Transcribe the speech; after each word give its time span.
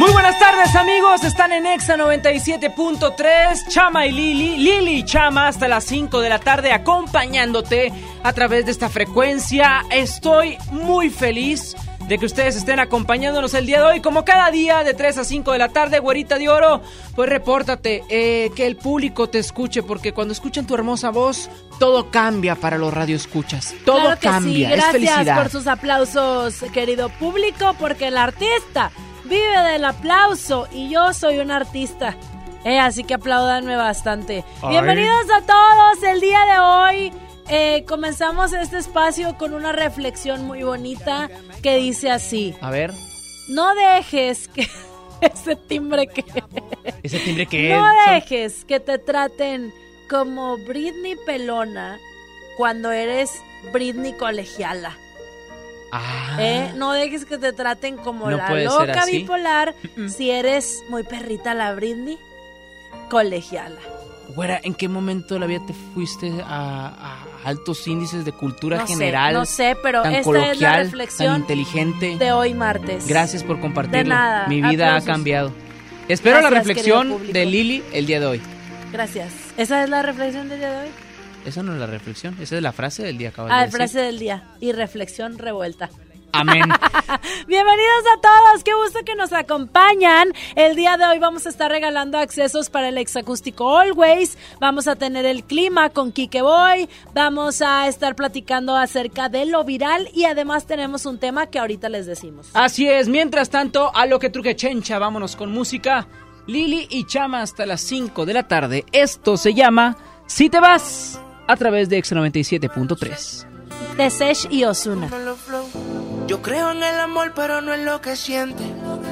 Muy 0.00 0.12
buenas 0.12 0.38
tardes 0.38 0.74
amigos, 0.76 1.24
están 1.24 1.52
en 1.52 1.66
Exa 1.66 1.98
97.3, 1.98 3.68
Chama 3.68 4.06
y 4.06 4.12
Lili, 4.12 4.56
Lili 4.56 5.00
y 5.00 5.04
Chama 5.04 5.46
hasta 5.46 5.68
las 5.68 5.84
5 5.84 6.22
de 6.22 6.30
la 6.30 6.38
tarde 6.38 6.72
acompañándote 6.72 7.92
a 8.22 8.32
través 8.32 8.64
de 8.64 8.70
esta 8.70 8.88
frecuencia. 8.88 9.82
Estoy 9.90 10.56
muy 10.72 11.10
feliz 11.10 11.76
de 12.08 12.16
que 12.16 12.24
ustedes 12.24 12.56
estén 12.56 12.80
acompañándonos 12.80 13.52
el 13.52 13.66
día 13.66 13.80
de 13.80 13.88
hoy, 13.88 14.00
como 14.00 14.24
cada 14.24 14.50
día 14.50 14.84
de 14.84 14.94
3 14.94 15.18
a 15.18 15.24
5 15.24 15.52
de 15.52 15.58
la 15.58 15.68
tarde, 15.68 15.98
güerita 15.98 16.38
de 16.38 16.48
oro. 16.48 16.80
Pues 17.14 17.28
repórtate, 17.28 18.02
eh, 18.08 18.50
que 18.56 18.66
el 18.66 18.76
público 18.76 19.28
te 19.28 19.38
escuche, 19.38 19.82
porque 19.82 20.14
cuando 20.14 20.32
escuchan 20.32 20.66
tu 20.66 20.72
hermosa 20.74 21.10
voz, 21.10 21.50
todo 21.78 22.10
cambia 22.10 22.54
para 22.54 22.78
los 22.78 22.94
radioescuchas. 22.94 23.74
Todo 23.84 24.00
Claro 24.00 24.18
que 24.18 24.26
cambia, 24.28 24.54
sí. 24.54 24.64
es 24.64 24.70
Gracias 24.70 24.92
felicidad. 24.92 25.42
por 25.42 25.50
sus 25.50 25.66
aplausos, 25.66 26.64
querido 26.72 27.10
público, 27.10 27.74
porque 27.78 28.06
el 28.06 28.16
artista 28.16 28.90
vive 29.30 29.62
del 29.62 29.84
aplauso 29.84 30.66
y 30.72 30.90
yo 30.90 31.14
soy 31.14 31.38
un 31.38 31.50
artista. 31.52 32.16
Eh, 32.64 32.78
así 32.78 33.04
que 33.04 33.14
aplaudanme 33.14 33.76
bastante. 33.76 34.44
Ay. 34.60 34.70
Bienvenidos 34.70 35.26
a 35.30 35.40
todos. 35.40 36.02
El 36.02 36.20
día 36.20 36.40
de 36.44 36.58
hoy 36.58 37.12
eh, 37.48 37.84
comenzamos 37.86 38.52
este 38.52 38.78
espacio 38.78 39.38
con 39.38 39.54
una 39.54 39.72
reflexión 39.72 40.46
muy 40.46 40.64
bonita 40.64 41.30
que 41.62 41.76
dice 41.76 42.10
así: 42.10 42.54
A 42.60 42.70
ver, 42.70 42.92
No 43.48 43.74
dejes 43.74 44.48
que 44.48 44.68
ese 45.22 45.56
timbre 45.56 46.08
que 46.08 46.24
ese 47.02 47.20
timbre 47.20 47.46
que 47.46 47.70
no 47.70 47.86
dejes 48.12 48.64
que 48.64 48.80
te 48.80 48.98
traten 48.98 49.72
como 50.10 50.58
Britney 50.58 51.16
Pelona 51.24 51.98
cuando 52.56 52.90
eres 52.90 53.30
Britney 53.72 54.12
Colegiala. 54.12 54.98
Ah. 55.92 56.36
¿eh? 56.38 56.72
No 56.76 56.92
dejes 56.92 57.24
que 57.24 57.36
te 57.38 57.52
traten 57.52 57.96
como 57.96 58.30
No 58.30 58.36
la 58.36 58.48
loca 58.62 59.04
bipolar 59.06 59.74
si 60.08 60.30
eres 60.30 60.82
muy 60.88 61.02
perrita 61.02 61.52
la 61.54 61.74
Britney 61.74 62.18
colegiala. 63.08 63.80
Güera, 64.34 64.60
¿en 64.62 64.74
qué 64.74 64.88
momento 64.88 65.34
de 65.34 65.40
la 65.40 65.46
vida 65.46 65.60
te 65.66 65.72
fuiste 65.72 66.32
a, 66.44 66.86
a 67.44 67.48
altos 67.48 67.86
índices 67.88 68.24
de 68.24 68.30
cultura 68.30 68.76
No 68.78 68.86
sé, 68.86 68.92
general? 68.92 69.34
no 69.34 69.44
sé, 69.44 69.76
pero 69.82 70.02
tan 70.02 70.12
esta 70.14 70.24
coloquial, 70.24 70.52
es 70.54 70.60
la 70.60 70.70
tan 70.72 70.82
reflexión 70.84 71.36
inteligente. 71.40 72.16
de 72.16 72.32
hoy 72.32 72.54
martes. 72.54 73.08
Gracias 73.08 73.42
por 73.42 73.58
compartirlo. 73.60 74.14
Mi 74.46 74.62
vida 74.62 74.86
aplausos. 74.86 75.08
ha 75.08 75.12
cambiado. 75.12 75.52
Espero 76.08 76.40
la 76.40 76.50
reflexión 76.50 77.32
de 77.32 77.44
Lili 77.46 77.82
el 77.92 78.06
día 78.06 78.20
de 78.20 78.26
hoy. 78.26 78.42
Gracias. 78.92 79.32
¿Esa 79.56 79.82
es 79.82 79.90
la 79.90 80.02
reflexión 80.02 80.48
del 80.48 80.58
día 80.60 80.70
de 80.70 80.86
hoy? 80.86 80.90
Esa 81.44 81.62
no 81.62 81.72
es 81.72 81.78
la 81.80 81.86
reflexión, 81.86 82.36
esa 82.40 82.56
es 82.56 82.62
la 82.62 82.72
frase 82.72 83.02
del 83.02 83.18
día 83.18 83.30
acabas 83.30 83.52
Ah, 83.52 83.58
de 83.60 83.64
decir. 83.66 83.76
frase 83.78 84.00
del 84.00 84.18
día. 84.18 84.44
Y 84.60 84.72
reflexión 84.72 85.38
revuelta. 85.38 85.88
Amén. 86.32 86.62
Bienvenidos 87.48 88.04
a 88.16 88.20
todos, 88.20 88.62
qué 88.62 88.72
gusto 88.74 89.00
que 89.04 89.16
nos 89.16 89.32
acompañan. 89.32 90.28
El 90.54 90.76
día 90.76 90.96
de 90.96 91.04
hoy 91.06 91.18
vamos 91.18 91.44
a 91.46 91.48
estar 91.48 91.70
regalando 91.72 92.18
accesos 92.18 92.70
para 92.70 92.88
el 92.88 92.98
exacústico 92.98 93.76
Always. 93.78 94.38
Vamos 94.60 94.86
a 94.86 94.94
tener 94.94 95.26
el 95.26 95.42
clima 95.42 95.90
con 95.90 96.12
Kike 96.12 96.42
Boy. 96.42 96.88
Vamos 97.14 97.62
a 97.62 97.88
estar 97.88 98.14
platicando 98.14 98.76
acerca 98.76 99.28
de 99.28 99.44
lo 99.46 99.64
viral 99.64 100.08
y 100.14 100.24
además 100.26 100.66
tenemos 100.66 101.04
un 101.04 101.18
tema 101.18 101.46
que 101.48 101.58
ahorita 101.58 101.88
les 101.88 102.06
decimos. 102.06 102.50
Así 102.54 102.86
es, 102.88 103.08
mientras 103.08 103.50
tanto, 103.50 103.90
a 103.96 104.06
lo 104.06 104.20
que 104.20 104.30
truque 104.30 104.54
chencha, 104.54 105.00
vámonos 105.00 105.34
con 105.34 105.50
música. 105.50 106.06
Lili 106.46 106.86
y 106.90 107.06
Chama 107.06 107.42
hasta 107.42 107.66
las 107.66 107.80
5 107.80 108.24
de 108.24 108.34
la 108.34 108.46
tarde. 108.46 108.84
Esto 108.92 109.36
se 109.36 109.52
llama 109.52 109.96
Si 110.26 110.48
te 110.48 110.60
vas 110.60 111.20
a 111.50 111.56
través 111.56 111.88
de 111.88 111.98
X97.3. 111.98 113.46
De 113.96 114.10
Sesh 114.10 114.46
y 114.50 114.62
Osuna. 114.64 115.10
Yo 116.28 116.40
creo 116.42 116.70
en 116.70 116.82
el 116.82 117.00
amor, 117.00 117.32
pero 117.34 117.60
no 117.60 117.74
en 117.74 117.84
lo 117.84 118.00
que 118.00 118.14
siente. 118.14 118.62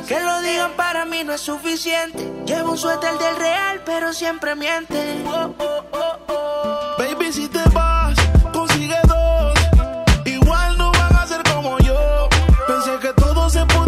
Que 0.06 0.20
lo 0.20 0.40
digan 0.42 0.70
para 0.76 1.04
mí 1.04 1.24
no 1.24 1.32
es 1.32 1.40
suficiente. 1.40 2.32
Llevo 2.46 2.72
un 2.72 2.78
suéter 2.78 3.18
del 3.18 3.36
real, 3.36 3.82
pero 3.84 4.12
siempre 4.12 4.54
miente. 4.54 5.20
Oh, 5.26 5.52
oh, 5.58 5.84
oh, 5.92 6.18
oh. 6.28 6.96
Baby, 6.96 7.32
si 7.32 7.48
te 7.48 7.62
vas, 7.70 8.16
consigue 8.52 8.96
dos. 9.08 9.54
Igual 10.24 10.78
no 10.78 10.92
van 10.92 11.16
a 11.16 11.26
ser 11.26 11.42
como 11.42 11.76
yo. 11.80 12.28
Pensé 12.68 12.98
que 13.00 13.12
todo 13.14 13.50
se 13.50 13.66
podía 13.66 13.87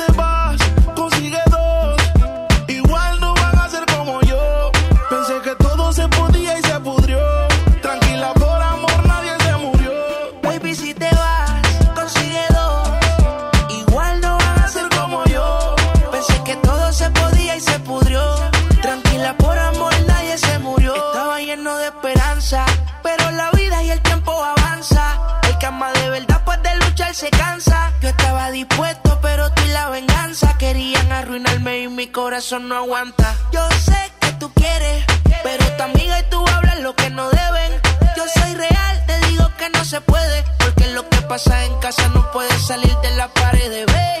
se 27.13 27.29
cansa. 27.29 27.91
Yo 28.01 28.09
estaba 28.09 28.49
dispuesto, 28.51 29.19
pero 29.21 29.51
tú 29.51 29.61
y 29.63 29.67
la 29.69 29.89
venganza 29.89 30.57
querían 30.57 31.11
arruinarme 31.11 31.81
y 31.81 31.87
mi 31.87 32.07
corazón 32.07 32.67
no 32.69 32.75
aguanta. 32.75 33.35
Yo 33.51 33.67
sé 33.71 34.11
que 34.19 34.31
tú 34.39 34.51
quieres, 34.53 35.05
pero 35.43 35.63
tu 35.77 35.83
amiga 35.83 36.19
y 36.19 36.23
tú 36.29 36.43
hablan 36.47 36.81
lo 36.81 36.95
que 36.95 37.09
no 37.09 37.29
deben. 37.29 37.71
Yo 38.15 38.23
soy 38.27 38.55
real, 38.55 39.05
te 39.05 39.19
digo 39.27 39.51
que 39.57 39.69
no 39.69 39.83
se 39.83 39.99
puede, 40.01 40.43
porque 41.31 41.49
lo 41.49 41.49
que 41.49 41.49
pasa 41.49 41.65
en 41.65 41.79
casa 41.79 42.07
no 42.09 42.31
puede 42.31 42.59
salir 42.59 42.95
de 42.97 43.15
la 43.15 43.27
pared, 43.29 43.85
baby. 43.85 44.20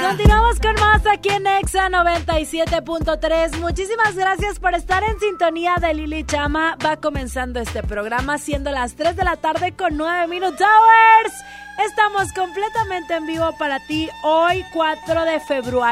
Continuamos 0.00 0.58
con 0.58 0.74
más 0.74 1.06
aquí 1.06 1.28
en 1.28 1.46
Exa 1.46 1.88
97.3. 1.88 3.60
Muchísimas 3.60 4.16
gracias 4.16 4.58
por 4.58 4.74
estar 4.74 5.04
en 5.04 5.20
sintonía 5.20 5.76
de 5.80 5.94
Lili 5.94 6.24
Chama. 6.24 6.76
Va 6.84 6.96
comenzando 6.96 7.60
este 7.60 7.84
programa 7.84 8.38
siendo 8.38 8.72
las 8.72 8.96
3 8.96 9.14
de 9.14 9.24
la 9.24 9.36
tarde 9.36 9.72
con 9.76 9.96
9 9.96 10.26
Minute 10.26 10.64
Hours. 10.64 11.32
Estamos 11.78 12.32
completamente 12.32 13.14
en 13.14 13.26
vivo 13.26 13.50
para 13.58 13.80
ti 13.80 14.08
hoy 14.22 14.64
4 14.72 15.24
de 15.24 15.40
febrero. 15.40 15.82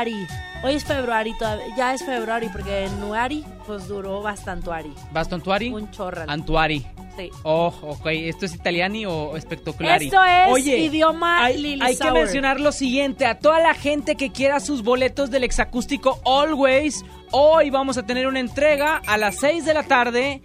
Hoy 0.64 0.75
es 0.75 0.84
febrero 0.84 1.37
todavía, 1.37 1.76
ya 1.76 1.93
es 1.93 2.05
febrero 2.05 2.49
porque 2.52 2.84
en 2.84 3.00
Nuari 3.00 3.44
pues 3.67 3.88
duró 3.88 4.23
bastante 4.23 4.70
Ari. 4.70 4.94
¿Bastontuari? 5.11 5.73
Un 5.73 5.90
chorro. 5.90 6.23
Antuari. 6.29 6.87
Sí. 7.17 7.31
Oh, 7.43 7.75
ok. 7.82 8.06
¿Esto 8.06 8.46
es 8.46 8.55
italiani 8.55 9.05
o 9.06 9.37
espectacular? 9.37 10.00
Esto 10.00 10.23
es 10.23 10.67
idioma 10.67 11.44
hay, 11.44 11.79
hay 11.81 11.96
que 11.96 12.11
mencionar 12.12 12.61
lo 12.61 12.70
siguiente. 12.70 13.26
A 13.26 13.38
toda 13.40 13.58
la 13.58 13.75
gente 13.75 14.14
que 14.14 14.31
quiera 14.31 14.61
sus 14.61 14.82
boletos 14.82 15.31
del 15.31 15.44
exacústico 15.44 16.20
Always, 16.25 17.05
hoy 17.32 17.70
vamos 17.70 17.99
a 17.99 18.06
tener 18.06 18.28
una 18.28 18.40
entrega 18.40 19.02
a 19.06 19.19
las 19.19 19.37
6 19.40 19.64
de 19.64 19.75
la 19.75 19.82
tarde 19.82 20.40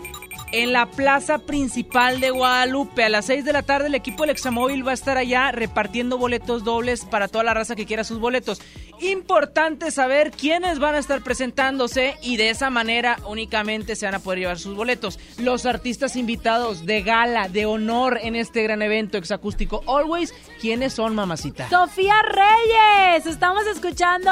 en 0.51 0.73
la 0.73 0.85
plaza 0.85 1.39
principal 1.39 2.19
de 2.19 2.31
Guadalupe. 2.31 3.03
A 3.03 3.09
las 3.09 3.25
6 3.25 3.45
de 3.45 3.53
la 3.53 3.63
tarde 3.63 3.88
el 3.88 3.95
equipo 3.95 4.23
del 4.23 4.31
Examóvil 4.31 4.85
va 4.85 4.91
a 4.91 4.94
estar 4.94 5.17
allá 5.17 5.51
repartiendo 5.51 6.17
boletos 6.17 6.63
dobles 6.63 7.05
para 7.05 7.27
toda 7.27 7.44
la 7.44 7.53
raza 7.53 7.75
que 7.75 7.85
quiera 7.85 8.03
sus 8.03 8.19
boletos. 8.19 8.61
Importante 8.99 9.91
saber 9.91 10.31
quiénes 10.31 10.79
van 10.79 10.95
a 10.95 10.99
estar 10.99 11.21
presentándose 11.21 12.15
y 12.21 12.38
de 12.38 12.49
esa 12.49 12.69
manera 12.69 13.17
únicamente 13.27 13.95
se 13.95 14.05
van 14.05 14.15
a 14.15 14.19
poder 14.19 14.39
llevar 14.39 14.59
sus 14.59 14.75
boletos. 14.75 15.19
Los 15.38 15.65
artistas 15.65 16.15
invitados 16.15 16.85
de 16.85 17.03
gala, 17.03 17.47
de 17.47 17.65
honor 17.65 18.19
en 18.21 18.35
este 18.35 18.63
gran 18.63 18.81
evento 18.81 19.17
exacústico 19.17 19.83
Always, 19.88 20.33
¿quiénes 20.59 20.94
son, 20.94 21.13
mamacita? 21.13 21.69
Sofía 21.69 22.15
Reyes, 22.23 23.25
estamos 23.25 23.67
escuchando 23.67 24.31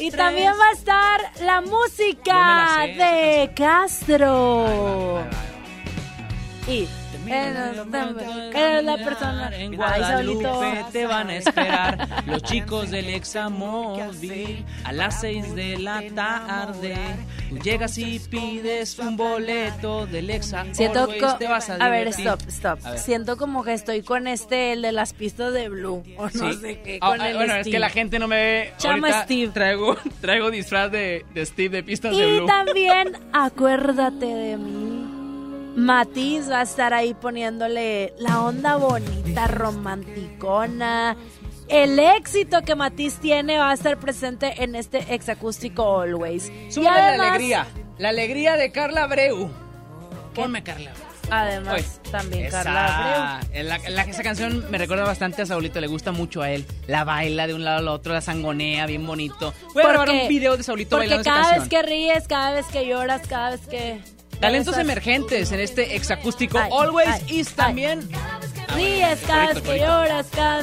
Y 0.01 0.11
también 0.13 0.53
va 0.53 0.69
a 0.69 0.73
estar 0.73 1.21
la 1.41 1.61
música 1.63 2.87
de 2.87 3.51
Castro. 3.57 5.25
Y 6.69 6.87
Eres 7.27 8.85
la 8.85 8.97
persona. 8.97 9.51
En. 9.57 9.77
Guadalupe 9.77 10.85
te 10.93 11.07
van 11.07 11.31
a 11.31 11.37
esperar 11.37 12.09
los 12.27 12.43
chicos 12.43 12.91
del 12.91 13.09
Examóvil 13.11 14.65
a 14.85 14.93
las 14.93 15.21
6 15.21 15.55
de 15.55 15.79
la 15.79 16.03
tarde. 16.15 16.97
Tú 17.49 17.59
llegas 17.59 17.99
y 17.99 18.19
pides 18.19 18.99
un 18.99 19.17
boleto 19.17 20.07
del 20.07 20.31
Exa. 20.31 20.65
Siento 20.73 21.07
te 21.39 21.47
vas 21.49 21.69
a 21.71 21.75
a 21.77 21.89
ver, 21.89 22.09
stop, 22.09 22.41
stop. 22.49 22.83
Ver. 22.83 22.99
Siento 22.99 23.37
como 23.37 23.63
que 23.65 23.73
estoy 23.73 24.03
con 24.03 24.27
este, 24.27 24.73
el 24.73 24.83
de 24.83 24.93
las 24.93 25.13
pistas 25.13 25.53
de 25.53 25.69
Blue. 25.69 26.03
O 26.17 26.25
no 26.25 26.31
Sí. 26.31 26.53
sé 26.61 26.81
qué, 26.83 26.99
Ah, 27.01 27.11
con 27.11 27.21
ah, 27.21 27.29
el 27.29 27.37
bueno, 27.37 27.55
es 27.55 27.61
Steve. 27.61 27.73
que 27.73 27.79
la 27.79 27.89
gente 27.91 28.19
no 28.19 28.29
me 28.29 28.37
ve. 28.37 28.73
Chama 28.79 29.09
Ahorita 29.09 29.25
Steve. 29.25 29.53
Traigo, 29.53 29.97
traigo 30.21 30.51
disfraz 30.51 30.91
de, 30.91 31.25
de 31.35 31.47
Steve 31.47 31.69
de 31.77 31.83
pistas 31.83 32.17
de 32.17 32.27
Y 32.29 32.37
Blue. 32.39 32.47
también, 32.47 33.13
acuérdate 33.33 34.27
de 34.27 34.57
mí. 34.57 34.92
Matiz 35.77 36.51
va 36.51 36.61
a 36.61 36.63
estar 36.63 36.93
ahí 36.93 37.15
poniéndole 37.15 38.13
la 38.19 38.43
onda 38.43 38.77
bonita, 38.77 39.47
romanticona. 39.47 41.17
El 41.69 41.99
éxito 41.99 42.63
que 42.63 42.75
Matiz 42.75 43.19
tiene 43.21 43.57
va 43.59 43.71
a 43.71 43.75
estar 43.75 43.97
presente 43.99 44.63
en 44.63 44.75
este 44.75 45.15
exacústico 45.15 46.01
Always. 46.01 46.51
Y 46.69 46.73
Súbele 46.73 47.17
la 47.17 47.29
alegría. 47.33 47.67
La 47.99 48.11
alegría 48.11 48.57
de 48.57 48.71
Carla 48.73 49.05
Abreu. 49.05 49.51
Ponme 50.35 50.63
Carla. 50.63 50.93
Además, 51.31 51.75
Oye, 51.75 52.11
también 52.11 52.45
esa, 52.47 52.63
Carla 52.65 53.37
Abreu. 53.39 53.65
la- 53.65 53.79
la- 53.89 54.03
esa 54.03 54.23
canción 54.23 54.71
me 54.71 54.77
recuerda 54.77 55.05
bastante 55.05 55.41
a 55.41 55.47
Saulito, 55.47 55.81
le 55.81 55.87
gusta 55.87 56.13
mucho 56.13 56.43
a 56.43 56.51
él. 56.51 56.67
La 56.87 57.05
baila 57.05 57.47
de 57.47 57.55
un 57.55 57.65
lado 57.65 57.79
al 57.79 57.89
otro, 57.89 58.13
la 58.13 58.21
sangonea, 58.21 58.85
bien 58.87 59.07
bonito. 59.07 59.55
Voy 59.73 59.83
a 59.85 59.89
grabar 59.89 60.11
un 60.11 60.29
video 60.29 60.59
de 60.59 60.63
Saulito 60.65 60.97
Porque 60.97 61.09
bailando 61.09 61.23
esa 61.23 61.31
cada 61.31 61.43
canción. 61.57 61.69
vez 61.69 61.69
que 61.71 61.83
ríes, 61.89 62.29
cada 62.29 62.51
vez 62.53 62.67
que 62.67 62.87
lloras, 62.87 63.23
cada 63.27 63.51
vez 63.53 63.61
que... 63.67 64.01
Talentos 64.43 64.77
emergentes 64.77 65.53
en 65.53 65.61
este 65.61 65.95
exacústico 65.95 66.59
Ay, 66.59 66.71
Always 66.77 67.09
ay, 67.09 67.23
y 67.29 67.45
también... 67.45 68.09
Ríes 68.75 69.21
lloras. 69.79 70.27
Ah, 70.37 70.63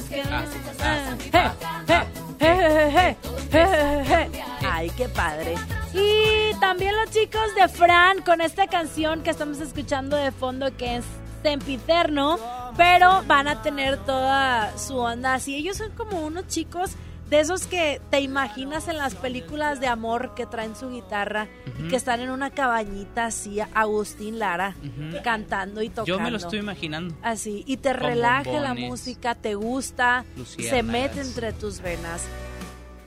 eh, 2.42 3.16
eh. 3.54 4.30
Ay, 4.70 4.92
qué 4.98 5.08
padre. 5.08 5.56
Y 5.94 6.54
también 6.60 6.94
los 6.96 7.10
chicos 7.12 7.56
de 7.56 7.70
Fran 7.70 8.22
con 8.22 8.42
esta 8.42 8.68
canción 8.68 9.24
que 9.24 9.30
estamos 9.30 9.62
escuchando 9.62 10.18
de 10.18 10.32
fondo 10.32 10.76
que 10.76 10.98
es 10.98 11.06
Sempiterno, 11.42 12.38
pero 12.76 13.24
van 13.28 13.48
a 13.48 13.62
tener 13.62 13.98
toda 14.00 14.78
su 14.78 14.98
onda 14.98 15.36
así. 15.36 15.56
Ellos 15.56 15.78
son 15.78 15.92
como 15.92 16.20
unos 16.20 16.48
chicos 16.48 16.92
de 17.30 17.40
esos 17.40 17.68
que 17.68 18.02
te 18.10 18.22
imaginas 18.22 18.88
en 18.88 18.98
las 18.98 19.16
películas 19.16 19.80
de 19.80 19.88
amor 19.88 20.34
que 20.36 20.46
traen 20.46 20.76
su 20.76 20.90
guitarra 20.90 21.48
y 21.80 21.88
que 21.88 21.96
están 21.96 22.22
en 22.22 22.32
una 22.32 22.50
cabañita 22.50 23.26
así, 23.26 23.60
Agustín 23.74 24.40
Lara, 24.40 24.76
cantando 25.24 25.82
y 25.82 25.90
tocando. 25.90 26.18
Yo 26.18 26.20
me 26.20 26.32
lo 26.32 26.38
estoy 26.38 26.60
imaginando. 26.60 27.16
Así, 27.22 27.64
y 27.68 27.78
te 27.78 27.92
Con 27.92 28.00
relaja 28.00 28.52
la 28.60 28.74
música, 28.74 29.36
te 29.36 29.56
gusta, 29.56 30.26
se 30.58 30.82
mete 30.82 31.22
entre 31.22 31.54
tus 31.54 31.82
venas. 31.82 32.28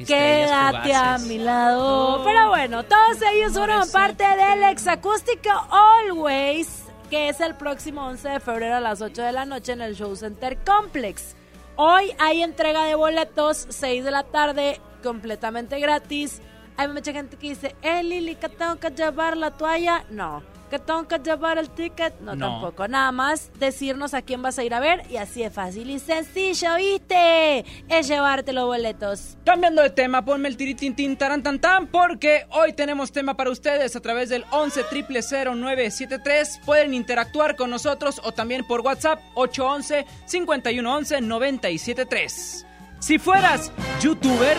Quédate 0.06 0.94
a 0.94 1.18
mi 1.18 1.38
lado. 1.38 2.24
Pero 2.24 2.48
bueno, 2.48 2.84
todos 2.84 3.18
ellos 3.32 3.52
forman 3.52 3.88
parte 3.90 4.24
del 4.24 4.64
exacústico 4.64 5.50
Always, 5.70 6.84
que 7.10 7.28
es 7.28 7.40
el 7.40 7.54
próximo 7.54 8.06
11 8.06 8.28
de 8.28 8.40
febrero 8.40 8.76
a 8.76 8.80
las 8.80 9.00
8 9.00 9.22
de 9.22 9.32
la 9.32 9.44
noche 9.44 9.72
en 9.72 9.80
el 9.80 9.94
Show 9.94 10.14
Center 10.16 10.58
Complex. 10.64 11.36
Hoy 11.76 12.12
hay 12.18 12.42
entrega 12.42 12.84
de 12.84 12.94
boletos, 12.94 13.66
6 13.70 14.04
de 14.04 14.10
la 14.10 14.24
tarde, 14.24 14.80
completamente 15.02 15.80
gratis. 15.80 16.42
Hay 16.76 16.88
mucha 16.88 17.12
gente 17.12 17.36
que 17.36 17.48
dice, 17.48 17.74
eh 17.82 18.02
Lili, 18.02 18.34
que 18.34 18.48
tengo 18.48 18.76
que 18.76 18.90
llevar 18.90 19.36
la 19.36 19.52
toalla. 19.52 20.04
No. 20.10 20.42
¿Que 20.72 20.78
tengo 20.78 21.06
que 21.06 21.18
llevar 21.18 21.58
el 21.58 21.68
ticket? 21.68 22.18
No, 22.20 22.34
No. 22.34 22.48
tampoco. 22.48 22.88
Nada 22.88 23.12
más 23.12 23.50
decirnos 23.58 24.14
a 24.14 24.22
quién 24.22 24.40
vas 24.40 24.58
a 24.58 24.64
ir 24.64 24.72
a 24.72 24.80
ver 24.80 25.02
y 25.10 25.18
así 25.18 25.42
de 25.42 25.50
fácil 25.50 25.90
y 25.90 25.98
sencillo, 25.98 26.76
¿viste? 26.76 27.58
Es 27.90 28.08
llevarte 28.08 28.54
los 28.54 28.64
boletos. 28.64 29.36
Cambiando 29.44 29.82
de 29.82 29.90
tema, 29.90 30.24
ponme 30.24 30.48
el 30.48 30.56
tiritintín 30.56 31.18
tarantantan 31.18 31.88
porque 31.88 32.46
hoy 32.52 32.72
tenemos 32.72 33.12
tema 33.12 33.36
para 33.36 33.50
ustedes 33.50 33.94
a 33.96 34.00
través 34.00 34.30
del 34.30 34.46
11 34.50 34.84
0973 34.90 36.60
Pueden 36.64 36.94
interactuar 36.94 37.54
con 37.54 37.68
nosotros 37.68 38.22
o 38.24 38.32
también 38.32 38.66
por 38.66 38.80
WhatsApp 38.80 39.20
811 39.34 40.06
5111 40.24 41.20
973. 41.20 42.66
Si 42.98 43.18
fueras 43.18 43.70
youtuber, 44.00 44.56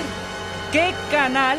¿qué 0.72 0.94
canal 1.10 1.58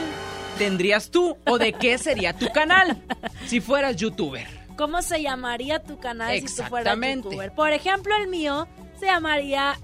tendrías 0.55 1.11
tú 1.11 1.37
o 1.47 1.59
de 1.59 1.73
qué 1.73 1.99
sería 1.99 2.33
tu 2.33 2.51
canal 2.51 3.03
si 3.47 3.61
fueras 3.61 3.97
youtuber? 3.97 4.47
¿Cómo 4.77 5.03
se 5.03 5.23
llamaría 5.23 5.83
tu 5.83 5.99
canal 5.99 6.35
si 6.41 6.57
tú 6.57 6.63
fueras 6.65 6.97
youtuber? 6.99 7.53
Por 7.53 7.73
ejemplo, 7.73 8.15
el 8.17 8.29
mío 8.29 8.67
se 8.99 9.07
llamaría 9.07 9.79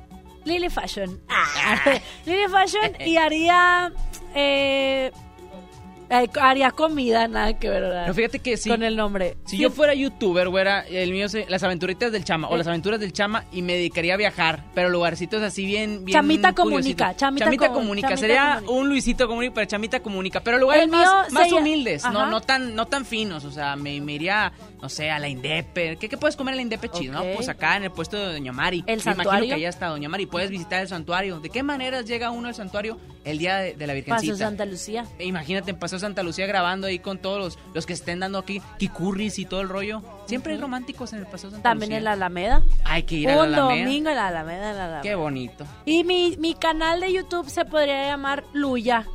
Lily 0.44 0.70
Fashion. 0.70 1.20
Ah, 1.28 2.00
Lily 2.26 2.48
Fashion 2.48 2.96
y 3.04 3.16
haría... 3.16 3.92
Eh, 4.34 5.12
eh, 6.11 6.29
haría 6.40 6.71
comida, 6.73 7.26
nada 7.29 7.59
que 7.59 7.69
ver 7.71 7.83
¿verdad? 7.83 8.02
Pero 8.02 8.14
fíjate 8.14 8.38
que 8.40 8.57
sí. 8.57 8.69
con 8.69 8.83
el 8.83 8.97
nombre. 8.97 9.37
Si 9.47 9.57
Sí, 9.57 9.62
yo 9.62 9.71
fuera 9.71 9.95
youtuber, 9.95 10.49
güera, 10.49 10.81
el 10.81 11.12
mío 11.12 11.29
se- 11.29 11.47
las 11.49 11.62
aventuritas 11.62 12.12
del 12.12 12.25
chama 12.25 12.49
o 12.49 12.57
las 12.57 12.67
aventuras 12.67 12.99
del 13.00 13.12
chama 13.12 13.45
y 13.52 13.62
me 13.62 13.75
dedicaría 13.75 14.14
a 14.14 14.17
viajar, 14.17 14.64
pero 14.75 14.88
lugarcitos 14.90 15.43
así 15.43 15.64
bien, 15.64 16.05
bien 16.05 16.17
Chamita. 16.19 16.52
Comunica, 16.52 17.17
Chamita 17.17 17.47
Com- 17.69 17.75
comunica, 17.75 18.09
Chamita 18.09 18.21
sería 18.21 18.55
Comunica. 18.57 18.73
un 18.73 18.88
Luisito 18.88 19.29
comunica, 19.29 19.55
pero 19.55 19.67
chamita 19.67 20.00
comunica, 20.00 20.40
pero 20.40 20.59
lugares 20.59 20.85
El 20.85 20.90
más, 20.90 21.31
más 21.33 21.45
sería- 21.45 21.61
humildes, 21.61 22.02
no, 22.05 22.21
Ajá. 22.21 22.31
no 22.31 22.40
tan, 22.40 22.75
no 22.75 22.87
tan 22.87 23.05
finos, 23.05 23.45
o 23.45 23.50
sea, 23.52 23.76
me, 23.76 24.00
me 24.00 24.12
iría, 24.14 24.52
no 24.83 24.88
sé, 24.88 25.11
a 25.11 25.19
la 25.19 25.29
Indepe, 25.29 25.97
¿qué, 25.97 26.09
qué 26.09 26.17
puedes 26.17 26.37
comer 26.37 26.55
en 26.55 26.57
la 26.57 26.62
Indepe 26.62 26.88
chido, 26.88 27.12
no? 27.14 27.23
Pues 27.37 27.49
acá 27.49 27.76
en 27.76 27.85
el 27.85 27.90
puesto 27.93 28.17
de 28.19 28.33
Doña 28.33 28.52
Mari. 28.52 28.79
¿El 28.81 28.85
Me 28.87 28.93
imagino 29.02 29.14
santuario? 29.14 29.49
que 29.49 29.55
allá 29.55 29.69
está 29.69 29.87
Doña 29.87 30.09
Mari, 30.09 30.26
puedes 30.26 30.50
visitar 30.50 30.81
el 30.83 30.88
santuario. 30.88 31.38
¿De 31.40 31.50
qué 31.50 31.62
maneras 31.62 32.05
llega 32.07 32.31
uno 32.31 32.49
al 32.49 32.55
santuario 32.55 32.99
el 33.25 33.38
día 33.38 33.59
de, 33.59 33.75
de 33.75 33.87
la 33.87 33.93
Paso 33.95 34.23
Virgencita? 34.23 34.37
Santa 34.38 34.64
Lucía. 34.64 35.05
Imagínate 35.21 35.71
en 35.71 35.79
Paseo 35.79 36.00
Santa 36.00 36.23
Lucía 36.23 36.47
grabando 36.47 36.87
ahí 36.87 36.99
con 36.99 37.19
todos 37.19 37.38
los, 37.38 37.59
los 37.75 37.87
que 37.87 37.92
estén 37.92 38.21
dando 38.21 38.38
aquí 38.38 38.61
kikurris 38.78 39.38
y 39.38 39.45
todo 39.45 39.61
el 39.61 39.69
rollo. 39.69 40.02
Siempre 40.26 40.54
hay 40.54 40.59
románticos 40.61 41.12
en 41.12 41.21
el 41.21 41.26
Paseo 41.26 41.50
Santa 41.50 41.69
También 41.69 41.90
Lucía. 41.90 41.99
en 41.99 42.04
la 42.04 42.12
Alameda. 42.12 42.62
Hay 42.85 43.04
que 43.04 43.14
ir 43.16 43.30
a 43.30 43.37
la 43.37 43.42
Un 43.42 43.54
Alameda. 43.54 43.80
domingo 43.85 44.11
en 44.11 44.16
la 44.16 44.28
Alameda, 44.28 44.71
en 44.71 44.76
la 44.76 44.85
Alameda. 44.85 45.02
Qué 45.02 45.14
bonito. 45.14 45.64
Y 45.85 46.04
mi, 46.04 46.37
mi 46.38 46.54
canal 46.54 47.00
de 47.00 47.12
YouTube 47.12 47.49
se 47.49 47.64
podría 47.64 48.07
llamar 48.07 48.45
Luya. 48.52 49.07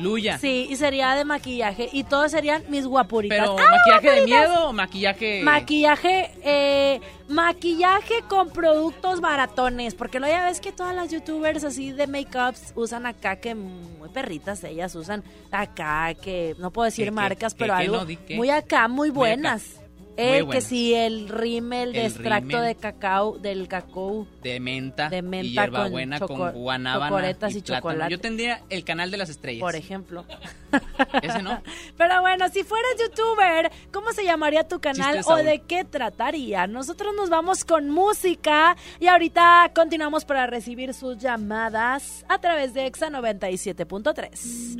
Luya. 0.00 0.38
Sí, 0.38 0.66
y 0.70 0.76
sería 0.76 1.14
de 1.14 1.24
maquillaje. 1.24 1.88
Y 1.92 2.04
todos 2.04 2.30
serían 2.30 2.62
mis 2.68 2.86
guapuritas. 2.86 3.38
Pero 3.38 3.56
¡Ah, 3.58 3.70
maquillaje 3.70 4.20
de 4.20 4.26
miedo 4.26 4.68
o 4.68 4.72
maquillaje. 4.72 5.42
Maquillaje, 5.42 6.30
eh, 6.42 7.00
maquillaje 7.28 8.22
con 8.28 8.50
productos 8.50 9.20
baratones, 9.20 9.94
porque 9.94 10.20
luego 10.20 10.34
ya 10.34 10.44
ves 10.46 10.60
que 10.60 10.72
todas 10.72 10.94
las 10.94 11.10
youtubers 11.10 11.64
así 11.64 11.92
de 11.92 12.06
make-ups 12.06 12.72
usan 12.74 13.06
acá 13.06 13.36
que 13.36 13.54
muy 13.54 14.08
perritas 14.08 14.64
ellas 14.64 14.94
usan 14.94 15.22
acá 15.50 16.14
que 16.14 16.54
no 16.58 16.70
puedo 16.72 16.86
decir 16.86 17.04
¿Qué, 17.04 17.10
qué, 17.10 17.14
marcas, 17.14 17.54
qué, 17.54 17.58
pero 17.58 17.74
qué 17.74 17.82
algo 17.82 17.96
no, 18.04 18.36
muy 18.36 18.50
acá, 18.50 18.88
muy 18.88 19.10
Muy 19.10 19.16
buenas. 19.16 19.76
acá. 19.76 19.89
Muy 20.16 20.48
que 20.50 20.60
si 20.60 20.92
el 20.94 21.28
rímel 21.28 21.92
de 21.92 22.00
El 22.00 22.06
extracto 22.06 22.48
rímel. 22.48 22.64
de 22.66 22.74
cacao, 22.74 23.38
del 23.38 23.68
cacao, 23.68 24.26
de 24.42 24.60
menta, 24.60 25.08
De 25.08 25.22
menta 25.22 25.46
y 25.46 25.54
con 25.54 25.62
hierbabuena 25.64 26.18
con, 26.18 26.28
choco- 26.28 26.52
guanábana 26.52 27.30
y 27.50 27.62
chocolate. 27.62 28.10
Yo 28.10 28.18
tendría 28.20 28.62
el 28.68 28.84
canal 28.84 29.10
de 29.10 29.16
las 29.16 29.30
estrellas. 29.30 29.60
por 29.60 29.74
ejemplo. 29.76 30.24
Ese 31.22 31.42
no. 31.42 31.62
Pero 31.96 32.20
bueno, 32.20 32.48
si 32.50 32.62
fueras 32.64 32.90
youtuber, 33.00 33.70
¿cómo 33.92 34.12
se 34.12 34.24
llamaría 34.24 34.66
tu 34.68 34.78
canal 34.80 35.16
Chiste, 35.16 35.32
o 35.32 35.36
de 35.36 35.60
qué 35.62 35.84
trataría? 35.84 36.66
Nosotros 36.66 37.14
nos 37.16 37.30
vamos 37.30 37.64
con 37.64 37.88
música 37.90 38.76
y 39.00 39.06
ahorita 39.06 39.72
continuamos 39.74 40.24
para 40.24 40.46
recibir 40.46 40.92
sus 40.94 41.18
llamadas 41.18 42.24
a 42.28 42.38
través 42.38 42.74
de 42.74 42.86
Exa 42.86 43.08
97.3. 43.10 44.76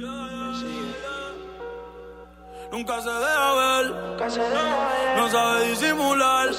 Nunca 2.70 3.02
se 3.02 3.10
deja 3.10 3.52
ver, 3.54 3.86
no 5.16 5.28
sabe 5.28 5.70
disimular. 5.70 6.50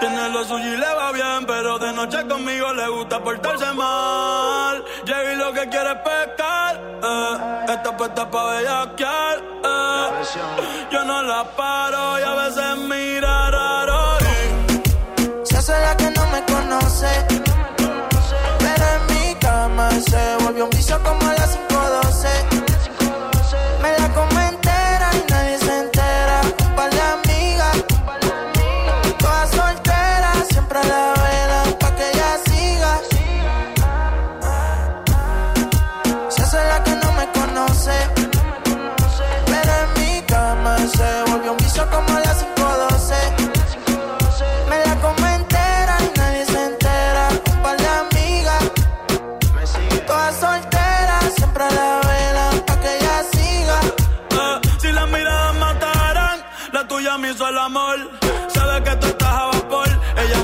Tiene 0.00 0.28
lo 0.28 0.44
suyo 0.44 0.74
y 0.74 0.76
le 0.76 0.94
va 0.94 1.12
bien, 1.12 1.46
pero 1.46 1.78
de 1.78 1.92
noche 1.94 2.26
conmigo 2.28 2.74
le 2.74 2.88
gusta 2.88 3.18
portarse 3.24 3.72
mal. 3.72 4.84
Llega 5.06 5.32
y 5.32 5.36
lo 5.36 5.52
que 5.54 5.66
quiere 5.70 5.92
es 5.92 5.98
pescar, 6.00 6.80
eh. 7.02 7.72
Está 7.72 7.96
puesta 7.96 8.30
pa' 8.30 8.44
bellaquear, 8.52 9.38
eh. 9.64 10.88
Yo 10.90 11.02
no 11.04 11.22
la 11.22 11.44
paro 11.56 12.18
y 12.18 12.22
a 12.22 12.34
veces 12.34 12.76
mira 12.76 13.50
raro. 13.50 14.18
y 14.20 15.46
Se 15.46 15.56
hace 15.56 15.72
la 15.72 15.96
que 15.96 16.10
no 16.10 16.26
me 16.26 16.42
conoce. 16.44 17.08
Pero 18.58 18.84
en 18.94 19.06
mi 19.06 19.34
cama 19.36 19.90
se 19.90 20.44
volvió 20.44 20.64
un 20.64 20.70
vicio 20.70 21.02
como 21.02 21.26
a 21.30 21.32
las 21.32 21.58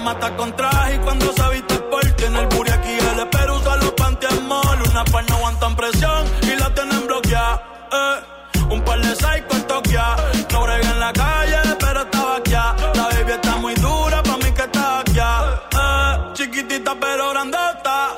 mata 0.04 0.36
con 0.36 0.54
traje 0.54 0.96
y 0.96 0.98
cuando 0.98 1.32
se 1.32 1.48
viste 1.48 1.74
por 1.90 2.02
tiene 2.12 2.38
el 2.40 2.46
booty 2.48 2.70
aquí, 2.70 2.92
el 2.92 3.20
espero 3.20 3.56
usa 3.56 3.76
los 3.76 3.92
panty 3.92 4.26
en 4.26 4.46
mall. 4.46 4.82
Una 4.90 5.04
par 5.04 5.24
no 5.30 5.36
aguantan 5.36 5.74
presión 5.74 6.26
y 6.42 6.54
la 6.56 6.72
tienen 6.74 7.06
bloqueada. 7.06 7.62
Eh, 7.90 8.64
un 8.70 8.82
par 8.82 9.00
de 9.00 9.14
psycho 9.14 9.52
en 9.52 9.66
Tokia. 9.66 10.16
No 10.52 10.62
brega 10.62 10.90
en 10.90 11.00
la 11.00 11.12
calle, 11.12 11.58
pero 11.80 12.02
estaba 12.02 12.36
aquí. 12.36 12.52
La 12.52 13.04
baby 13.12 13.32
está 13.32 13.56
muy 13.56 13.74
dura, 13.74 14.22
pa' 14.22 14.36
mí 14.36 14.50
que 14.52 14.62
está 14.62 15.00
aquí. 15.00 15.18
Eh, 15.18 16.32
chiquitita 16.34 16.94
pero 17.00 17.30
grandota. 17.30 18.10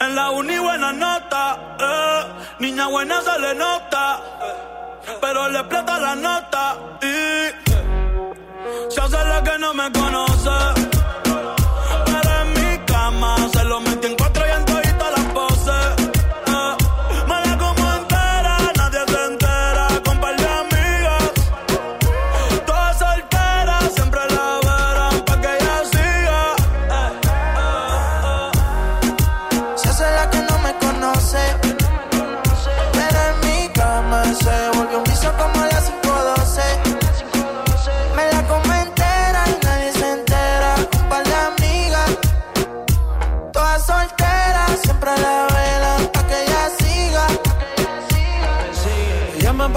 En 0.00 0.14
la 0.16 0.30
uni 0.30 0.58
buena 0.58 0.92
nota, 0.92 1.58
eh. 1.78 2.24
niña 2.58 2.86
buena 2.88 3.20
se 3.20 3.38
le 3.38 3.54
nota, 3.54 4.20
pero 5.20 5.48
le 5.48 5.58
explota 5.58 5.98
la 6.00 6.14
nota 6.16 6.76
se 8.88 9.00
hace 9.00 9.24
la 9.24 9.42
que 9.42 9.58
no 9.58 9.74
me 9.74 9.90
conoce. 9.92 10.99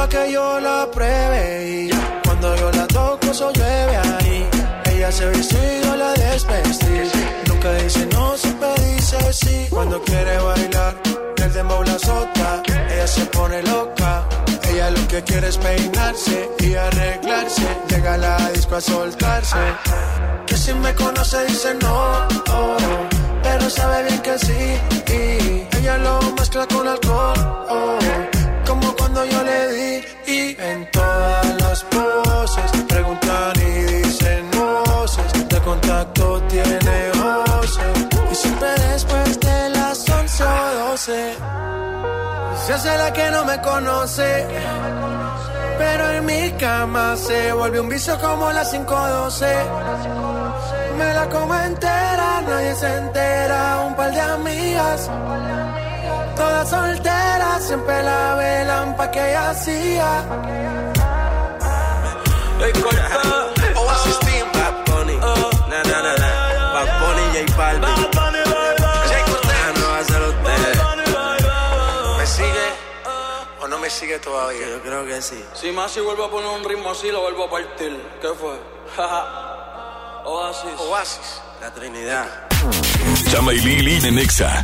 Que 0.08 0.32
yo 0.32 0.60
la 0.60 0.90
pruebe 0.92 1.88
y 1.88 1.90
cuando 2.24 2.56
yo 2.56 2.72
la 2.72 2.88
toco 2.88 3.28
eso 3.32 3.52
llueve 3.54 3.96
ahí. 3.96 4.50
Ella 4.86 5.12
se 5.12 5.30
viste 5.30 5.82
la 5.98 6.14
desvestí. 6.14 7.12
Nunca 7.48 7.74
dice 7.74 8.06
no, 8.08 8.38
siempre 8.38 8.70
dice 8.86 9.34
sí. 9.34 9.68
Cuando 9.70 10.02
quiere 10.02 10.38
bailar, 10.38 10.96
el 11.38 11.54
dembow 11.54 11.84
la 11.84 11.94
azota. 11.94 12.64
Ella 12.92 13.08
se 13.08 13.26
pone 13.28 13.62
loca. 13.64 14.28
Ella 14.70 14.90
lo 14.92 15.08
que 15.08 15.24
quiere 15.24 15.48
es 15.48 15.58
peinarse 15.58 16.50
y 16.60 16.76
arreglarse. 16.76 17.68
Llega 17.90 18.14
a 18.16 18.18
la 18.18 18.50
disco 18.52 18.76
a 18.76 18.82
soltarse. 18.82 19.58
Que 20.48 20.58
si 20.58 20.74
me 20.74 20.94
conoce 20.96 21.46
dice 21.46 21.74
no, 21.82 22.28
oh, 22.52 22.78
pero 23.42 23.70
sabe 23.70 24.04
bien 24.04 24.22
que 24.22 24.38
sí. 24.40 24.62
Y 25.08 25.78
ella 25.78 25.98
lo 25.98 26.20
mezcla 26.38 26.66
con 26.68 26.88
alcohol, 26.88 27.66
oh, 27.70 28.00
cuando 29.14 29.26
yo 29.32 29.44
le 29.44 29.72
di. 29.74 30.06
Y 30.28 30.58
en 30.60 30.90
todas 30.92 31.62
las 31.62 31.84
poses 31.84 32.72
preguntan 32.88 33.54
y 33.56 33.82
dicen 34.02 34.50
voces. 34.52 35.50
De 35.50 35.60
contacto 35.60 36.42
tiene 36.44 37.12
voces. 37.22 38.08
Y 38.32 38.36
siempre 38.36 38.70
después 38.92 39.40
de 39.40 39.70
las 39.70 40.10
11 40.10 40.44
o 40.44 40.90
12. 40.90 41.34
Se 42.66 42.74
hace 42.74 42.98
la 42.98 43.14
que 43.14 43.30
no 43.32 43.46
me 43.46 43.62
conoce. 43.62 44.48
Pero 45.78 46.12
en 46.12 46.26
mi 46.26 46.52
cama 46.54 47.16
se 47.16 47.52
vuelve 47.54 47.80
un 47.80 47.90
vicio 47.90 48.18
como 48.20 48.52
las 48.52 48.70
512. 48.70 49.46
Me 50.98 51.14
la 51.14 51.28
como 51.30 51.54
entera, 51.56 52.42
nadie 52.48 52.76
se 52.76 52.98
entera. 52.98 53.84
Un 53.88 53.96
par 53.96 54.12
de 54.12 54.22
amigas, 54.22 55.10
todas 56.36 56.70
solteras, 56.70 57.64
siempre 57.66 58.04
la 58.04 58.36
velan 58.36 58.96
pa' 58.96 59.12
que 59.12 59.20
ella 59.20 59.54
siga. 59.54 60.24
Oasis 63.76 64.20
Team, 64.20 64.48
Bad 64.54 64.76
Bunny. 64.86 65.18
Na, 65.18 65.84
na, 65.84 66.02
na, 66.02 66.14
na. 66.16 66.30
Bad 66.74 66.90
Bunny, 67.00 67.24
J 67.34 67.58
Balvin. 67.58 67.84
¿Me 72.18 72.26
sigue 72.28 72.68
o 73.62 73.68
no 73.68 73.78
me 73.80 73.90
sigue 73.90 74.20
todavía? 74.20 74.68
Yo 74.70 74.82
creo 74.82 75.06
que 75.06 75.22
sí. 75.22 75.44
Si 75.54 75.72
Masi 75.72 76.00
vuelve 76.00 76.26
a 76.26 76.30
poner 76.30 76.50
un 76.50 76.64
ritmo 76.64 76.92
así, 76.92 77.12
lo 77.12 77.22
vuelvo 77.22 77.46
a 77.46 77.50
partir. 77.50 78.02
¿Qué 78.22 78.30
fue? 78.30 78.56
Oasis. 80.26 80.80
Oasis, 80.80 81.42
la 81.62 81.72
Trinidad. 81.74 82.28
Chama 83.30 83.54
y 83.54 83.60
Lili 83.60 84.08
en 84.08 84.20
Exa. 84.20 84.64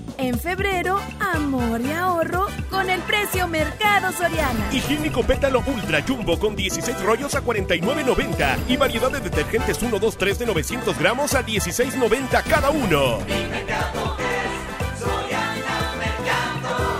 En 0.21 0.37
febrero, 0.37 0.99
amor 1.19 1.81
y 1.81 1.91
ahorro 1.91 2.45
con 2.69 2.91
el 2.91 3.01
precio 3.01 3.47
Mercado 3.47 4.11
Soriana. 4.11 4.69
Higiénico 4.71 5.23
Pétalo 5.23 5.63
Ultra 5.65 6.03
Jumbo 6.07 6.37
con 6.37 6.55
16 6.55 7.01
rollos 7.01 7.33
a 7.33 7.43
49.90 7.43 8.59
y 8.67 8.77
variedad 8.77 9.11
de 9.11 9.19
detergentes 9.19 9.81
1, 9.81 9.97
2, 9.97 10.17
3 10.17 10.37
de 10.37 10.45
900 10.45 10.99
gramos 10.99 11.33
a 11.33 11.43
16.90 11.43 12.43
cada 12.43 12.69
uno. 12.69 13.17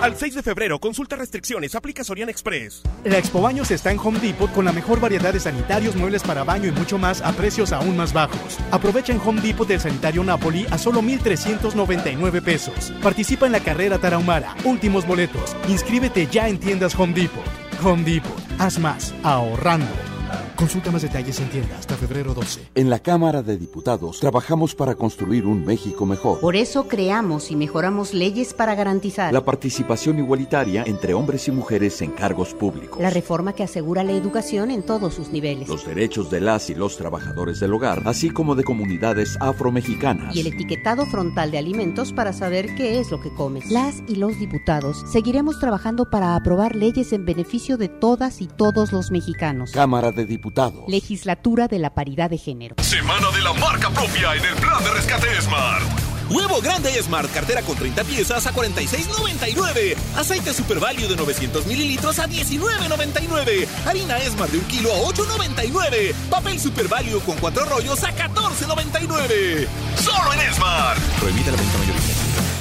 Al 0.02 0.18
6 0.18 0.34
de 0.34 0.42
febrero, 0.42 0.80
consulta 0.80 1.16
restricciones, 1.16 1.76
aplica 1.76 2.04
Soriana 2.04 2.32
Express. 2.32 2.82
La 3.04 3.20
Expo 3.20 3.40
Baños 3.40 3.70
está 3.70 3.92
en 3.92 4.00
Home 4.00 4.20
Depot 4.20 4.52
con 4.52 4.66
la 4.66 4.72
mejor 4.72 5.00
variedad 5.00 5.32
de 5.32 5.40
sanitarios, 5.40 5.96
muebles 5.96 6.24
para 6.24 6.44
baño 6.44 6.70
y 6.70 6.72
mucho 6.72 6.98
más 6.98 7.22
a 7.22 7.32
precios 7.34 7.72
aún 7.72 7.96
más 7.96 8.12
bajos. 8.12 8.58
Aprovecha 8.72 9.14
en 9.14 9.22
Home 9.24 9.42
Depot 9.42 9.68
del 9.68 9.80
sanitario 9.80 10.24
Napoli 10.24 10.66
a 10.72 10.80
solo 10.80 11.04
1,399 11.04 12.42
pesos. 12.42 12.92
Participa 13.04 13.46
en 13.46 13.52
la 13.52 13.60
carrera 13.60 14.00
Tarahumara. 14.00 14.56
Últimos 14.64 15.06
boletos. 15.06 15.56
Inscríbete 15.70 16.26
ya 16.26 16.50
en 16.50 16.60
tiendas 16.60 16.96
Home 16.96 17.14
Depot. 17.14 17.46
Home 17.84 18.04
Depot. 18.04 18.42
Haz 18.58 18.80
más. 18.80 19.14
Ahorrando. 19.22 20.11
Consulta 20.62 20.92
más 20.92 21.02
detalles 21.02 21.40
en 21.40 21.50
tienda 21.50 21.76
hasta 21.80 21.96
febrero 21.96 22.36
12. 22.36 22.68
En 22.76 22.92
la 22.92 23.00
Cámara 23.00 23.42
de 23.42 23.58
Diputados 23.58 24.20
trabajamos 24.20 24.76
para 24.76 24.94
construir 24.94 25.48
un 25.48 25.66
México 25.66 26.06
mejor. 26.06 26.40
Por 26.40 26.56
eso 26.56 26.88
creamos 26.88 27.50
y 27.50 27.56
mejoramos 27.56 28.14
leyes 28.14 28.54
para 28.54 28.76
garantizar 28.76 29.34
La 29.34 29.44
participación 29.44 30.20
igualitaria 30.20 30.84
entre 30.86 31.16
hombres 31.16 31.48
y 31.48 31.52
mujeres 31.52 32.00
en 32.04 32.12
cargos 32.12 32.54
públicos. 32.54 33.02
la 33.02 33.10
reforma 33.10 33.54
que 33.54 33.64
asegura 33.64 34.04
la 34.04 34.12
educación 34.12 34.70
en 34.70 34.84
todos 34.84 35.16
sus 35.16 35.30
niveles 35.30 35.68
Los 35.68 35.84
derechos 35.84 36.30
de 36.30 36.42
las 36.42 36.70
y 36.70 36.76
los 36.76 36.96
trabajadores 36.96 37.60
del 37.60 37.74
hogar, 37.74 38.04
así 38.06 38.30
como 38.30 38.54
de 38.54 38.64
comunidades 38.64 39.38
afromexicanas. 39.40 40.36
y 40.36 40.42
el 40.42 40.48
etiquetado 40.54 41.08
frontal 41.08 41.50
de 41.50 41.58
alimentos 41.58 42.14
para 42.14 42.34
saber 42.34 42.76
qué 42.76 43.00
es 43.00 43.10
lo 43.10 43.20
que 43.20 43.34
comes. 43.34 43.72
Las 43.72 44.04
y 44.08 44.16
los 44.18 44.38
diputados 44.38 45.06
seguiremos 45.12 45.60
trabajando 45.60 46.08
para 46.12 46.36
aprobar 46.36 46.76
leyes 46.76 47.14
en 47.14 47.26
beneficio 47.26 47.78
de 47.78 47.90
todas 47.90 48.42
y 48.42 48.46
todos 48.46 48.92
los 48.92 49.10
mexicanos. 49.10 49.72
Cámara 49.72 50.12
de 50.12 50.28
Diputados. 50.28 50.51
Legislatura 50.88 51.68
de 51.68 51.80
la 51.80 51.94
Paridad 51.94 52.30
de 52.30 52.38
Género. 52.38 52.76
Semana 52.82 53.32
de 53.32 53.42
la 53.42 53.54
marca 53.54 53.90
propia 53.90 54.36
en 54.36 54.46
el 54.46 54.56
plan 54.56 54.84
de 54.84 54.92
rescate 54.92 55.42
Smart. 55.42 55.84
Huevo 56.30 56.62
grande 56.62 56.92
Smart, 57.02 57.30
cartera 57.34 57.62
con 57.62 57.76
30 57.76 58.04
piezas 58.06 58.46
a 58.48 58.54
46,99. 58.54 59.96
Aceite 60.16 60.54
Super 60.54 60.80
Value 60.80 61.08
de 61.08 61.16
900 61.16 61.66
mililitros 61.66 62.20
a 62.20 62.28
19,99. 62.28 63.68
Harina 63.86 64.20
Smart 64.20 64.52
de 64.52 64.60
un 64.60 64.66
kilo 64.66 64.94
a 64.94 65.00
8,99. 65.10 66.14
Papel 66.30 66.60
Super 66.60 66.88
Value 66.88 67.20
con 67.22 67.38
cuatro 67.38 67.66
rollos 67.66 68.04
a 68.04 68.16
14,99. 68.16 69.68
Solo 69.98 70.34
en 70.34 70.54
Smart. 70.54 71.00
Prohibida 71.20 71.52
la 71.52 71.58
venta 71.58 71.78
mayorista. 71.78 72.61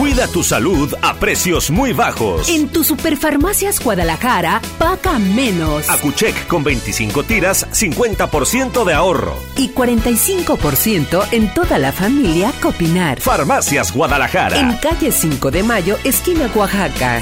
Cuida 0.00 0.26
tu 0.28 0.42
salud 0.42 0.94
a 1.02 1.12
precios 1.16 1.70
muy 1.70 1.92
bajos. 1.92 2.48
En 2.48 2.70
tu 2.70 2.84
Superfarmacias 2.84 3.84
Guadalajara, 3.84 4.62
paga 4.78 5.18
menos. 5.18 5.90
Acuchec 5.90 6.46
con 6.46 6.64
25 6.64 7.22
tiras, 7.24 7.66
50% 7.70 8.84
de 8.86 8.94
ahorro. 8.94 9.36
Y 9.58 9.68
45% 9.68 11.26
en 11.32 11.52
toda 11.52 11.76
la 11.76 11.92
familia 11.92 12.50
Copinar. 12.62 13.20
Farmacias 13.20 13.92
Guadalajara. 13.92 14.58
En 14.58 14.74
calle 14.78 15.12
5 15.12 15.50
de 15.50 15.62
Mayo, 15.62 15.98
esquina 16.02 16.50
Oaxaca. 16.54 17.20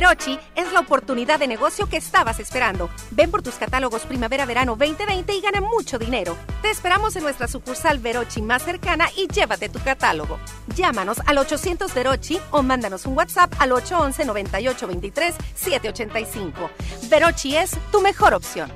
Verochi 0.00 0.38
es 0.56 0.72
la 0.72 0.80
oportunidad 0.80 1.38
de 1.38 1.46
negocio 1.46 1.86
que 1.86 1.98
estabas 1.98 2.40
esperando. 2.40 2.88
Ven 3.10 3.30
por 3.30 3.42
tus 3.42 3.56
catálogos 3.56 4.06
Primavera-Verano 4.06 4.74
2020 4.74 5.34
y 5.34 5.42
gana 5.42 5.60
mucho 5.60 5.98
dinero. 5.98 6.38
Te 6.62 6.70
esperamos 6.70 7.16
en 7.16 7.22
nuestra 7.22 7.46
sucursal 7.46 7.98
Verochi 7.98 8.40
más 8.40 8.62
cercana 8.62 9.10
y 9.14 9.28
llévate 9.28 9.68
tu 9.68 9.78
catálogo. 9.78 10.38
Llámanos 10.74 11.18
al 11.26 11.36
800 11.36 11.92
Verochi 11.92 12.40
o 12.50 12.62
mándanos 12.62 13.04
un 13.04 13.14
WhatsApp 13.14 13.52
al 13.58 13.72
811-9823-785. 13.72 16.70
Verochi 17.10 17.56
es 17.56 17.76
tu 17.92 18.00
mejor 18.00 18.32
opción. 18.32 18.72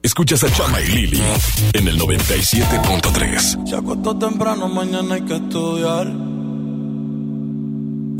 Escuchas 0.00 0.44
a 0.44 0.52
Chama 0.52 0.80
y 0.80 0.86
Lili 0.86 1.20
en 1.72 1.88
el 1.88 1.98
97.3. 1.98 3.68
Se 3.68 3.74
acostó 3.74 4.16
temprano, 4.16 4.68
mañana 4.68 5.16
hay 5.16 5.22
que 5.22 5.34
estudiar. 5.34 6.06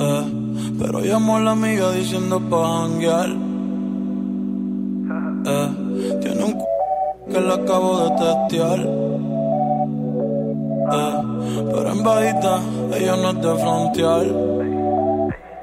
Eh, 0.01 0.40
pero 0.81 1.01
llamó 1.01 1.37
a 1.37 1.41
la 1.41 1.51
amiga 1.51 1.93
diciendo 1.93 2.41
pa' 2.41 2.83
janguear. 2.83 3.31
Eh, 5.43 5.69
tiene 6.21 6.45
un 6.45 6.53
c 6.53 6.59
que 7.33 7.41
le 7.41 7.55
acabo 7.55 7.99
de 8.01 8.11
testear. 8.21 8.81
Eh, 10.93 11.15
pero 11.73 11.93
en 11.93 12.03
bajita, 12.03 12.61
ella 12.95 13.17
no 13.17 13.31
es 13.31 13.37
de 13.41 13.55
frontear. 13.63 14.27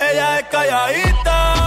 Ella 0.10 0.40
es 0.40 0.46
calladita, 0.50 1.67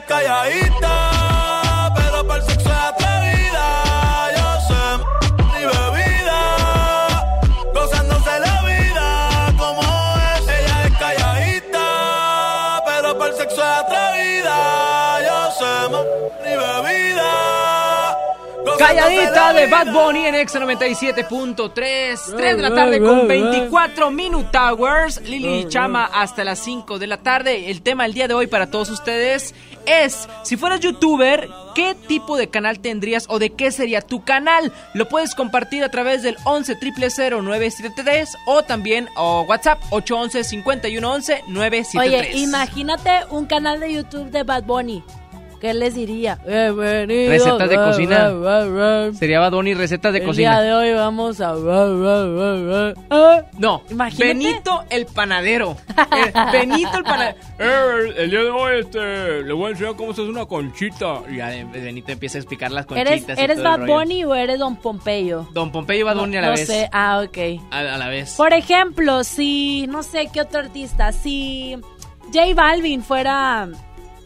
Calladita, 0.00 0.97
Calladita 18.78 19.52
la 19.52 19.60
de. 19.60 19.66
Bad 19.66 19.92
Bunny 19.92 20.26
en 20.26 20.34
X 20.36 20.54
97.3. 20.54 21.72
3 21.72 22.56
de 22.56 22.62
la 22.62 22.74
tarde 22.74 23.00
con 23.00 23.26
24 23.28 24.10
Minute 24.10 24.48
Towers. 24.52 25.20
Lili 25.22 25.60
y 25.60 25.68
Chama 25.68 26.04
hasta 26.04 26.44
las 26.44 26.58
5 26.60 26.98
de 26.98 27.06
la 27.06 27.18
tarde. 27.18 27.70
El 27.70 27.82
tema 27.82 28.04
del 28.04 28.14
día 28.14 28.28
de 28.28 28.34
hoy 28.34 28.46
para 28.46 28.70
todos 28.70 28.90
ustedes 28.90 29.54
es: 29.86 30.28
si 30.42 30.56
fueras 30.56 30.80
youtuber, 30.80 31.48
¿qué 31.74 31.94
tipo 31.94 32.36
de 32.36 32.48
canal 32.48 32.80
tendrías 32.80 33.26
o 33.28 33.38
de 33.38 33.50
qué 33.50 33.72
sería 33.72 34.00
tu 34.00 34.24
canal? 34.24 34.72
Lo 34.94 35.08
puedes 35.08 35.34
compartir 35.34 35.84
a 35.84 35.90
través 35.90 36.22
del 36.22 36.36
11 36.44 36.76
973 36.80 38.36
o 38.46 38.62
también 38.62 39.08
o 39.16 39.42
WhatsApp 39.42 39.80
811 39.90 40.44
5111 40.44 41.44
973. 41.48 42.34
Oye, 42.34 42.38
imagínate 42.38 43.10
un 43.30 43.46
canal 43.46 43.80
de 43.80 43.92
YouTube 43.92 44.30
de 44.30 44.42
Bad 44.42 44.64
Bunny. 44.64 45.02
¿Qué 45.60 45.74
les 45.74 45.94
diría? 45.94 46.38
Recetas 46.46 47.68
de 47.68 47.76
cocina. 47.76 48.30
Sería 49.14 49.40
Bad 49.40 49.52
Bunny 49.52 49.74
recetas 49.74 50.12
de 50.12 50.20
El 50.20 50.24
cocina. 50.26 50.60
día 50.62 50.70
de 50.70 50.72
hoy 50.74 50.94
vamos 50.94 51.40
a... 51.40 51.50
Ah, 53.10 53.42
No, 53.58 53.82
Imagínate. 53.90 54.26
Benito 54.34 54.84
el 54.90 55.06
panadero. 55.06 55.76
Eh, 56.16 56.32
Benito 56.52 56.96
el 56.98 57.04
panadero. 57.04 57.38
Eh, 57.58 58.14
el 58.18 58.30
día 58.30 58.40
de 58.40 58.50
hoy 58.50 58.78
este, 58.80 59.42
le 59.42 59.52
voy 59.52 59.66
a 59.66 59.70
enseñar 59.70 59.96
cómo 59.96 60.14
se 60.14 60.22
hace 60.22 60.30
una 60.30 60.46
conchita. 60.46 61.22
Y 61.28 61.36
ya 61.38 61.48
Benito 61.72 62.12
empieza 62.12 62.38
a 62.38 62.40
explicar 62.40 62.70
las 62.70 62.86
¿Eres, 62.92 63.10
conchitas. 63.22 63.38
y 63.38 63.42
¿eres 63.42 63.56
todo 63.56 63.66
el 63.66 63.70
Bad 63.72 63.80
rollo. 63.80 63.94
Bunny 63.98 64.24
o 64.24 64.34
eres 64.34 64.58
Don 64.58 64.76
Pompeyo? 64.76 65.48
Don 65.52 65.72
Pompeyo 65.72 66.00
y 66.00 66.02
Bad 66.04 66.16
Bunny 66.16 66.36
a 66.36 66.40
la 66.42 66.46
no 66.48 66.52
vez. 66.54 66.66
sé, 66.66 66.88
ah, 66.92 67.20
ok. 67.26 67.38
A, 67.72 67.78
a 67.80 67.98
la 67.98 68.08
vez. 68.08 68.34
Por 68.36 68.52
ejemplo, 68.52 69.24
si, 69.24 69.86
no 69.88 70.02
sé 70.02 70.28
qué 70.32 70.40
otro 70.40 70.60
artista, 70.60 71.10
si 71.12 71.76
J 72.32 72.54
Balvin 72.54 73.02
fuera, 73.02 73.68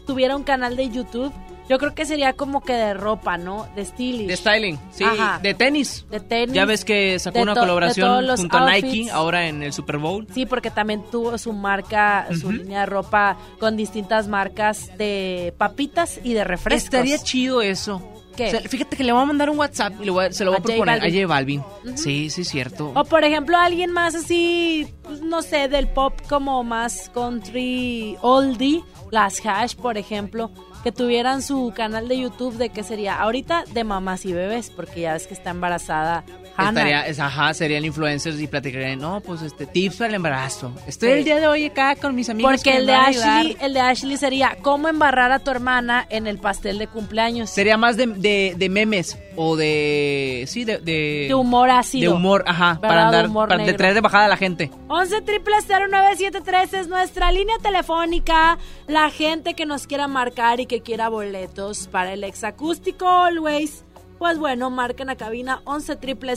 tuviera 0.05 0.35
un 0.35 0.43
canal 0.43 0.75
de 0.75 0.89
YouTube, 0.89 1.33
yo 1.69 1.77
creo 1.77 1.95
que 1.95 2.05
sería 2.05 2.33
como 2.33 2.61
que 2.61 2.73
de 2.73 2.93
ropa, 2.93 3.37
¿no? 3.37 3.67
De 3.75 3.85
stylish. 3.85 4.27
De 4.27 4.35
styling, 4.35 4.79
sí. 4.91 5.03
Ajá. 5.03 5.39
De 5.41 5.53
tenis. 5.53 6.05
De 6.09 6.19
tenis. 6.19 6.53
Ya 6.53 6.65
ves 6.65 6.83
que 6.83 7.17
sacó 7.19 7.41
una 7.41 7.55
colaboración 7.55 8.27
junto 8.35 8.57
a 8.57 8.71
Nike 8.71 9.09
ahora 9.11 9.47
en 9.47 9.63
el 9.63 9.71
Super 9.71 9.97
Bowl. 9.97 10.27
Sí, 10.33 10.45
porque 10.45 10.71
también 10.71 11.03
tuvo 11.09 11.37
su 11.37 11.53
marca, 11.53 12.27
su 12.39 12.51
línea 12.51 12.81
de 12.81 12.85
ropa 12.85 13.37
con 13.59 13.77
distintas 13.77 14.27
marcas 14.27 14.97
de 14.97 15.53
papitas 15.57 16.19
y 16.23 16.33
de 16.33 16.43
refrescos. 16.43 16.83
Estaría 16.83 17.17
chido 17.19 17.61
eso. 17.61 18.12
¿Qué? 18.35 18.47
O 18.47 18.51
sea, 18.51 18.61
fíjate 18.61 18.97
que 18.97 19.03
le 19.03 19.11
voy 19.11 19.21
a 19.21 19.25
mandar 19.25 19.49
un 19.49 19.59
WhatsApp 19.59 19.93
y 20.01 20.05
le 20.05 20.11
voy 20.11 20.25
a- 20.25 20.31
se 20.31 20.43
lo 20.43 20.51
voy 20.51 20.59
a, 20.59 20.63
proponer 20.63 21.01
a 21.03 21.09
J 21.09 21.27
Balvin. 21.27 21.63
Sí, 21.95 22.29
sí, 22.29 22.43
cierto. 22.43 22.91
O 22.95 23.03
por 23.05 23.23
ejemplo, 23.23 23.57
alguien 23.57 23.91
más 23.91 24.15
así, 24.15 24.87
pues, 25.03 25.21
no 25.21 25.41
sé, 25.41 25.67
del 25.67 25.87
pop 25.87 26.13
como 26.27 26.63
más 26.63 27.09
country 27.13 28.17
oldie, 28.21 28.81
las 29.11 29.45
Hash, 29.45 29.75
por 29.75 29.97
ejemplo, 29.97 30.51
que 30.83 30.91
tuvieran 30.91 31.41
su 31.41 31.71
canal 31.75 32.07
de 32.07 32.19
YouTube 32.19 32.55
de 32.57 32.69
qué 32.69 32.83
sería 32.83 33.15
ahorita 33.21 33.63
de 33.73 33.83
mamás 33.83 34.25
y 34.25 34.33
bebés, 34.33 34.69
porque 34.69 35.01
ya 35.01 35.13
ves 35.13 35.27
que 35.27 35.33
está 35.33 35.51
embarazada. 35.51 36.23
Estaría, 36.57 37.07
es- 37.07 37.19
ajá, 37.19 37.53
serían 37.53 37.83
influencers 37.85 38.39
y 38.39 38.47
platicarían, 38.47 38.99
no, 38.99 39.21
pues 39.21 39.41
este, 39.41 39.65
tips 39.65 39.97
para 39.97 40.09
el 40.09 40.15
embarazo. 40.15 40.71
Estoy 40.87 41.09
Sí. 41.09 41.17
el 41.19 41.23
día 41.25 41.39
de 41.39 41.47
hoy 41.47 41.65
acá 41.65 41.95
con 41.95 42.13
mis 42.15 42.29
amigos. 42.29 42.51
Porque 42.51 42.71
que 42.71 42.77
el 42.77 42.85
de 42.85 42.93
Ashley, 42.93 43.23
ayudar". 43.47 43.65
el 43.65 43.73
de 43.73 43.79
Ashley 43.79 44.17
sería 44.17 44.57
cómo 44.61 44.87
embarrar 44.87 45.31
a 45.31 45.39
tu 45.39 45.49
hermana 45.51 46.05
en 46.09 46.27
el 46.27 46.37
pastel 46.37 46.77
de 46.77 46.87
cumpleaños. 46.87 47.49
Sería 47.49 47.77
más 47.77 47.97
de, 47.97 48.07
de, 48.07 48.53
de 48.57 48.69
memes 48.69 49.17
o 49.35 49.55
de. 49.55 50.45
Sí, 50.47 50.63
de. 50.65 50.77
De, 50.77 51.25
De 51.27 51.33
humor 51.33 51.69
ácido. 51.69 52.11
De 52.11 52.17
humor, 52.17 52.43
ajá. 52.47 52.79
Para 52.81 53.07
andar. 53.07 53.31
Para 53.33 53.57
de 53.57 53.63
negro. 53.63 53.77
traer 53.77 53.93
de 53.95 54.01
bajada 54.01 54.25
a 54.25 54.29
la 54.29 54.37
gente. 54.37 54.69
11 54.87 55.21
triple 55.21 55.55
0973 55.67 56.73
es 56.73 56.87
nuestra 56.87 57.31
línea 57.31 57.55
telefónica. 57.61 58.57
La 58.87 59.09
gente 59.09 59.53
que 59.53 59.65
nos 59.65 59.87
quiera 59.87 60.07
marcar 60.07 60.59
y 60.59 60.65
que 60.65 60.81
quiera 60.81 61.09
boletos 61.09 61.87
para 61.87 62.13
el 62.13 62.23
exacústico 62.23 63.07
Always. 63.07 63.83
Pues 64.23 64.39
bueno, 64.39 64.69
marquen 64.69 65.09
a 65.09 65.17
cabina 65.17 65.61
11 65.65 65.97
triple 65.97 66.35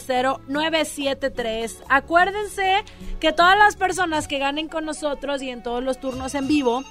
973. 0.48 1.84
Acuérdense 1.88 2.84
que 3.20 3.32
todas 3.32 3.56
las 3.56 3.76
personas 3.76 4.26
que 4.26 4.40
ganen 4.40 4.66
con 4.66 4.84
nosotros 4.84 5.40
y 5.40 5.50
en 5.50 5.62
todos 5.62 5.84
los 5.84 6.00
turnos 6.00 6.34
en 6.34 6.48
vivo 6.48 6.82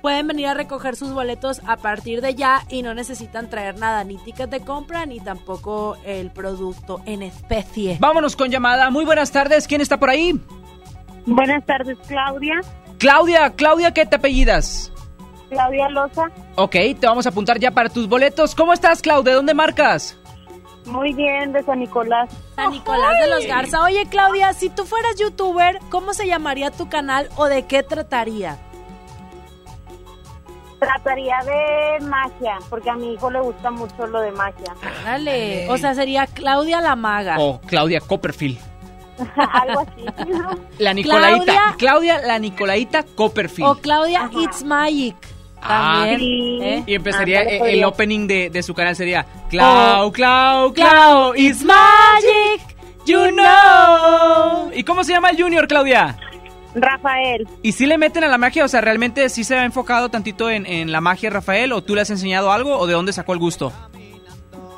pueden 0.00 0.26
venir 0.26 0.46
a 0.46 0.54
recoger 0.54 0.96
sus 0.96 1.12
boletos 1.12 1.60
a 1.66 1.76
partir 1.76 2.22
de 2.22 2.34
ya 2.34 2.62
y 2.70 2.80
no 2.80 2.94
necesitan 2.94 3.50
traer 3.50 3.78
nada, 3.78 4.04
ni 4.04 4.16
ticket 4.16 4.48
de 4.48 4.60
compra 4.60 5.04
ni 5.04 5.20
tampoco 5.20 5.98
el 6.06 6.30
producto 6.30 7.02
en 7.04 7.20
especie. 7.20 7.98
Vámonos 8.00 8.34
con 8.34 8.50
llamada. 8.50 8.88
Muy 8.88 9.04
buenas 9.04 9.30
tardes. 9.30 9.66
¿Quién 9.66 9.82
está 9.82 10.00
por 10.00 10.08
ahí? 10.08 10.40
Buenas 11.26 11.66
tardes, 11.66 11.98
Claudia. 12.06 12.62
Claudia, 12.96 13.50
Claudia, 13.54 13.92
¿qué 13.92 14.06
te 14.06 14.16
apellidas? 14.16 14.90
Claudia 15.50 15.90
Loza. 15.90 16.30
Ok, 16.56 16.72
te 16.98 17.06
vamos 17.06 17.26
a 17.26 17.28
apuntar 17.28 17.58
ya 17.58 17.70
para 17.70 17.90
tus 17.90 18.08
boletos. 18.08 18.54
¿Cómo 18.54 18.72
estás, 18.72 19.02
Claudia? 19.02 19.34
¿Dónde 19.34 19.52
marcas? 19.52 20.16
Muy 20.90 21.12
bien, 21.12 21.52
de 21.52 21.62
San 21.62 21.80
Nicolás. 21.80 22.30
San 22.56 22.70
Nicolás 22.70 23.12
de 23.20 23.28
los 23.28 23.46
Garza. 23.46 23.82
Oye, 23.82 24.06
Claudia, 24.10 24.52
si 24.52 24.70
tú 24.70 24.84
fueras 24.84 25.16
youtuber, 25.16 25.78
¿cómo 25.90 26.14
se 26.14 26.26
llamaría 26.26 26.70
tu 26.70 26.88
canal 26.88 27.28
o 27.36 27.46
de 27.46 27.66
qué 27.66 27.82
trataría? 27.82 28.56
Trataría 30.78 31.38
de 31.44 32.04
magia, 32.06 32.58
porque 32.70 32.88
a 32.88 32.94
mi 32.94 33.14
hijo 33.14 33.30
le 33.30 33.40
gusta 33.40 33.70
mucho 33.70 34.06
lo 34.06 34.20
de 34.20 34.30
magia. 34.30 34.74
Dale. 35.04 35.68
O 35.70 35.76
sea, 35.76 35.94
sería 35.94 36.26
Claudia 36.28 36.80
la 36.80 36.94
maga. 36.94 37.36
O 37.40 37.60
Claudia 37.62 38.00
Copperfield. 38.00 38.58
Algo 39.36 39.80
así. 39.80 40.04
La 40.78 40.94
Nicolaita. 40.94 41.44
Claudia- 41.44 41.74
Claudia, 41.76 42.18
la 42.24 42.38
Nicolaita 42.38 43.02
Copperfield. 43.02 43.68
O 43.68 43.74
Claudia 43.76 44.30
It's 44.32 44.62
Magic. 44.62 45.16
Ah. 45.62 46.04
¿eh? 46.08 46.82
Y 46.86 46.94
empezaría, 46.94 47.42
eh, 47.42 47.58
podría. 47.58 47.74
el 47.74 47.84
opening 47.84 48.26
de, 48.26 48.50
de 48.50 48.62
su 48.62 48.74
canal 48.74 48.94
sería 48.96 49.26
Clau, 49.50 50.06
Oh. 50.08 50.12
Clau, 50.12 50.72
Clau, 50.72 50.72
Clau, 50.72 51.34
it's 51.36 51.64
magic, 51.64 52.76
you 53.06 53.30
know. 53.32 54.70
¿Y 54.74 54.82
cómo 54.84 55.04
se 55.04 55.12
llama 55.12 55.30
el 55.30 55.40
Junior, 55.42 55.66
Claudia? 55.68 56.16
Rafael. 56.74 57.48
¿Y 57.62 57.72
si 57.72 57.86
le 57.86 57.98
meten 57.98 58.24
a 58.24 58.28
la 58.28 58.38
magia? 58.38 58.64
O 58.64 58.68
sea, 58.68 58.80
¿realmente 58.80 59.28
sí 59.30 59.42
se 59.42 59.56
ha 59.56 59.64
enfocado 59.64 60.10
tantito 60.10 60.50
en, 60.50 60.64
en 60.66 60.92
la 60.92 61.00
magia, 61.00 61.30
Rafael? 61.30 61.72
¿O 61.72 61.82
tú 61.82 61.94
le 61.94 62.02
has 62.02 62.10
enseñado 62.10 62.52
algo? 62.52 62.78
¿O 62.78 62.86
de 62.86 62.92
dónde 62.92 63.12
sacó 63.12 63.32
el 63.32 63.38
gusto? 63.38 63.72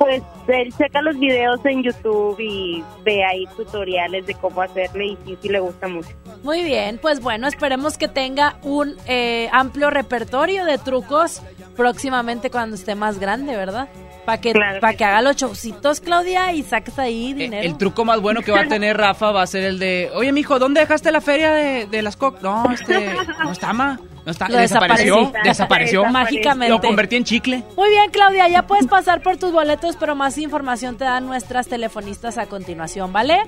Pues 0.01 0.23
él 0.47 0.73
checa 0.75 0.99
los 1.03 1.19
videos 1.19 1.63
en 1.63 1.83
YouTube 1.83 2.35
y 2.39 2.83
ve 3.03 3.23
ahí 3.23 3.45
tutoriales 3.55 4.25
de 4.25 4.33
cómo 4.33 4.63
hacerle 4.63 5.05
y 5.05 5.17
sí, 5.23 5.37
sí 5.39 5.47
le 5.47 5.59
gusta 5.59 5.87
mucho. 5.87 6.09
Muy 6.41 6.63
bien, 6.63 6.97
pues 6.99 7.19
bueno, 7.19 7.47
esperemos 7.47 7.99
que 7.99 8.07
tenga 8.07 8.57
un 8.63 8.95
eh, 9.05 9.47
amplio 9.51 9.91
repertorio 9.91 10.65
de 10.65 10.79
trucos 10.79 11.43
próximamente 11.77 12.49
cuando 12.49 12.75
esté 12.75 12.95
más 12.95 13.19
grande, 13.19 13.55
¿verdad? 13.55 13.89
Para 14.25 14.41
que, 14.41 14.55
pa 14.81 14.95
que 14.95 15.03
haga 15.03 15.21
los 15.21 15.35
showcitos, 15.35 16.01
Claudia, 16.01 16.51
y 16.51 16.63
saques 16.63 16.97
ahí 16.97 17.33
dinero. 17.33 17.63
El, 17.63 17.77
truco 17.77 18.03
más 18.03 18.19
bueno 18.21 18.41
que 18.41 18.51
va 18.51 18.61
a 18.61 18.67
tener 18.67 18.97
Rafa 18.97 19.31
va 19.31 19.43
a 19.43 19.47
ser 19.47 19.63
el 19.65 19.77
de, 19.77 20.09
oye, 20.15 20.31
mijo, 20.31 20.57
¿dónde 20.57 20.79
dejaste 20.79 21.11
la 21.11 21.21
feria 21.21 21.53
de, 21.53 21.85
de 21.85 22.01
las 22.01 22.17
coc? 22.17 22.41
No, 22.41 22.71
este, 22.71 23.13
no 23.43 23.51
está, 23.51 23.71
ma. 23.71 23.99
No 24.25 24.31
está, 24.31 24.47
Lo 24.49 24.57
desapareció, 24.57 25.15
desapareció. 25.15 25.43
desapareció. 25.43 26.05
Mágicamente. 26.05 26.69
Lo 26.73 26.79
convertí 26.81 27.15
en 27.15 27.23
chicle. 27.23 27.63
Muy 27.75 27.89
bien, 27.89 28.11
Claudia, 28.11 28.47
ya 28.47 28.63
puedes 28.67 28.87
pasar 28.87 29.21
por 29.21 29.37
tus 29.37 29.51
boletos, 29.51 29.95
pero 29.99 30.15
más 30.15 30.37
información 30.37 30.97
te 30.97 31.05
dan 31.05 31.25
nuestras 31.25 31.67
telefonistas 31.67 32.37
a 32.37 32.45
continuación, 32.45 33.11
¿vale? 33.11 33.41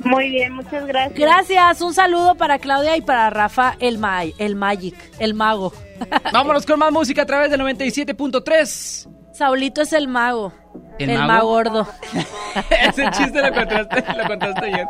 Muy 0.00 0.30
bien, 0.30 0.54
muchas 0.54 0.86
gracias. 0.86 1.18
Gracias, 1.18 1.80
un 1.82 1.92
saludo 1.94 2.34
para 2.34 2.58
Claudia 2.58 2.96
y 2.96 3.02
para 3.02 3.28
Rafa, 3.30 3.76
el, 3.80 3.98
May, 3.98 4.34
el 4.38 4.56
Magic, 4.56 4.94
el 5.18 5.34
mago. 5.34 5.72
Vámonos 6.32 6.64
con 6.64 6.78
más 6.78 6.90
música 6.92 7.22
a 7.22 7.26
través 7.26 7.50
de 7.50 7.58
97.3. 7.58 9.08
Saulito 9.34 9.82
es 9.82 9.92
el 9.92 10.08
mago. 10.08 10.52
¿El 10.98 11.10
El, 11.10 11.18
mago? 11.18 11.28
mago 11.32 11.48
gordo. 11.48 11.88
Ese 12.70 13.10
chiste 13.12 13.40
lo 13.42 13.52
contaste, 13.54 14.04
lo 14.16 14.24
contaste 14.26 14.66
ayer. 14.66 14.86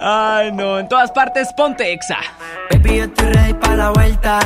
Ay, 0.00 0.52
no, 0.52 0.78
en 0.78 0.88
todas 0.88 1.10
partes, 1.12 1.52
ponte 1.56 1.92
exa. 1.92 2.18
Baby, 2.70 2.96
yo 2.98 3.04
estoy 3.04 3.32
ready 3.32 3.54
para 3.54 3.76
la 3.76 3.90
vuelta. 3.90 4.40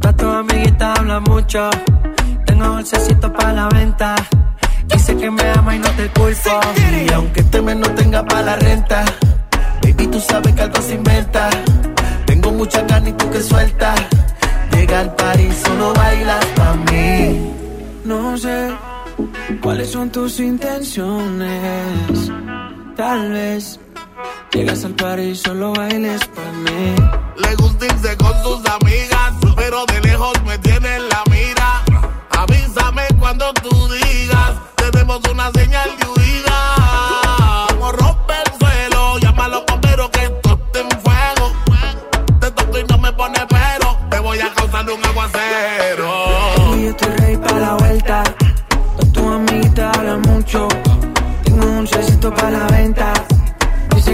Pa' 0.00 0.12
tu 0.12 0.26
amiguita 0.26 0.94
habla 0.94 1.20
mucho. 1.20 1.70
Tengo 2.46 2.66
dulcecito 2.66 3.32
para 3.32 3.52
la 3.52 3.68
venta. 3.68 4.14
Dice 4.86 5.16
que 5.16 5.30
me 5.30 5.42
ama 5.52 5.76
y 5.76 5.78
no 5.78 5.90
te 5.90 6.08
culpo. 6.08 6.60
Y 7.06 7.12
aunque 7.12 7.40
este 7.40 7.62
mes 7.62 7.76
no 7.76 7.88
tenga 7.94 8.24
para 8.24 8.42
la 8.42 8.56
renta, 8.56 9.04
baby, 9.82 10.06
tú 10.06 10.20
sabes 10.20 10.54
que 10.54 10.62
algo 10.62 10.80
se 10.82 10.94
inventa. 10.94 11.50
Tengo 12.26 12.52
mucha 12.52 12.86
carne 12.86 13.10
y 13.10 13.12
tú 13.12 13.30
que 13.30 13.40
suelta. 13.40 13.94
Llega 14.72 15.00
al 15.00 15.14
party, 15.14 15.48
solo 15.64 15.92
bailas 15.94 16.44
pa' 16.56 16.74
mí. 16.90 17.52
No 18.04 18.36
sé 18.36 18.70
cuáles 19.62 19.90
son 19.90 20.10
tus 20.10 20.40
intenciones. 20.40 22.32
Tal 22.96 23.30
vez 23.30 23.78
llegas 24.52 24.84
al 24.84 24.94
party 24.94 25.22
y 25.22 25.34
solo 25.34 25.72
bailes 25.72 26.20
para 26.28 26.52
mí. 26.52 26.94
Le 27.36 27.54
gusta 27.56 27.86
irse 27.86 28.16
con 28.16 28.32
sus 28.42 28.66
amigas, 28.66 29.32
pero 29.56 29.84
de 29.86 30.00
lejos 30.02 30.32
me 30.44 30.58
tiene 30.58 30.96
en 30.96 31.08
la 31.08 31.22
mira. 31.30 31.82
Avísame 32.30 33.06
cuando 33.18 33.52
tú 33.54 33.70
digas, 33.88 34.52
tenemos 34.76 35.20
una 35.32 35.50
señal 35.52 35.88
de 35.98 36.06
huida. 36.06 37.66
Como 37.68 37.92
rompe 37.92 38.34
el 38.44 38.58
suelo, 38.58 39.18
llama 39.18 39.44
a 39.46 39.48
los 39.48 39.64
bomberos 39.66 40.10
que 40.10 40.24
esto 40.24 40.58
está 40.66 40.80
en 40.80 40.90
fuego. 41.00 41.52
Te 42.40 42.50
toco 42.50 42.78
y 42.78 42.84
no 42.84 42.98
me 42.98 43.12
pone 43.12 43.40
pero, 43.48 43.98
te 44.10 44.18
voy 44.18 44.40
a 44.40 44.52
causar 44.52 44.90
un 44.90 45.04
aguacero. 45.04 46.10
Baby, 46.56 46.82
yo 46.82 46.90
estoy 46.90 47.16
ready 47.16 47.36
para 47.36 47.58
la 47.58 47.74
vuelta. 47.74 48.22
Con 48.96 49.12
tu 49.12 49.28
amiguita 49.28 49.90
habla 49.92 50.16
mucho. 50.18 50.68
Tengo 51.44 51.64
un 51.64 51.76
dulcecito 51.78 52.34
para 52.34 52.50
la 52.50 52.66
venta. 52.66 53.12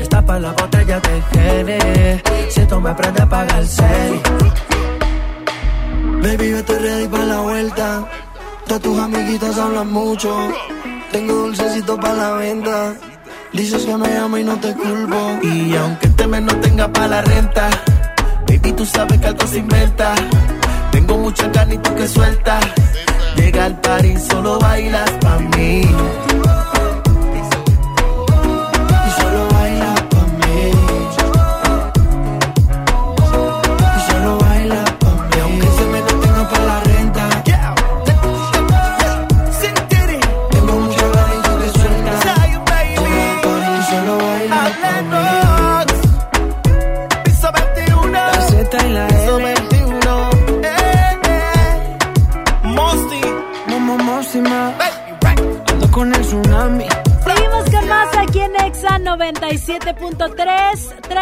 Destapa 0.00 0.38
la 0.38 0.52
botella 0.52 0.98
de 0.98 1.22
Gene. 1.30 2.22
Si 2.48 2.64
tú 2.64 2.80
me 2.80 2.88
aprendes 2.88 3.22
a 3.22 3.28
pagar 3.28 3.58
el 3.60 3.68
serie. 3.68 4.22
Baby, 6.22 6.50
yo 6.50 6.56
estoy 6.56 6.78
ready 6.78 7.06
para 7.06 7.24
la 7.26 7.40
vuelta. 7.40 8.08
Todas 8.66 8.82
tus 8.82 8.98
amiguitas 8.98 9.58
hablan 9.58 9.92
mucho. 9.92 10.34
Tengo 11.12 11.34
dulcecito 11.34 12.00
para 12.00 12.14
la 12.14 12.32
venta. 12.32 12.94
Dices 13.52 13.84
que 13.84 13.94
me 13.94 14.16
amo 14.16 14.38
y 14.38 14.44
no 14.44 14.56
te 14.58 14.72
culpo. 14.74 15.38
Y 15.42 15.76
aunque 15.76 16.06
este 16.06 16.26
mes 16.26 16.42
no 16.42 16.56
tenga 16.60 16.90
para 16.90 17.08
la 17.08 17.20
renta, 17.20 17.68
baby, 18.48 18.72
tú 18.72 18.86
sabes 18.86 19.20
que 19.20 19.26
algo 19.26 19.46
se 19.46 19.58
inventa. 19.58 20.14
Tengo 20.92 21.18
mucha 21.18 21.52
carne 21.52 21.74
y 21.74 21.78
tú 21.78 21.94
que 21.94 22.08
suelta. 22.08 22.58
Llega 23.36 23.66
al 23.66 23.78
party, 23.82 24.16
solo 24.16 24.58
bailas 24.58 25.10
pa' 25.20 25.38
mí. 25.38 25.82
97.3, 60.00 60.29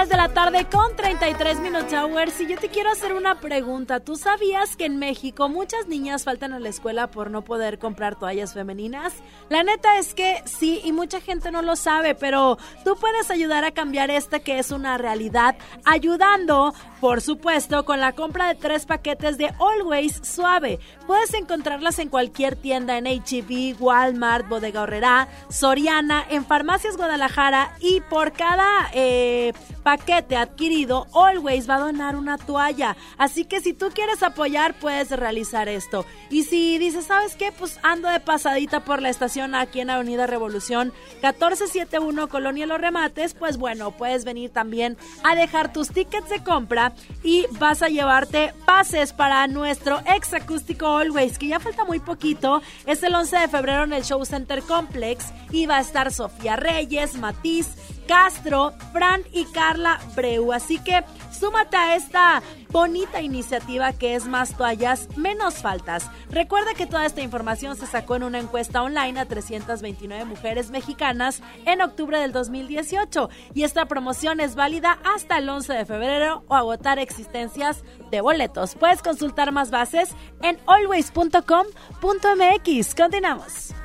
3 0.08 0.16
de 0.16 0.16
la 0.16 0.28
tarde 0.32 0.66
con 0.72 0.96
33 0.96 1.60
minutos 1.60 1.92
hours. 1.92 2.40
Y 2.40 2.46
yo 2.46 2.58
te 2.58 2.68
quiero 2.70 2.90
hacer 2.90 3.12
una 3.12 3.40
pregunta. 3.40 4.00
¿Tú 4.00 4.16
sabías 4.16 4.74
que 4.74 4.86
en 4.86 4.98
México 4.98 5.50
muchas 5.50 5.86
niñas 5.86 6.24
faltan 6.24 6.54
a 6.54 6.60
la 6.60 6.70
escuela 6.70 7.10
por 7.10 7.30
no 7.30 7.42
poder 7.42 7.78
comprar 7.78 8.18
toallas 8.18 8.54
femeninas? 8.54 9.12
La 9.50 9.62
neta 9.62 9.98
es 9.98 10.14
que 10.14 10.42
sí, 10.46 10.80
y 10.82 10.92
mucha 10.92 11.20
gente 11.20 11.50
no 11.50 11.60
lo 11.60 11.76
sabe, 11.76 12.14
pero 12.14 12.56
tú 12.84 12.96
puedes 12.98 13.30
ayudar 13.30 13.64
a 13.64 13.72
cambiar 13.72 14.10
esta 14.10 14.38
que 14.38 14.58
es 14.58 14.70
una 14.70 14.96
realidad, 14.96 15.56
ayudando, 15.84 16.74
por 17.00 17.20
supuesto, 17.20 17.84
con 17.84 18.00
la 18.00 18.12
compra 18.12 18.48
de 18.48 18.54
tres 18.54 18.86
paquetes 18.86 19.36
de 19.36 19.52
Always 19.58 20.20
Suave. 20.22 20.78
Puedes 21.06 21.34
encontrarlas 21.34 21.98
en 21.98 22.08
cualquier 22.08 22.56
tienda 22.56 22.96
en 22.96 23.06
HEB, 23.06 23.76
Walmart, 23.78 24.48
Bodega 24.48 24.82
Horrera, 24.82 25.28
Soriana, 25.50 26.24
en 26.30 26.46
Farmacias 26.46 26.96
Guadalajara 26.96 27.74
y 27.80 28.00
por 28.00 28.32
cada 28.32 28.90
eh, 28.92 29.52
paquete 29.82 29.97
adquirido, 30.36 31.06
Always 31.14 31.68
va 31.68 31.76
a 31.76 31.80
donar 31.80 32.16
una 32.16 32.38
toalla. 32.38 32.96
Así 33.16 33.44
que 33.44 33.60
si 33.60 33.72
tú 33.72 33.90
quieres 33.94 34.22
apoyar, 34.22 34.74
puedes 34.74 35.10
realizar 35.10 35.68
esto. 35.68 36.04
Y 36.30 36.44
si 36.44 36.78
dices, 36.78 37.06
¿sabes 37.06 37.36
qué? 37.36 37.52
Pues 37.52 37.78
ando 37.82 38.08
de 38.08 38.20
pasadita 38.20 38.84
por 38.84 39.02
la 39.02 39.08
estación 39.08 39.54
aquí 39.54 39.80
en 39.80 39.90
Avenida 39.90 40.26
Revolución 40.26 40.92
1471 41.22 42.28
Colonia 42.28 42.66
Los 42.66 42.80
Remates, 42.80 43.34
pues 43.34 43.56
bueno, 43.56 43.90
puedes 43.92 44.24
venir 44.24 44.50
también 44.50 44.96
a 45.24 45.34
dejar 45.34 45.72
tus 45.72 45.88
tickets 45.88 46.28
de 46.28 46.42
compra 46.42 46.92
y 47.22 47.46
vas 47.58 47.82
a 47.82 47.88
llevarte 47.88 48.52
pases 48.64 49.12
para 49.12 49.46
nuestro 49.46 50.00
ex 50.06 50.34
acústico 50.34 50.86
Always, 50.86 51.38
que 51.38 51.48
ya 51.48 51.60
falta 51.60 51.84
muy 51.84 52.00
poquito. 52.00 52.62
Es 52.86 53.02
el 53.02 53.14
11 53.14 53.38
de 53.38 53.48
febrero 53.48 53.84
en 53.84 53.92
el 53.92 54.04
Show 54.04 54.24
Center 54.24 54.62
Complex 54.62 55.26
y 55.50 55.66
va 55.66 55.78
a 55.78 55.80
estar 55.80 56.12
Sofía 56.12 56.56
Reyes, 56.56 57.16
Matiz, 57.16 57.68
Castro, 58.08 58.72
Fran 58.92 59.22
y 59.32 59.44
Carla 59.44 60.00
Breu. 60.16 60.52
Así 60.52 60.78
que 60.78 61.04
súmate 61.30 61.76
a 61.76 61.94
esta 61.94 62.42
bonita 62.70 63.20
iniciativa 63.20 63.92
que 63.92 64.14
es 64.14 64.26
más 64.26 64.56
toallas, 64.56 65.08
menos 65.16 65.56
faltas. 65.56 66.10
Recuerda 66.30 66.72
que 66.74 66.86
toda 66.86 67.04
esta 67.06 67.20
información 67.20 67.76
se 67.76 67.86
sacó 67.86 68.16
en 68.16 68.24
una 68.24 68.38
encuesta 68.38 68.82
online 68.82 69.20
a 69.20 69.26
329 69.26 70.24
mujeres 70.24 70.70
mexicanas 70.70 71.42
en 71.66 71.82
octubre 71.82 72.18
del 72.18 72.32
2018 72.32 73.28
y 73.54 73.62
esta 73.62 73.86
promoción 73.86 74.40
es 74.40 74.56
válida 74.56 74.98
hasta 75.04 75.38
el 75.38 75.48
11 75.48 75.74
de 75.74 75.86
febrero 75.86 76.42
o 76.48 76.54
agotar 76.54 76.98
existencias 76.98 77.84
de 78.10 78.20
boletos. 78.20 78.74
Puedes 78.74 79.02
consultar 79.02 79.52
más 79.52 79.70
bases 79.70 80.10
en 80.42 80.58
always.com.mx. 80.66 82.94
Continuamos. 82.94 83.77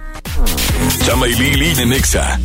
Chama 1.06 1.28
y 1.28 1.34
Lili 1.34 1.82
en 1.82 1.89
Nexa. 1.89 2.39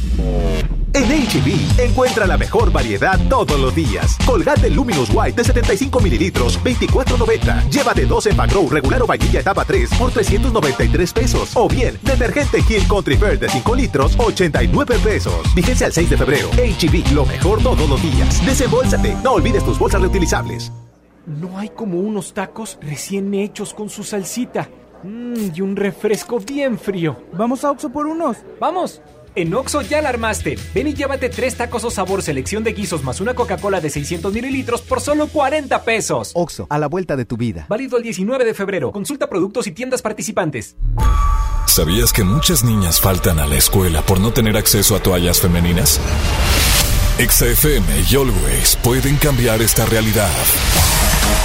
En 0.94 1.04
HB, 1.04 1.80
encuentra 1.80 2.26
la 2.26 2.38
mejor 2.38 2.72
variedad 2.72 3.20
todos 3.28 3.60
los 3.60 3.74
días. 3.74 4.16
Colgate 4.24 4.70
Luminous 4.70 5.10
White 5.12 5.36
de 5.36 5.44
75 5.44 6.00
mililitros, 6.00 6.58
24.90. 6.64 7.68
Llévate 7.68 8.06
dos 8.06 8.26
en 8.26 8.36
Grow 8.36 8.68
regular 8.68 9.02
o 9.02 9.06
vainilla 9.06 9.40
etapa 9.40 9.64
3 9.64 9.90
por 9.98 10.10
393 10.10 11.12
pesos. 11.12 11.50
O 11.54 11.68
bien, 11.68 11.98
detergente 12.02 12.62
King 12.62 12.86
Country 12.88 13.16
Fair 13.16 13.38
de 13.38 13.48
5 13.48 13.74
litros, 13.74 14.14
89 14.18 14.98
pesos. 15.04 15.54
Vigencia 15.54 15.86
al 15.86 15.92
6 15.92 16.10
de 16.10 16.16
febrero. 16.16 16.48
HB, 16.52 17.12
lo 17.12 17.26
mejor 17.26 17.62
todos 17.62 17.88
los 17.88 18.02
días. 18.02 18.44
Desembolsate. 18.44 19.14
No 19.22 19.32
olvides 19.32 19.64
tus 19.64 19.78
bolsas 19.78 20.00
reutilizables. 20.00 20.72
No 21.26 21.58
hay 21.58 21.68
como 21.68 22.00
unos 22.00 22.32
tacos 22.32 22.78
recién 22.80 23.34
hechos 23.34 23.74
con 23.74 23.90
su 23.90 24.02
salsita. 24.02 24.68
Mmm, 25.02 25.50
y 25.54 25.60
un 25.60 25.76
refresco 25.76 26.40
bien 26.40 26.78
frío. 26.78 27.16
Vamos 27.32 27.64
a 27.64 27.70
Oxo 27.70 27.90
por 27.90 28.06
unos. 28.06 28.38
¡Vamos! 28.60 29.00
En 29.34 29.54
Oxo 29.54 29.82
ya 29.82 30.02
la 30.02 30.08
armaste. 30.08 30.58
Ven 30.74 30.88
y 30.88 30.94
llévate 30.94 31.28
tres 31.28 31.56
tacos 31.56 31.84
o 31.84 31.90
sabor 31.90 32.22
selección 32.22 32.64
de 32.64 32.72
guisos 32.72 33.04
más 33.04 33.20
una 33.20 33.34
Coca-Cola 33.34 33.80
de 33.80 33.90
600 33.90 34.32
mililitros 34.32 34.82
por 34.82 35.00
solo 35.00 35.28
40 35.28 35.84
pesos. 35.84 36.32
Oxo, 36.34 36.66
a 36.70 36.78
la 36.78 36.88
vuelta 36.88 37.14
de 37.16 37.24
tu 37.24 37.36
vida. 37.36 37.66
Válido 37.68 37.96
el 37.98 38.02
19 38.02 38.44
de 38.44 38.54
febrero. 38.54 38.90
Consulta 38.90 39.28
productos 39.28 39.66
y 39.68 39.72
tiendas 39.72 40.02
participantes. 40.02 40.76
¿Sabías 41.66 42.12
que 42.12 42.24
muchas 42.24 42.64
niñas 42.64 43.00
faltan 43.00 43.38
a 43.38 43.46
la 43.46 43.56
escuela 43.56 44.02
por 44.02 44.18
no 44.18 44.32
tener 44.32 44.56
acceso 44.56 44.96
a 44.96 45.00
toallas 45.00 45.40
femeninas? 45.40 46.00
XFM 47.18 47.84
y 48.10 48.16
Always 48.16 48.76
pueden 48.82 49.16
cambiar 49.16 49.60
esta 49.62 49.84
realidad. 49.86 50.30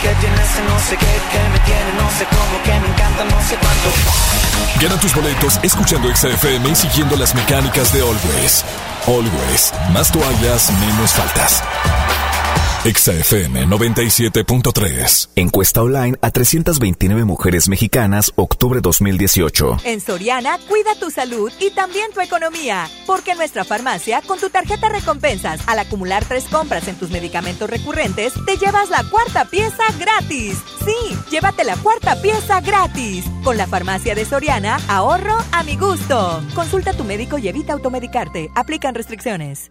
Que 0.00 0.08
no 0.08 0.78
sé 0.78 0.96
qué, 0.96 1.20
que 1.30 1.48
me 1.50 1.58
tiene 1.60 1.92
no 1.98 2.10
sé 2.16 2.24
cómo, 2.30 2.62
que 2.64 2.70
me 2.70 2.88
encanta 2.88 3.22
no 3.24 3.42
sé 3.42 3.54
cuánto. 3.56 4.80
Gana 4.80 4.98
tus 4.98 5.14
boletos 5.14 5.60
escuchando 5.62 6.08
XFM 6.16 6.70
y 6.70 6.74
siguiendo 6.74 7.16
las 7.16 7.34
mecánicas 7.34 7.92
de 7.92 8.00
Always. 8.00 8.64
Always, 9.06 9.74
más 9.92 10.10
toallas, 10.10 10.72
menos 10.80 11.12
faltas. 11.12 11.62
XFM 12.82 13.66
97.3. 13.66 15.28
Encuesta 15.36 15.82
online 15.82 16.16
a 16.22 16.30
329 16.30 17.26
mujeres 17.26 17.68
mexicanas, 17.68 18.32
octubre 18.36 18.80
2018. 18.80 19.76
En 19.84 20.00
Soriana, 20.00 20.56
cuida 20.66 20.94
tu 20.98 21.10
salud 21.10 21.52
y 21.60 21.72
también 21.72 22.10
tu 22.14 22.22
economía. 22.22 22.88
Porque 23.06 23.32
en 23.32 23.36
nuestra 23.36 23.64
farmacia, 23.64 24.22
con 24.22 24.40
tu 24.40 24.48
tarjeta 24.48 24.88
recompensas, 24.88 25.60
al 25.66 25.78
acumular 25.78 26.24
tres 26.24 26.44
compras 26.44 26.88
en 26.88 26.96
tus 26.96 27.10
medicamentos 27.10 27.68
recurrentes, 27.68 28.32
te 28.46 28.56
llevas 28.56 28.88
la 28.88 29.04
cuarta 29.10 29.44
pieza 29.44 29.84
gratis. 29.98 30.56
Sí, 30.82 31.14
llévate 31.30 31.64
la 31.64 31.76
cuarta 31.76 32.22
pieza 32.22 32.62
gratis. 32.62 33.26
Con 33.44 33.58
la 33.58 33.66
farmacia 33.66 34.14
de 34.14 34.24
Soriana, 34.24 34.80
ahorro 34.88 35.36
a 35.52 35.62
mi 35.64 35.76
gusto. 35.76 36.42
Consulta 36.54 36.92
a 36.92 36.96
tu 36.96 37.04
médico 37.04 37.36
y 37.36 37.46
evita 37.46 37.74
automedicarte. 37.74 38.50
Aplican 38.54 38.94
restricciones. 38.94 39.70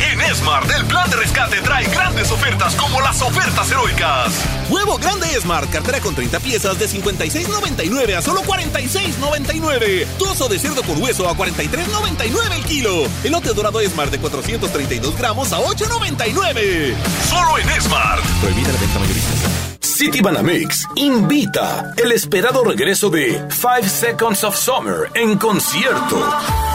En 0.00 0.34
Smart, 0.34 0.70
el 0.70 0.84
plan 0.86 1.10
de 1.10 1.16
rescate 1.16 1.60
trae 1.60 1.84
grandes 1.86 2.30
ofertas 2.30 2.74
como 2.76 3.00
las 3.00 3.20
ofertas 3.20 3.70
heroicas. 3.70 4.32
Huevo 4.70 4.96
grande 4.98 5.26
Smart, 5.40 5.68
cartera 5.70 6.00
con 6.00 6.14
30 6.14 6.38
piezas 6.40 6.78
de 6.78 6.88
56.99 6.88 8.16
a 8.16 8.22
solo 8.22 8.42
46.99. 8.42 10.06
Toso 10.18 10.48
de 10.48 10.58
cerdo 10.58 10.82
con 10.82 11.02
hueso 11.02 11.28
a 11.28 11.36
43.99 11.36 12.52
el 12.54 12.64
kilo. 12.64 13.04
Elote 13.24 13.52
dorado 13.54 13.80
Smart 13.82 14.10
de 14.10 14.18
432 14.18 15.18
gramos 15.18 15.52
a 15.52 15.58
8.99. 15.58 16.94
Solo 17.28 17.58
en 17.58 17.80
Smart. 17.80 18.22
Prohibida 18.40 18.72
la 18.72 18.78
venta 18.78 18.98
mayorista. 18.98 19.32
City 19.80 20.20
Banamex 20.20 20.86
invita 20.94 21.92
el 21.96 22.12
esperado 22.12 22.62
regreso 22.62 23.10
de 23.10 23.44
Five 23.50 23.88
Seconds 23.88 24.44
of 24.44 24.56
Summer 24.56 25.10
en 25.14 25.36
concierto. 25.38 26.67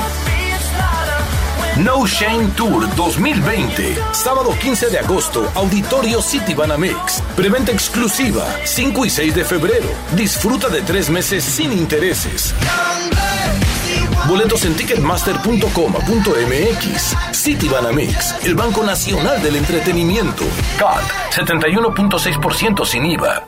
No 1.78 2.06
Shame 2.06 2.50
Tour 2.56 2.88
2020. 2.96 3.98
Sábado 4.12 4.56
15 4.62 4.92
de 4.92 5.00
agosto, 5.00 5.50
Auditorio 5.56 6.22
City 6.22 6.54
Banamex. 6.54 7.24
Preventa 7.36 7.72
exclusiva, 7.72 8.46
5 8.64 9.06
y 9.06 9.10
6 9.10 9.34
de 9.34 9.44
febrero. 9.44 9.88
Disfruta 10.16 10.70
de 10.70 10.84
tres 10.84 11.10
meses 11.10 11.44
sin 11.44 11.74
intereses. 11.74 12.54
Boletos 14.28 14.66
en 14.66 14.76
ticketmaster.com.mx. 14.76 17.16
City 17.32 17.68
Banamex, 17.68 18.46
el 18.46 18.54
Banco 18.54 18.84
Nacional 18.84 19.42
del 19.42 19.56
Entretenimiento. 19.56 20.46
CAT, 20.78 21.02
71.6% 21.32 22.86
sin 22.86 23.08
IVA. 23.08 23.48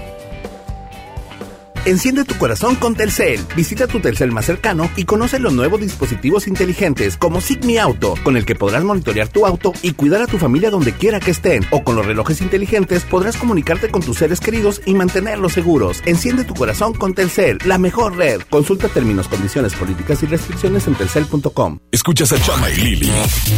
Enciende 1.83 2.25
tu 2.25 2.37
corazón 2.37 2.75
con 2.75 2.93
Telcel. 2.93 3.43
Visita 3.55 3.87
tu 3.87 3.99
Telcel 3.99 4.31
más 4.31 4.45
cercano 4.45 4.87
y 4.95 5.05
conoce 5.05 5.39
los 5.39 5.51
nuevos 5.51 5.81
dispositivos 5.81 6.47
inteligentes 6.47 7.17
como 7.17 7.41
Sigmi 7.41 7.79
Auto, 7.79 8.13
con 8.23 8.37
el 8.37 8.45
que 8.45 8.53
podrás 8.53 8.83
monitorear 8.83 9.29
tu 9.29 9.47
auto 9.47 9.73
y 9.81 9.93
cuidar 9.93 10.21
a 10.21 10.27
tu 10.27 10.37
familia 10.37 10.69
donde 10.69 10.93
quiera 10.93 11.19
que 11.19 11.31
estén. 11.31 11.65
O 11.71 11.83
con 11.83 11.95
los 11.95 12.05
relojes 12.05 12.39
inteligentes 12.41 13.03
podrás 13.03 13.35
comunicarte 13.35 13.89
con 13.89 14.03
tus 14.03 14.19
seres 14.19 14.39
queridos 14.39 14.81
y 14.85 14.93
mantenerlos 14.93 15.53
seguros. 15.53 16.03
Enciende 16.05 16.43
tu 16.43 16.53
corazón 16.53 16.93
con 16.93 17.15
Telcel, 17.15 17.57
la 17.65 17.79
mejor 17.79 18.15
red. 18.15 18.41
Consulta 18.47 18.87
términos, 18.87 19.27
condiciones, 19.27 19.73
políticas 19.73 20.21
y 20.21 20.27
restricciones 20.27 20.85
en 20.85 20.93
telcel.com. 20.93 21.79
Escuchas 21.91 22.31
a 22.31 22.39
Chama 22.39 22.69
y 22.69 22.75
Lili 22.75 23.11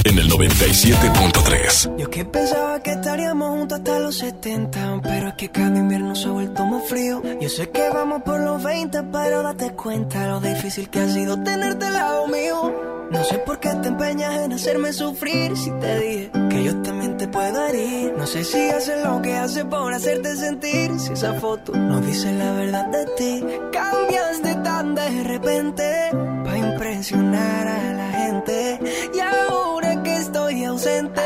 en 0.05 0.17
el 0.17 0.29
97.3. 0.31 1.97
Yo 1.97 2.09
que 2.09 2.23
pensaba 2.23 2.81
que 2.81 2.91
estaríamos 2.91 3.49
juntos 3.49 3.79
hasta 3.79 3.99
los 3.99 4.17
70, 4.17 5.01
pero 5.03 5.27
es 5.27 5.33
que 5.33 5.49
cada 5.49 5.77
invierno 5.77 6.15
se 6.15 6.29
ha 6.29 6.31
vuelto 6.31 6.65
más 6.65 6.87
frío. 6.87 7.21
Yo 7.41 7.49
sé 7.49 7.69
que 7.69 7.89
vamos 7.89 8.12
Vamos 8.13 8.29
por 8.29 8.41
los 8.41 8.61
20, 8.61 9.03
pero 9.11 9.41
date 9.41 9.71
cuenta 9.73 10.27
lo 10.27 10.39
difícil 10.39 10.87
que 10.87 10.99
ha 10.99 11.09
sido 11.09 11.41
tenerte 11.41 11.87
al 11.87 11.93
lado 11.93 12.27
mío. 12.27 12.71
No 13.09 13.23
sé 13.23 13.39
por 13.39 13.59
qué 13.59 13.69
te 13.69 13.87
empeñas 13.87 14.35
en 14.35 14.53
hacerme 14.53 14.93
sufrir 14.93 15.57
si 15.57 15.71
te 15.71 15.99
dije 15.99 16.31
que 16.51 16.63
yo 16.63 16.79
también 16.83 17.17
te 17.17 17.27
puedo 17.27 17.65
herir. 17.65 18.13
No 18.15 18.27
sé 18.27 18.43
si 18.43 18.69
haces 18.69 19.03
lo 19.03 19.19
que 19.23 19.35
haces 19.35 19.65
por 19.65 19.91
hacerte 19.91 20.35
sentir 20.35 20.99
si 20.99 21.13
esa 21.13 21.33
foto 21.33 21.71
no 21.75 22.01
dice 22.01 22.31
la 22.33 22.51
verdad 22.51 22.85
de 22.85 23.05
ti. 23.17 23.43
Cambias 23.71 24.43
de 24.43 24.55
tan 24.57 24.93
de 24.93 25.23
repente 25.23 26.11
para 26.43 26.57
impresionar 26.59 27.67
a 27.67 27.93
la 27.93 28.11
gente. 28.11 28.79
Y 29.11 29.19
ahora 29.21 30.03
que 30.03 30.17
estoy 30.17 30.65
ausente, 30.65 31.23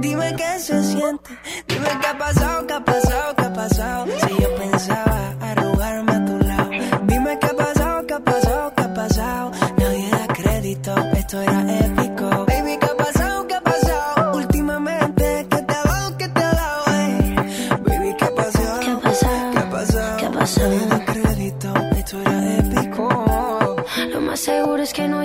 dime 0.00 0.34
qué 0.36 0.58
se 0.58 0.82
siente. 0.82 1.30
Dime 1.68 1.88
qué 2.00 2.06
ha 2.06 2.16
pasado, 2.16 2.66
qué 2.66 2.72
ha 2.72 2.82
pasado, 2.82 3.36
qué 3.36 3.44
ha 3.44 3.52
pasado. 3.52 4.06
Si 4.06 4.42
yo 4.42 4.54
pensaba 4.54 5.41
esto 11.32 11.40
era 11.40 11.78
épico. 11.78 12.28
Baby, 12.46 12.76
¿qué 12.78 12.86
ha 12.86 12.96
pasado? 12.96 13.46
¿Qué 13.46 13.54
ha 13.54 13.60
pasado? 13.62 14.36
Últimamente, 14.36 15.46
¿qué 15.48 15.62
te 15.62 15.74
ha 15.74 15.82
dado? 15.82 16.18
¿Qué 16.18 16.28
te 16.28 16.40
ha 16.42 16.52
dado? 16.52 16.84
Ey, 16.92 17.34
Baby, 17.86 18.16
¿qué 18.18 18.24
ha 18.26 18.34
pasado? 18.34 18.80
¿Qué 18.80 18.90
ha 18.90 19.00
pasado? 19.00 19.50
¿Qué 19.52 19.58
ha 19.58 19.70
pasado? 19.70 20.16
¿Qué 20.18 20.26
ha 20.26 20.30
pasado? 20.30 21.04
Crédito, 21.06 21.74
esto 21.96 22.20
era 22.20 22.58
épico. 22.58 23.08
Lo 24.12 24.20
más 24.20 24.40
seguro 24.40 24.82
es 24.82 24.92
que 24.92 25.08
no 25.08 25.20
a 25.20 25.24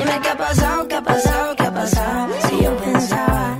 Dime 0.00 0.18
qué 0.22 0.28
ha 0.30 0.36
pasado, 0.36 0.88
qué 0.88 0.94
ha 0.94 1.02
pasado, 1.02 1.56
qué 1.56 1.62
ha 1.62 1.74
pasado. 1.74 2.32
Si 2.48 2.62
yo 2.62 2.74
pensaba 2.78 3.58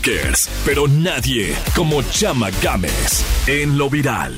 hackers, 0.00 0.48
pero 0.64 0.88
nadie 0.88 1.54
como 1.74 2.02
Chama 2.02 2.50
Games 2.62 3.24
en 3.46 3.76
lo 3.76 3.90
viral. 3.90 4.34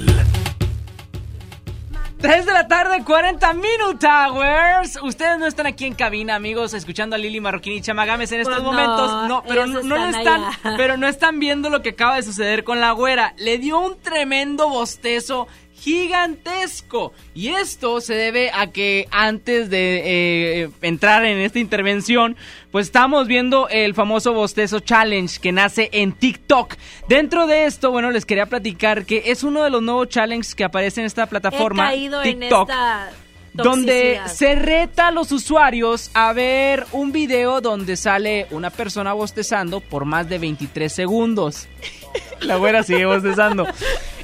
3 2.18 2.46
de 2.46 2.52
la 2.52 2.68
tarde, 2.68 3.02
40 3.04 3.52
Minute 3.54 4.06
Hours. 4.06 4.96
Ustedes 5.02 5.38
no 5.38 5.46
están 5.46 5.66
aquí 5.66 5.86
en 5.86 5.94
cabina, 5.94 6.36
amigos, 6.36 6.72
escuchando 6.72 7.16
a 7.16 7.18
Lili 7.18 7.40
Marroquín 7.40 7.72
y 7.72 7.80
Chamagames 7.80 8.30
en 8.30 8.40
estos 8.40 8.54
Pues 8.54 8.64
no, 8.64 8.72
momentos. 8.72 9.28
No, 9.28 9.42
pero 9.46 9.66
no, 9.66 9.82
no 9.82 9.96
lo 9.96 10.04
están 10.06 10.44
están, 10.44 10.76
pero 10.76 10.96
no 10.96 11.08
están 11.08 11.40
viendo 11.40 11.68
lo 11.68 11.82
que 11.82 11.90
acaba 11.90 12.16
de 12.16 12.22
suceder 12.22 12.62
con 12.62 12.80
la 12.80 12.92
güera. 12.92 13.34
Le 13.38 13.58
dio 13.58 13.80
un 13.80 14.00
tremendo 14.00 14.68
bostezo 14.68 15.48
gigantesco. 15.82 17.12
Y 17.34 17.48
esto 17.48 18.00
se 18.00 18.14
debe 18.14 18.50
a 18.52 18.68
que 18.68 19.08
antes 19.10 19.68
de 19.68 20.62
eh, 20.62 20.70
entrar 20.80 21.24
en 21.24 21.38
esta 21.38 21.58
intervención, 21.58 22.36
pues 22.70 22.86
estamos 22.86 23.26
viendo 23.26 23.68
el 23.68 23.94
famoso 23.94 24.32
bostezo 24.32 24.78
challenge 24.80 25.40
que 25.40 25.50
nace 25.50 25.90
en 25.92 26.12
TikTok. 26.12 26.76
Dentro 27.08 27.48
de 27.48 27.66
esto, 27.66 27.90
bueno, 27.90 28.12
les 28.12 28.24
quería 28.24 28.46
platicar 28.46 29.04
que 29.04 29.24
es 29.26 29.42
uno 29.42 29.64
de 29.64 29.70
los 29.70 29.82
nuevos 29.82 30.08
challenges 30.08 30.54
que 30.54 30.64
aparece 30.64 31.00
en 31.00 31.06
esta 31.06 31.26
plataforma 31.26 31.86
He 31.86 31.96
caído 31.96 32.22
en 32.22 32.38
TikTok. 32.38 32.70
esta 32.70 33.10
Donde 33.52 34.20
se 34.26 34.54
reta 34.54 35.08
a 35.08 35.10
los 35.10 35.32
usuarios 35.32 36.10
a 36.14 36.32
ver 36.32 36.86
un 36.92 37.10
video 37.10 37.60
donde 37.60 37.96
sale 37.96 38.46
una 38.50 38.70
persona 38.70 39.12
bostezando 39.12 39.80
por 39.80 40.04
más 40.04 40.28
de 40.28 40.38
23 40.38 40.92
segundos. 40.92 41.68
La 42.40 42.56
güera 42.56 42.82
sigue 42.82 43.06
bostezando. 43.06 43.66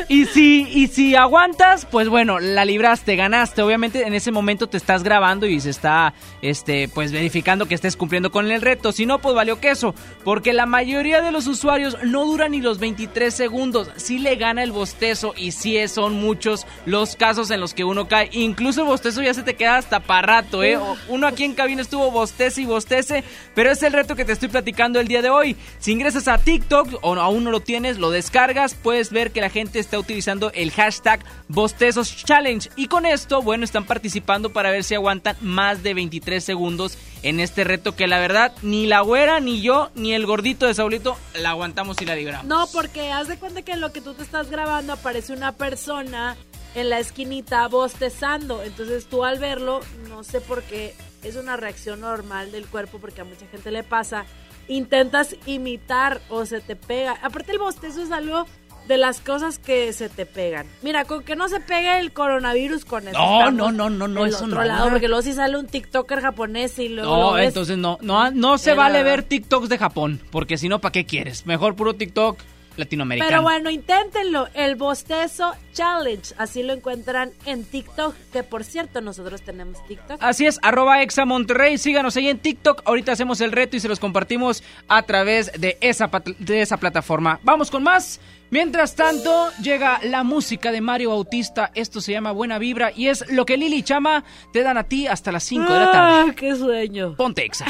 Y 0.09 0.27
si, 0.27 0.63
y 0.69 0.89
si 0.89 1.15
aguantas, 1.17 1.85
pues 1.85 2.09
bueno, 2.09 2.39
la 2.39 2.65
libraste, 2.65 3.17
ganaste. 3.17 3.63
Obviamente 3.63 4.07
en 4.07 4.15
ese 4.15 4.33
momento 4.33 4.69
te 4.69 4.77
estás 4.77 5.03
grabando 5.03 5.47
y 5.47 5.61
se 5.61 5.71
está 5.71 6.15
este, 6.43 6.89
pues 6.89 7.13
verificando 7.13 7.67
que 7.67 7.75
estés 7.75 7.97
cumpliendo 7.97 8.31
con 8.31 8.51
el 8.51 8.63
reto. 8.63 8.93
Si 8.93 9.07
no, 9.07 9.19
pues 9.21 9.35
valió 9.35 9.61
queso. 9.61 9.95
Porque 10.25 10.53
la 10.53 10.67
mayoría 10.67 11.21
de 11.21 11.31
los 11.31 11.47
usuarios 11.47 11.97
no 12.03 12.25
duran 12.25 12.53
ni 12.53 12.61
los 12.61 12.79
23 12.79 13.33
segundos. 13.33 13.91
Sí 13.97 14.19
le 14.19 14.37
gana 14.37 14.63
el 14.63 14.73
bostezo 14.73 15.35
y 15.37 15.53
sí 15.53 15.77
son 15.89 16.15
muchos 16.15 16.67
los 16.87 17.15
casos 17.17 17.51
en 17.51 17.61
los 17.61 17.75
que 17.75 17.85
uno 17.85 18.09
cae. 18.09 18.31
Incluso 18.33 18.83
el 18.83 18.89
bostezo 18.89 19.23
ya 19.23 19.35
se 19.35 19.43
te 19.43 19.55
queda 19.55 19.77
hasta 19.77 20.01
para 20.01 20.41
rato, 20.41 20.63
¿eh? 20.63 20.79
Uno 21.09 21.27
aquí 21.27 21.45
en 21.45 21.55
cabina 21.55 21.83
estuvo 21.83 22.11
bostece 22.11 22.63
y 22.63 22.67
bostece. 22.67 23.23
Pero 23.55 23.71
es 23.71 23.83
el 23.83 23.93
reto 23.93 24.17
que 24.17 24.25
te 24.25 24.33
estoy 24.33 24.49
platicando 24.49 24.99
el 24.99 25.09
día 25.09 25.23
de 25.23 25.31
hoy. 25.31 25.57
Si 25.79 25.93
ingresas 25.93 26.29
a 26.29 26.39
TikTok 26.39 26.99
o 27.03 27.15
aún 27.15 27.45
no 27.45 27.51
lo 27.51 27.61
tienes, 27.61 27.78
lo 27.79 28.11
descargas, 28.11 28.75
puedes 28.75 29.11
ver 29.11 29.31
que 29.31 29.41
la 29.41 29.51
gente 29.51 29.79
está 29.79 29.99
utilizando 29.99 30.51
el 30.53 30.73
hashtag 30.73 31.25
Bostezos 31.49 32.15
Challenge. 32.25 32.69
Y 32.77 32.89
con 32.89 33.07
esto, 33.07 33.41
bueno, 33.41 33.65
están 33.65 33.85
participando 33.85 34.51
para 34.51 34.71
ver 34.71 34.85
si 34.85 34.95
aguantan 34.95 35.37
más 35.41 35.83
de 35.83 35.95
23 35.95 36.43
segundos 36.43 36.99
en 37.23 37.41
este 37.41 37.65
reto 37.65 37.95
que 37.95 38.07
la 38.07 38.19
verdad 38.19 38.53
ni 38.63 38.87
la 38.87 39.01
güera, 39.01 39.41
ni 39.41 39.63
yo, 39.63 39.91
ni 39.95 40.13
el 40.13 40.27
gordito 40.27 40.67
de 40.67 40.75
Saulito 40.75 41.17
la 41.35 41.51
aguantamos 41.51 42.01
y 42.03 42.05
la 42.05 42.17
libramos. 42.17 42.47
No, 42.47 42.67
porque 42.73 43.13
haz 43.13 43.29
de 43.29 43.39
cuenta 43.39 43.63
que 43.63 43.73
en 43.73 43.81
lo 43.81 43.93
que 43.93 44.01
tú 44.01 44.15
te 44.15 44.23
estás 44.23 44.51
grabando 44.51 44.93
aparece 44.93 45.33
una 45.33 45.53
persona 45.53 46.37
en 46.75 46.91
la 46.91 46.99
esquinita 46.99 47.67
bostezando. 47.69 48.63
Entonces 48.63 49.07
tú 49.07 49.25
al 49.25 49.39
verlo, 49.39 49.81
no 50.09 50.25
sé 50.25 50.41
por 50.41 50.63
qué, 50.65 50.95
es 51.23 51.37
una 51.37 51.57
reacción 51.57 52.01
normal 52.01 52.53
del 52.53 52.67
cuerpo 52.67 52.99
porque 52.99 53.21
a 53.21 53.25
mucha 53.25 53.47
gente 53.47 53.71
le 53.71 53.83
pasa. 53.83 54.25
Intentas 54.69 55.37
imitar 55.47 56.21
o 56.29 56.47
se 56.47 56.61
te 56.61 56.77
pega. 56.77 57.17
Aparte 57.23 57.53
el 57.53 57.59
bostezo 57.59 58.03
es 58.03 58.13
algo 58.13 58.47
de 58.89 58.97
las 58.97 59.21
cosas 59.21 59.59
que 59.59 59.93
se 59.93 60.09
te 60.09 60.27
pegan. 60.27 60.67
Mira, 60.83 61.05
con 61.05 61.23
que 61.23 61.37
no 61.37 61.49
se 61.49 61.61
pegue 61.61 62.01
el 62.01 62.13
coronavirus 62.13 62.85
con 62.87 63.07
eso. 63.07 63.19
No, 63.19 63.51
no, 63.51 63.71
no, 63.71 63.91
no, 63.91 64.09
no, 64.09 64.27
eso 64.27 64.47
otro 64.47 64.61
no. 64.61 64.65
lado, 64.65 64.91
porque 64.91 65.09
luego 65.09 65.23
si 65.23 65.35
sale 65.35 65.59
un 65.59 65.67
TikToker 65.67 66.21
japonés 66.21 66.79
y 66.79 66.89
luego 66.89 67.33
No, 67.33 67.39
entonces 67.39 67.77
no, 67.77 67.99
no, 68.01 68.31
no 68.31 68.57
se 68.57 68.73
vale 68.75 69.03
ver 69.03 69.23
TikToks 69.23 69.69
de 69.69 69.79
Japón, 69.79 70.21
porque 70.31 70.57
si 70.57 70.69
no, 70.69 70.81
¿para 70.81 70.93
qué 70.93 71.05
quieres? 71.05 71.45
Mejor 71.45 71.77
puro 71.77 71.95
TikTok 71.95 72.39
latinoamericano. 72.79 73.31
Pero 73.31 73.43
bueno, 73.43 73.71
inténtenlo. 73.71 74.49
El 74.55 74.77
Bostezo 74.77 75.55
Challenge. 75.73 76.35
Así 76.39 76.63
lo 76.63 76.73
encuentran 76.73 77.33
en 77.45 77.65
TikTok. 77.65 78.15
Que 78.33 78.43
por 78.43 78.65
cierto, 78.65 79.01
nosotros 79.01 79.43
tenemos 79.43 79.85
TikTok. 79.87 80.23
Así 80.23 80.47
es, 80.47 80.59
arroba 80.63 81.03
Exa 81.03 81.25
Monterrey, 81.25 81.79
síganos 81.79 82.17
ahí 82.17 82.29
en 82.29 82.39
TikTok, 82.39 82.83
ahorita 82.85 83.13
hacemos 83.13 83.41
el 83.41 83.53
reto 83.53 83.77
y 83.77 83.81
se 83.81 83.89
los 83.89 84.01
compartimos 84.01 84.63
a 84.89 85.03
través 85.03 85.53
de 85.59 85.77
esa, 85.81 86.11
de 86.39 86.63
esa 86.63 86.77
plataforma. 86.77 87.41
Vamos 87.43 87.71
con 87.71 87.83
más. 87.83 88.21
Mientras 88.51 88.95
tanto, 88.95 89.51
llega 89.63 90.01
la 90.03 90.25
música 90.25 90.73
de 90.73 90.81
Mario 90.81 91.11
Bautista, 91.11 91.71
esto 91.75 92.01
se 92.01 92.13
llama 92.13 92.33
Buena 92.33 92.59
Vibra 92.59 92.93
y 92.95 93.09
es 93.09 93.31
lo 93.31 93.45
que 93.45 93.59
Lili 93.59 93.77
y 93.77 93.83
Chama 93.83 94.25
te 94.53 94.63
dan 94.63 94.79
a 94.79 94.85
ti 94.85 95.07
hasta 95.07 95.31
las 95.33 95.45
5 95.45 95.71
de 95.71 95.79
la 95.79 95.93
tarde. 95.93 96.31
Ah, 96.31 96.35
¡Qué 96.35 96.57
sueño! 96.57 97.15
Ponte 97.15 97.45
Exa. 97.45 97.67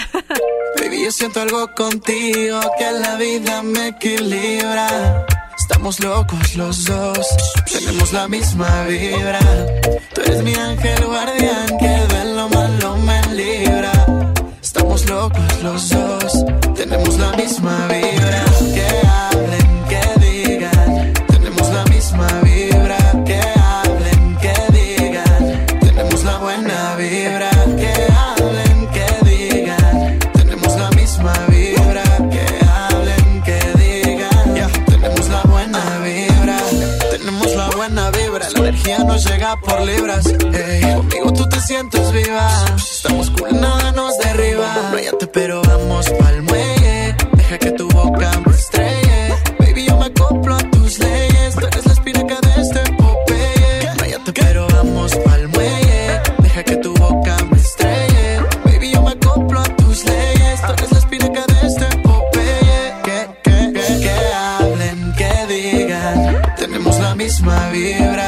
Baby, 0.80 1.04
yo 1.04 1.10
siento 1.10 1.40
algo 1.40 1.66
contigo 1.74 2.60
que 2.78 2.92
la 2.92 3.16
vida 3.16 3.62
me 3.62 3.88
equilibra. 3.88 5.26
Estamos 5.58 5.98
locos 5.98 6.56
los 6.56 6.84
dos, 6.84 7.26
tenemos 7.70 8.12
la 8.12 8.28
misma 8.28 8.84
vibra. 8.84 9.40
Tú 10.14 10.20
eres 10.20 10.42
mi 10.44 10.54
ángel 10.54 11.04
guardián 11.04 11.66
que 11.78 12.14
de 12.14 12.34
lo 12.36 12.48
malo 12.50 12.96
me 12.98 13.20
libra. 13.34 13.92
Estamos 14.62 15.08
locos 15.08 15.62
los 15.62 15.88
dos, 15.90 16.44
tenemos 16.76 17.18
la 17.18 17.32
misma 17.32 17.88
vibra. 17.88 18.07
Energía 38.98 39.04
nos 39.04 39.24
llega 39.24 39.56
por 39.60 39.80
libras. 39.82 40.26
Ey, 40.26 40.94
conmigo 40.94 41.32
tú 41.32 41.48
te 41.48 41.60
sientes 41.60 42.12
viva. 42.12 42.48
Estamos 42.76 43.30
cool, 43.30 43.60
nada 43.60 43.92
nos 43.92 44.16
derriba. 44.18 44.90
No 44.90 44.96
hay 44.96 45.08
pero 45.32 45.62
vamos 45.62 46.08
pa'l 46.10 46.42
muelle. 46.42 47.14
Deja 47.34 47.58
que 47.58 47.70
tu 47.72 47.88
boca 47.88 48.30
me 48.46 48.54
estrelle. 48.54 49.34
Baby, 49.58 49.86
yo 49.86 49.96
me 49.96 50.06
acoplo 50.06 50.54
a 50.54 50.58
tus 50.70 50.98
leyes. 50.98 51.54
Tú 51.54 51.66
eres 51.66 51.86
la 51.86 51.92
espinaca 51.92 52.40
de 52.40 52.62
este 52.62 52.80
Popeye. 52.92 53.94
No 53.96 54.04
hay 54.04 54.14
pero 54.34 54.66
vamos 54.68 55.14
pa'l 55.16 55.48
muelle. 55.48 56.20
Deja 56.38 56.62
que 56.64 56.76
tu 56.76 56.94
boca 56.94 57.36
me 57.50 57.58
estrelle. 57.58 58.40
Baby, 58.64 58.92
yo 58.92 59.02
me 59.02 59.10
acoplo 59.12 59.60
a 59.60 59.64
tus 59.76 60.04
leyes. 60.04 60.60
Tú 60.66 60.72
eres 60.72 60.92
la 60.92 60.98
espinaca 60.98 61.44
de 61.46 61.66
este 61.66 61.86
Popeye. 61.98 62.94
Que, 63.04 63.28
que, 63.44 63.72
que, 63.72 64.00
que 64.00 64.16
hablen, 64.34 65.14
que 65.16 65.32
digan. 65.54 66.42
Tenemos 66.56 66.98
la 66.98 67.14
misma 67.14 67.70
vibra. 67.70 68.27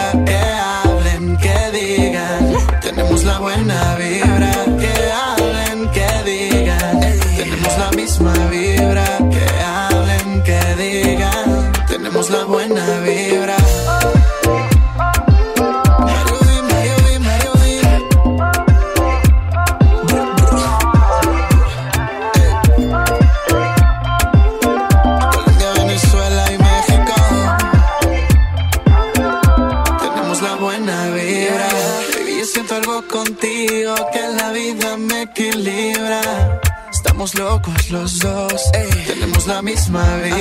Los 37.91 38.19
dos, 38.19 38.71
ey, 38.75 39.05
tenemos 39.07 39.47
la 39.47 39.63
misma 39.63 40.05
vibra. 40.19 40.40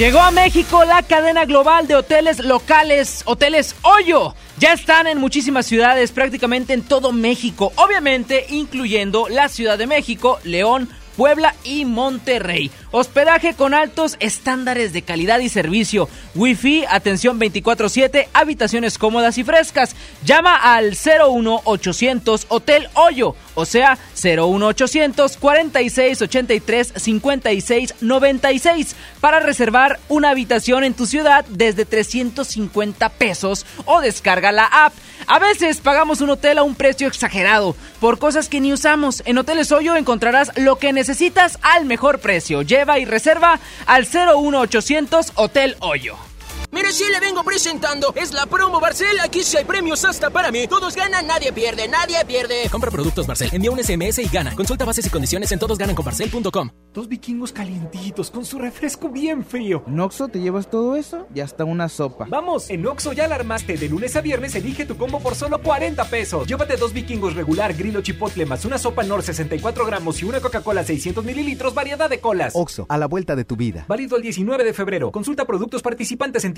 Llegó 0.00 0.20
a 0.20 0.30
México 0.30 0.82
la 0.86 1.02
cadena 1.02 1.44
global 1.44 1.86
de 1.86 1.94
hoteles 1.94 2.38
locales, 2.38 3.20
Hoteles 3.26 3.76
Hoyo. 3.82 4.34
Ya 4.56 4.72
están 4.72 5.06
en 5.06 5.18
muchísimas 5.18 5.66
ciudades, 5.66 6.10
prácticamente 6.10 6.72
en 6.72 6.80
todo 6.80 7.12
México, 7.12 7.70
obviamente 7.76 8.46
incluyendo 8.48 9.28
la 9.28 9.50
Ciudad 9.50 9.76
de 9.76 9.86
México, 9.86 10.38
León, 10.42 10.88
Puebla 11.20 11.54
y 11.64 11.84
Monterrey. 11.84 12.70
Hospedaje 12.92 13.52
con 13.52 13.74
altos 13.74 14.16
estándares 14.20 14.94
de 14.94 15.02
calidad 15.02 15.40
y 15.40 15.50
servicio. 15.50 16.08
Wi-Fi, 16.34 16.86
atención 16.88 17.38
24/7, 17.38 18.28
habitaciones 18.32 18.96
cómodas 18.96 19.36
y 19.36 19.44
frescas. 19.44 19.94
Llama 20.24 20.56
al 20.56 20.96
01800 20.96 22.46
Hotel 22.48 22.88
Hoyo, 22.94 23.36
o 23.54 23.66
sea, 23.66 23.98
01800 24.14 25.36
46 25.36 26.22
83 26.22 26.94
56 26.96 27.94
96 28.00 28.96
para 29.20 29.40
reservar 29.40 30.00
una 30.08 30.30
habitación 30.30 30.84
en 30.84 30.94
tu 30.94 31.04
ciudad 31.04 31.44
desde 31.50 31.84
350 31.84 33.10
pesos 33.10 33.66
o 33.84 34.00
descarga 34.00 34.52
la 34.52 34.64
app. 34.64 34.94
A 35.26 35.38
veces 35.38 35.80
pagamos 35.80 36.20
un 36.20 36.30
hotel 36.30 36.58
a 36.58 36.62
un 36.62 36.74
precio 36.74 37.08
exagerado 37.08 37.76
por 38.00 38.18
cosas 38.18 38.48
que 38.48 38.60
ni 38.60 38.72
usamos. 38.72 39.22
En 39.26 39.38
Hoteles 39.38 39.72
Hoyo 39.72 39.96
encontrarás 39.96 40.52
lo 40.56 40.76
que 40.76 40.92
necesitas 40.92 41.58
al 41.62 41.84
mejor 41.84 42.20
precio. 42.20 42.62
Lleva 42.62 42.98
y 42.98 43.04
reserva 43.04 43.60
al 43.86 44.06
01800 44.06 45.32
Hotel 45.36 45.76
Hoyo. 45.80 46.29
Mire, 46.72 46.92
si 46.92 47.02
le 47.10 47.18
vengo 47.18 47.42
presentando, 47.42 48.12
es 48.14 48.32
la 48.32 48.46
promo 48.46 48.78
Barcel. 48.78 49.18
Aquí 49.20 49.42
sí 49.42 49.56
hay 49.56 49.64
premios 49.64 50.04
hasta 50.04 50.30
para 50.30 50.52
mí. 50.52 50.68
Todos 50.68 50.94
ganan, 50.94 51.26
nadie 51.26 51.52
pierde, 51.52 51.88
nadie 51.88 52.24
pierde. 52.24 52.68
Compra 52.70 52.92
productos 52.92 53.26
Barcel, 53.26 53.50
envía 53.52 53.72
un 53.72 53.82
SMS 53.82 54.18
y 54.20 54.28
gana. 54.28 54.54
Consulta 54.54 54.84
bases 54.84 55.04
y 55.04 55.10
condiciones 55.10 55.50
en 55.50 55.58
todosgananconbarcel.com. 55.58 56.70
Dos 56.94 57.08
vikingos 57.08 57.52
calientitos 57.52 58.30
con 58.30 58.44
su 58.44 58.58
refresco 58.58 59.08
bien 59.08 59.44
frío. 59.44 59.82
¿En 59.88 59.98
Oxxo 59.98 60.28
te 60.28 60.38
llevas 60.38 60.70
todo 60.70 60.94
eso? 60.94 61.26
Y 61.34 61.40
hasta 61.40 61.64
una 61.64 61.88
sopa. 61.88 62.26
Vamos, 62.28 62.70
en 62.70 62.86
Oxxo 62.86 63.12
ya 63.12 63.26
la 63.26 63.34
armaste. 63.34 63.76
De 63.76 63.88
lunes 63.88 64.14
a 64.14 64.20
viernes 64.20 64.54
elige 64.54 64.86
tu 64.86 64.96
combo 64.96 65.18
por 65.18 65.34
solo 65.34 65.60
40 65.60 66.04
pesos. 66.04 66.46
Llévate 66.46 66.76
dos 66.76 66.92
vikingos 66.92 67.34
regular, 67.34 67.74
grillo 67.74 68.00
chipotle, 68.00 68.46
más 68.46 68.64
una 68.64 68.78
sopa 68.78 69.02
Nor 69.02 69.22
64 69.22 69.86
gramos 69.86 70.22
y 70.22 70.24
una 70.24 70.40
Coca-Cola 70.40 70.84
600 70.84 71.24
mililitros, 71.24 71.74
variedad 71.74 72.08
de 72.08 72.20
colas. 72.20 72.52
Oxxo, 72.54 72.86
a 72.88 72.96
la 72.96 73.06
vuelta 73.06 73.34
de 73.34 73.44
tu 73.44 73.56
vida. 73.56 73.86
Válido 73.88 74.16
el 74.16 74.22
19 74.22 74.62
de 74.62 74.72
febrero. 74.72 75.10
Consulta 75.10 75.44
productos 75.44 75.82
participantes 75.82 76.44
en 76.44 76.54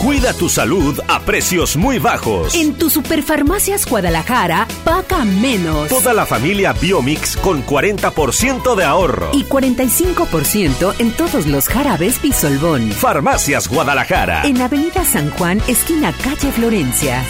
Cuida 0.00 0.32
tu 0.32 0.48
salud 0.48 0.98
a 1.08 1.20
precios 1.20 1.76
muy 1.76 1.98
bajos. 1.98 2.54
En 2.54 2.74
tu 2.74 2.88
Superfarmacias 2.88 3.86
Guadalajara, 3.86 4.66
paga 4.82 5.24
menos. 5.26 5.88
Toda 5.88 6.14
la 6.14 6.24
familia 6.24 6.72
Biomix 6.72 7.36
con 7.36 7.64
40% 7.66 8.74
de 8.76 8.84
ahorro. 8.84 9.30
Y 9.34 9.44
45% 9.44 10.94
en 10.98 11.12
todos 11.12 11.46
los 11.46 11.68
jarabes 11.68 12.20
Bisolbón. 12.22 12.90
Farmacias 12.92 13.68
Guadalajara. 13.68 14.44
En 14.44 14.62
Avenida 14.62 15.04
San 15.04 15.30
Juan, 15.32 15.60
esquina 15.68 16.12
calle 16.12 16.50
Florencia. 16.52 17.22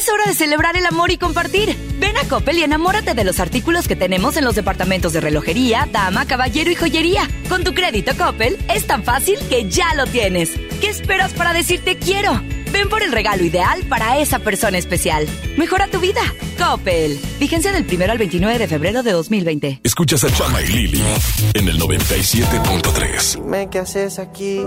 Es 0.00 0.08
hora 0.08 0.24
de 0.24 0.32
celebrar 0.32 0.78
el 0.78 0.86
amor 0.86 1.10
y 1.10 1.18
compartir. 1.18 1.76
Ven 1.98 2.16
a 2.16 2.26
Coppel 2.26 2.56
y 2.56 2.62
enamórate 2.62 3.12
de 3.12 3.22
los 3.22 3.38
artículos 3.38 3.86
que 3.86 3.96
tenemos 3.96 4.38
en 4.38 4.46
los 4.46 4.54
departamentos 4.54 5.12
de 5.12 5.20
relojería, 5.20 5.86
dama, 5.92 6.24
caballero 6.24 6.70
y 6.70 6.74
joyería. 6.74 7.28
Con 7.50 7.64
tu 7.64 7.74
crédito 7.74 8.12
Coppel 8.16 8.56
es 8.74 8.86
tan 8.86 9.04
fácil 9.04 9.38
que 9.50 9.68
ya 9.68 9.94
lo 9.96 10.06
tienes. 10.06 10.52
¿Qué 10.80 10.88
esperas 10.88 11.34
para 11.34 11.52
decirte 11.52 11.98
quiero? 11.98 12.32
Ven 12.72 12.88
por 12.88 13.02
el 13.02 13.12
regalo 13.12 13.44
ideal 13.44 13.82
para 13.90 14.18
esa 14.18 14.38
persona 14.38 14.78
especial. 14.78 15.26
Mejora 15.58 15.86
tu 15.86 16.00
vida. 16.00 16.22
Coppel. 16.56 17.20
Vigencia 17.38 17.70
del 17.70 17.84
1 17.84 18.10
al 18.10 18.16
29 18.16 18.58
de 18.58 18.68
febrero 18.68 19.02
de 19.02 19.12
2020. 19.12 19.80
Escuchas 19.84 20.24
a 20.24 20.32
Chama 20.32 20.62
y 20.62 20.66
Lili 20.68 21.04
en 21.52 21.68
el 21.68 21.78
97.3. 21.78 23.34
Dime 23.34 23.68
qué 23.70 23.80
haces 23.80 24.18
aquí 24.18 24.62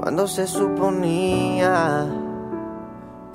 cuando 0.00 0.26
se 0.26 0.48
suponía 0.48 2.27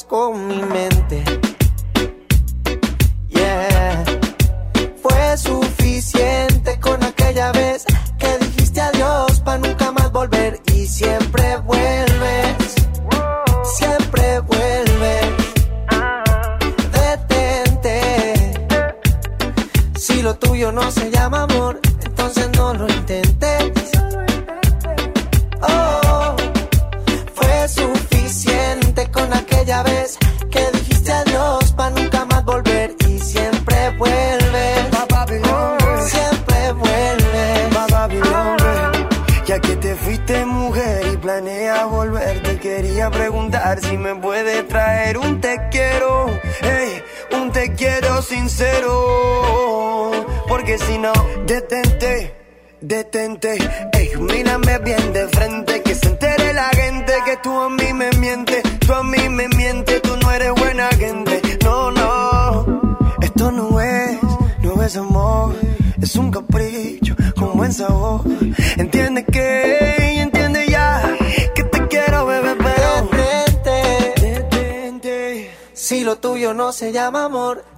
Con 0.00 0.46
mi 0.46 0.62
mente. 0.62 1.51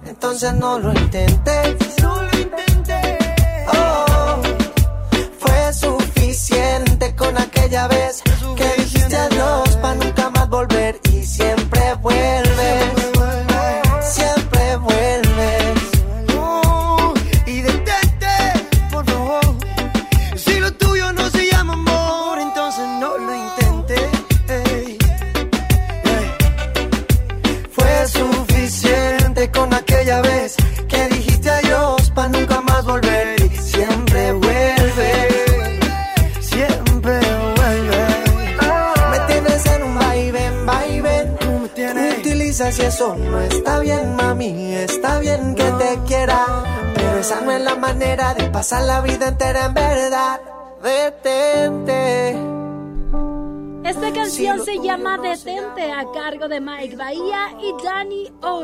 Entonces 0.05 0.53
no 0.53 0.79
lo 0.79 0.91
intentes. 0.91 1.44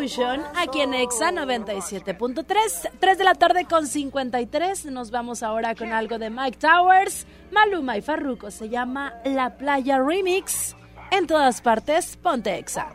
Ocean 0.03 0.41
aquí 0.55 0.81
en 0.81 0.93
Exa 0.93 1.31
97.3. 1.31 2.89
3 2.99 3.17
de 3.17 3.23
la 3.23 3.35
tarde 3.35 3.65
con 3.65 3.85
53. 3.85 4.85
Nos 4.85 5.11
vamos 5.11 5.43
ahora 5.43 5.75
con 5.75 5.91
algo 5.91 6.17
de 6.17 6.29
Mike 6.29 6.57
Towers, 6.57 7.27
Maluma 7.51 7.97
y 7.97 8.01
Farruko. 8.01 8.49
Se 8.49 8.67
llama 8.69 9.13
La 9.23 9.57
Playa 9.57 9.99
Remix. 9.99 10.75
En 11.11 11.27
todas 11.27 11.61
partes, 11.61 12.17
ponte 12.17 12.57
Exa. 12.57 12.87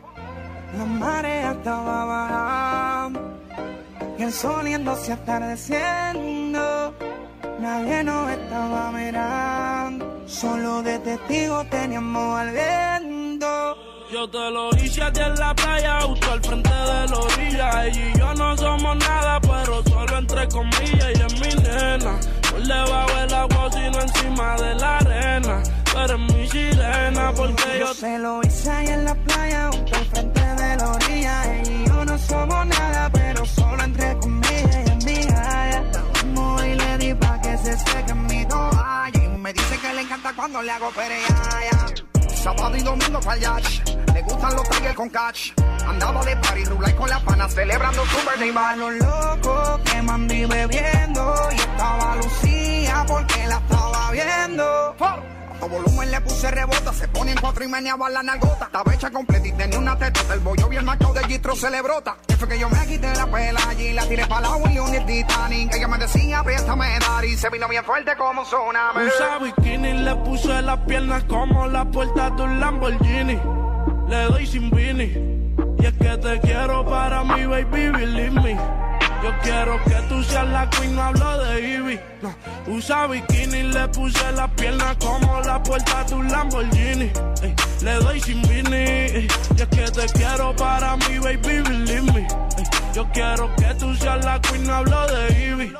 La 0.77 0.85
marea 0.85 1.51
estaba 1.51 2.05
bajando 2.05 3.39
y 4.17 4.23
el 4.23 4.33
sol 4.33 4.67
yéndose 4.67 5.13
atardeciendo. 5.13 6.93
Nadie 7.59 8.03
nos 8.03 8.29
estaba 8.29 8.91
mirando, 8.91 10.27
solo 10.27 10.83
de 10.83 10.99
testigo 10.99 11.63
teníamos 11.69 12.39
al 12.39 12.51
viento. 12.51 13.96
Yo 14.11 14.25
te 14.29 14.49
lo 14.51 14.69
hice 14.77 15.03
a 15.03 15.11
ti 15.11 15.19
en 15.19 15.35
la 15.35 15.53
playa, 15.53 15.99
justo 16.01 16.31
al 16.31 16.41
frente 16.41 16.69
de 16.69 17.07
la 17.07 17.17
orilla. 17.17 17.85
Ella 17.85 18.09
y 18.13 18.17
yo 18.17 18.33
no 18.35 18.57
somos 18.57 18.95
nada, 18.97 19.39
pero 19.41 19.83
solo 19.83 20.17
entre 20.17 20.47
comillas. 20.47 21.09
Y 21.13 21.21
es 21.21 21.33
mi 21.41 21.61
nena, 21.61 22.17
no 22.51 22.57
le 22.57 22.91
va 22.91 23.03
a 23.03 23.05
ver 23.07 23.33
agua 23.33 23.69
sino 23.69 23.99
encima 24.01 24.55
de 24.55 24.75
la 24.75 24.97
arena. 24.99 25.63
Tú 25.91 25.99
eres 25.99 26.19
mi 26.19 26.47
sirena, 26.47 27.33
porque 27.35 27.79
yo 27.79 27.87
Yo 27.87 27.93
se 27.93 28.17
lo 28.19 28.41
hice 28.43 28.71
ahí 28.71 28.87
en 28.87 29.05
la 29.05 29.15
playa, 29.15 29.69
justo 29.73 29.97
al 29.97 30.05
frente 30.05 30.41
de 30.41 30.75
la 30.77 30.89
orilla. 30.89 31.55
Ella 31.55 31.69
y 31.69 31.87
yo 31.87 32.05
no 32.05 32.17
somos 32.17 32.65
nada, 32.65 33.09
pero 33.11 33.45
solo 33.45 33.83
entre 33.83 34.17
comillas 34.19 34.87
y 34.87 34.89
es 34.89 35.05
mi. 35.05 35.27
Vamos 36.23 36.65
y 36.65 36.75
le 36.75 36.97
di 36.97 37.13
pa' 37.13 37.41
que 37.41 37.57
se 37.57 37.77
seque 37.77 38.13
mi 38.13 38.45
toalla. 38.45 39.11
Y 39.13 39.27
me 39.37 39.51
dice 39.51 39.77
que 39.79 39.93
le 39.93 40.01
encanta 40.01 40.33
cuando 40.33 40.61
le 40.61 40.71
hago 40.71 40.89
pereaya. 40.91 42.06
Sábado 42.47 42.77
y 42.77 42.81
domingo 42.81 43.19
pa'l 43.19 43.41
yacht. 43.41 43.89
Le 44.13 44.21
gustan 44.21 44.55
los 44.55 44.69
tigres 44.69 44.95
con 44.95 45.09
catch. 45.09 45.51
Andaba 45.85 46.23
de 46.23 46.33
party, 46.37 46.63
rulay 46.63 46.93
con 46.93 47.09
las 47.09 47.21
panas, 47.23 47.53
celebrando 47.53 48.05
su 48.05 48.17
birthday 48.25 48.51
bash. 48.51 48.77
Los 48.77 48.93
locos 48.93 49.79
que 49.83 50.01
me 50.01 50.11
andí 50.13 50.45
bebiendo. 50.45 51.35
Y 51.51 51.55
estaba 51.55 52.15
Lucía 52.15 53.05
porque 53.05 53.47
la 53.47 53.57
estaba 53.57 54.11
viendo. 54.11 54.95
Todo 55.57 55.69
volumen 55.69 56.11
le 56.11 56.21
puse 56.21 56.49
rebota. 56.51 56.93
Se 56.93 57.07
pone 57.07 57.31
en 57.31 57.37
cuatro 57.39 57.63
y 57.63 57.67
meneaba 57.67 58.09
la 58.09 58.23
nalgota. 58.23 58.65
Estaba 58.65 58.93
hecha 58.93 59.09
completa 59.11 59.47
y 59.47 59.51
tenía 59.51 59.79
una 59.79 59.97
tetota. 59.97 60.33
El 60.33 60.39
bollo 60.39 60.67
bien 60.69 60.85
marcado 60.85 61.13
de 61.13 61.23
Gistro 61.25 61.55
se 61.55 61.69
le 61.69 61.81
brota. 61.81 62.17
Que 62.27 62.35
fue 62.35 62.47
que 62.47 62.59
yo 62.59 62.69
me 62.69 62.85
quité 62.85 63.13
la 63.15 63.25
pela 63.27 63.59
allí, 63.67 63.93
la 63.93 64.07
tiré 64.07 64.25
para 64.27 64.41
la 64.41 64.55
William 64.55 64.93
y 64.93 64.97
el 64.97 65.05
Titanic. 65.05 65.75
Ella 65.75 65.87
me 65.87 65.97
decía, 65.97 66.43
dar 66.99 67.25
y 67.25 67.35
se 67.37 67.49
vino 67.49 67.67
bien 67.67 67.83
fuerte 67.83 68.15
como 68.17 68.41
un 68.41 68.47
tsunami. 68.47 69.07
Usa 69.07 69.39
bikini, 69.39 69.93
le 69.93 70.15
puse 70.15 70.61
las 70.61 70.79
piernas 70.81 71.23
como 71.25 71.67
la 71.67 71.85
puerta 71.85 72.29
de 72.31 72.43
un 72.43 72.59
Lamborghini. 72.59 73.39
Le 74.07 74.23
doy 74.25 74.47
sin 74.47 74.69
vini. 74.69 75.37
Y 75.79 75.85
es 75.85 75.93
que 75.93 76.17
te 76.17 76.39
quiero 76.41 76.85
para 76.85 77.23
mí, 77.23 77.45
baby, 77.45 77.89
believe 77.89 78.31
me. 78.31 78.86
Yo 79.23 79.33
quiero 79.41 79.83
que 79.83 79.95
tú 80.07 80.23
seas 80.23 80.47
la 80.47 80.69
queen, 80.69 80.95
no 80.95 81.03
hablo 81.03 81.37
de 81.43 81.75
Ivy. 81.75 81.99
No. 82.21 82.35
Usa 82.67 83.07
bikini, 83.07 83.63
le 83.63 83.87
puse 83.89 84.31
las 84.33 84.49
piernas 84.51 84.95
como 84.97 85.41
la 85.41 85.61
puerta 85.61 86.03
de 86.03 86.15
un 86.15 86.31
Lamborghini. 86.31 87.11
Le 87.81 87.93
doy 87.95 88.19
sin 88.21 88.41
vini. 88.43 88.75
ey, 88.75 89.27
y 89.57 89.61
es 89.61 89.67
que 89.67 89.91
te 89.91 90.05
quiero 90.13 90.55
para 90.55 90.95
mí, 90.97 91.19
baby, 91.19 91.61
believe 91.61 92.01
me. 92.13 92.27
Yo 92.93 93.07
quiero 93.11 93.53
que 93.55 93.73
tú 93.75 93.95
seas 93.95 94.23
la 94.23 94.39
queen, 94.41 94.63
no 94.65 94.73
hablo 94.75 95.07
de 95.07 95.47
Ivy. 95.49 95.73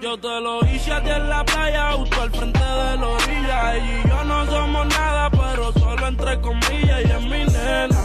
Yo 0.00 0.16
te 0.16 0.40
lo 0.40 0.64
hice 0.64 0.92
a 0.92 1.02
ti 1.02 1.10
en 1.10 1.28
la 1.28 1.44
playa, 1.44 1.92
justo 1.94 2.22
al 2.22 2.30
frente 2.30 2.58
de 2.58 2.96
la 2.96 3.08
orilla. 3.08 3.74
Ella 3.74 4.00
y 4.04 4.08
yo 4.08 4.24
no 4.24 4.46
somos 4.46 4.86
nada, 4.86 5.30
pero 5.30 5.72
solo 5.72 6.06
entre 6.06 6.40
comillas. 6.40 7.00
Y 7.04 7.10
es 7.10 7.22
mi 7.22 7.44
nena, 7.44 8.04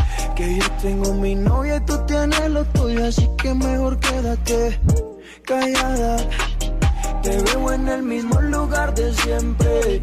Que 0.41 0.55
yo 0.55 0.71
tengo 0.81 1.13
mi 1.13 1.35
novia 1.35 1.75
y 1.75 1.81
tú 1.81 1.95
tienes 2.07 2.49
lo 2.49 2.65
tuyo, 2.65 3.05
así 3.05 3.29
que 3.37 3.53
mejor 3.53 3.99
quédate 3.99 4.79
callada. 5.43 6.17
Te 7.21 7.37
veo 7.43 7.71
en 7.73 7.87
el 7.87 8.01
mismo 8.01 8.41
lugar 8.41 8.91
de 8.95 9.13
siempre. 9.13 10.01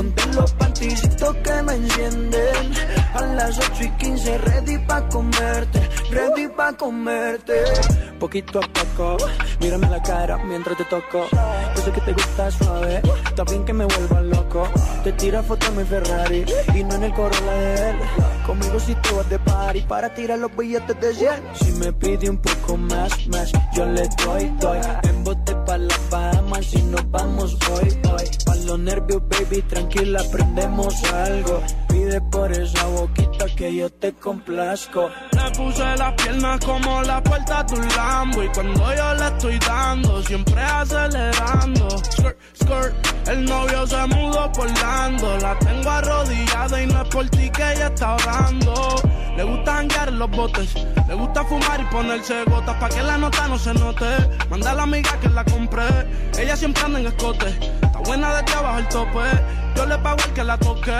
Ponte 0.00 0.26
los 0.32 0.50
panticitos 0.52 1.36
que 1.44 1.62
me 1.62 1.74
encienden. 1.74 2.72
A 3.12 3.20
las 3.20 3.58
8 3.58 3.84
y 3.84 3.90
15, 3.98 4.38
ready 4.38 4.78
pa' 4.86 5.06
comerte. 5.10 5.90
Ready 6.10 6.48
pa' 6.56 6.72
comerte. 6.72 7.52
Poquito 8.18 8.60
a 8.60 8.62
poco, 8.62 9.18
mírame 9.60 9.90
la 9.90 10.02
cara 10.02 10.38
mientras 10.38 10.78
te 10.78 10.84
toco. 10.84 11.26
Yo 11.76 11.82
sé 11.82 11.92
que 11.92 12.00
te 12.00 12.12
gusta 12.14 12.50
suave, 12.50 13.02
también 13.36 13.64
que 13.66 13.74
me 13.74 13.84
vuelva 13.84 14.22
loco. 14.22 14.68
Te 15.04 15.12
tira 15.12 15.42
foto 15.42 15.66
en 15.66 15.76
mi 15.76 15.84
Ferrari 15.84 16.46
y 16.74 16.82
no 16.82 16.94
en 16.94 17.04
el 17.04 17.12
Corolla 17.12 17.52
de 17.52 17.90
él. 17.90 17.96
Conmigo 18.46 18.80
si 18.80 18.94
tú 18.94 19.16
vas 19.16 19.28
de 19.28 19.38
party 19.38 19.80
para 19.82 20.14
tirar 20.14 20.38
los 20.38 20.54
billetes 20.56 20.98
de 20.98 21.14
100. 21.14 21.30
Si 21.60 21.72
me 21.72 21.92
pide 21.92 22.30
un 22.30 22.38
poco 22.38 22.76
más, 22.78 23.26
más, 23.28 23.52
yo 23.74 23.84
le 23.84 24.08
doy, 24.24 24.50
doy. 24.60 24.78
En 25.02 25.24
bote 25.24 25.54
pa' 25.66 25.76
la 25.76 25.94
Bahamas 26.10 26.66
si 26.66 26.82
nos 26.84 27.10
vamos 27.10 27.56
hoy, 27.70 27.88
hoy. 28.12 28.24
Pa' 28.44 28.56
los 28.56 28.78
nervios, 28.78 29.22
baby, 29.28 29.62
tranquila, 29.90 30.20
aprendemos 30.20 31.04
algo. 31.12 31.62
Pide 31.88 32.20
por 32.20 32.50
esa 32.52 32.86
boquita 32.86 33.46
que 33.56 33.74
yo 33.74 33.90
te 33.90 34.12
complazco. 34.12 35.10
Le 35.32 35.50
puse 35.56 35.96
las 35.96 36.12
piernas 36.14 36.64
como 36.64 37.02
la 37.02 37.22
puerta 37.22 37.64
de 37.64 37.74
un 37.74 37.88
Lambo. 37.88 38.42
Y 38.42 38.48
cuando 38.48 38.94
yo 38.94 39.14
le 39.14 39.26
estoy 39.26 39.58
dando, 39.58 40.22
siempre 40.22 40.60
acelerando. 40.60 41.88
Skirt, 42.10 42.38
skirt, 42.54 43.28
el 43.28 43.44
novio 43.44 43.86
se 43.86 44.06
mudó 44.06 44.50
por 44.52 44.70
Lando. 44.80 45.36
La 45.38 45.58
tengo 45.58 45.90
arrodillada 45.90 46.82
y 46.82 46.86
no 46.86 47.02
es 47.02 47.08
por 47.08 47.28
ti 47.28 47.50
que 47.50 47.72
ella 47.72 47.86
está 47.88 48.14
orando. 48.14 48.94
Le 49.36 49.44
gusta 49.44 49.74
janguear 49.74 50.08
en 50.08 50.18
los 50.18 50.30
botes 50.32 50.74
Le 51.08 51.14
gusta 51.14 51.44
fumar 51.44 51.80
y 51.80 51.84
ponerse 51.84 52.44
gotas 52.44 52.76
Pa' 52.76 52.88
que 52.88 53.02
la 53.02 53.16
nota 53.16 53.48
no 53.48 53.58
se 53.58 53.72
note. 53.72 54.06
Manda 54.50 54.72
a 54.72 54.74
la 54.74 54.82
amiga 54.82 55.18
que 55.20 55.28
la 55.28 55.44
compré 55.44 55.84
Ella 56.36 56.56
siempre 56.56 56.82
anda 56.84 57.00
en 57.00 57.06
escote. 57.06 57.48
Está 57.48 58.00
buena 58.04 58.42
de 58.42 58.52
abajo 58.52 58.78
el 58.78 58.88
tope 58.88 59.60
Yo 59.80 59.86
le 59.86 59.96
pago 59.96 60.18
el 60.26 60.32
que 60.34 60.44
la 60.44 60.58
toque 60.58 60.92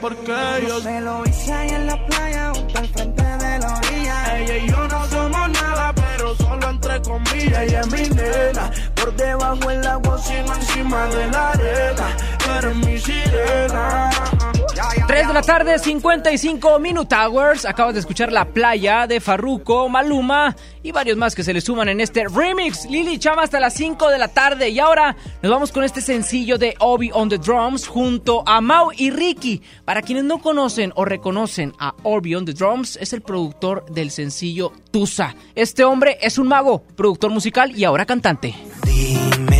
Porque 0.00 0.32
yo 0.68 0.80
Se 0.80 1.00
lo 1.00 1.24
hice 1.26 1.52
ahí 1.52 1.70
en 1.70 1.86
la 1.88 2.06
playa, 2.06 2.52
junto 2.54 2.78
al 2.78 2.86
frente 2.86 3.22
de 3.24 3.58
la 3.58 3.74
orilla. 3.74 4.38
Ella 4.38 4.56
y 4.56 4.70
yo 4.70 4.86
no 4.86 5.06
somos 5.06 5.50
nada, 5.50 5.92
pero 5.96 6.36
solo 6.36 6.70
entre 6.70 7.02
comillas. 7.02 7.62
Ella 7.62 7.80
es 7.80 7.86
mi 7.88 8.08
nena, 8.14 8.70
por 8.94 9.16
debajo 9.16 9.68
del 9.68 9.84
agua, 9.84 10.16
sino 10.18 10.54
encima 10.54 11.06
de 11.06 11.26
la 11.26 11.50
arena. 11.50 12.16
Eres 12.58 12.76
mi 12.76 12.98
sirena. 12.98 14.10
3 15.10 15.26
de 15.26 15.34
la 15.34 15.42
tarde, 15.42 15.76
55 15.76 16.78
Minute 16.78 17.14
Hours. 17.16 17.64
Acabas 17.64 17.94
de 17.94 18.00
escuchar 18.00 18.30
La 18.30 18.44
Playa 18.44 19.08
de 19.08 19.20
Farruko, 19.20 19.88
Maluma 19.88 20.54
y 20.84 20.92
varios 20.92 21.16
más 21.16 21.34
que 21.34 21.42
se 21.42 21.52
le 21.52 21.60
suman 21.60 21.88
en 21.88 22.00
este 22.00 22.26
remix. 22.28 22.88
Lili 22.88 23.18
Chama 23.18 23.42
hasta 23.42 23.58
las 23.58 23.74
5 23.74 24.08
de 24.08 24.18
la 24.18 24.28
tarde. 24.28 24.68
Y 24.68 24.78
ahora 24.78 25.16
nos 25.42 25.50
vamos 25.50 25.72
con 25.72 25.82
este 25.82 26.00
sencillo 26.00 26.58
de 26.58 26.76
Obi 26.78 27.10
on 27.12 27.28
the 27.28 27.38
Drums 27.38 27.88
junto 27.88 28.44
a 28.46 28.60
Mau 28.60 28.92
y 28.96 29.10
Ricky. 29.10 29.62
Para 29.84 30.02
quienes 30.02 30.22
no 30.22 30.38
conocen 30.38 30.92
o 30.94 31.04
reconocen 31.04 31.74
a 31.80 31.92
Obi 32.04 32.36
on 32.36 32.44
the 32.44 32.52
Drums, 32.52 32.96
es 33.00 33.12
el 33.12 33.22
productor 33.22 33.84
del 33.90 34.12
sencillo 34.12 34.72
Tusa. 34.92 35.34
Este 35.56 35.82
hombre 35.82 36.18
es 36.20 36.38
un 36.38 36.46
mago, 36.46 36.84
productor 36.96 37.32
musical 37.32 37.76
y 37.76 37.82
ahora 37.82 38.06
cantante. 38.06 38.54
Dime 38.84 39.59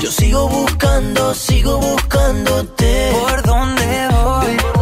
Yo 0.00 0.10
sigo 0.12 0.48
buscando, 0.48 1.34
sigo 1.34 1.78
buscándote. 1.78 3.12
¿Por 3.12 3.42
dónde 3.42 4.08
voy? 4.12 4.75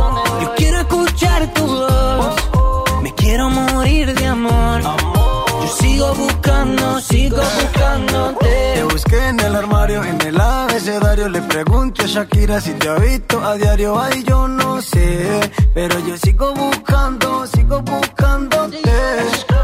Abecedario. 10.95 11.29
Le 11.29 11.43
pregunto 11.43 12.03
a 12.03 12.07
Shakira 12.07 12.61
si 12.61 12.73
te 12.75 12.89
ha 12.89 12.95
visto 12.97 13.43
a 13.45 13.55
diario. 13.57 13.99
Ay, 13.99 14.23
yo 14.25 14.49
no 14.49 14.81
sé. 14.81 15.41
Pero 15.75 15.99
yo 16.01 16.17
sigo 16.17 16.55
buscando, 16.55 17.47
sigo 17.47 17.81
buscándote. 17.83 18.81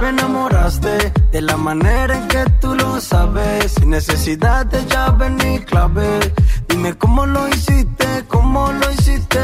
Me 0.01 0.09
enamoraste 0.09 1.13
de 1.33 1.41
la 1.43 1.57
manera 1.57 2.17
en 2.17 2.29
que 2.29 2.45
tú 2.61 2.75
lo 2.75 3.01
sabes. 3.01 3.73
Sin 3.73 3.91
necesidad 3.91 4.67
de 4.67 4.85
llave 4.87 5.31
ni 5.31 5.59
clave. 5.61 6.33
Dime 6.69 6.97
cómo 6.97 7.27
lo 7.27 7.49
hiciste, 7.49 8.25
cómo 8.29 8.73
lo 8.73 8.91
hiciste. 8.93 9.41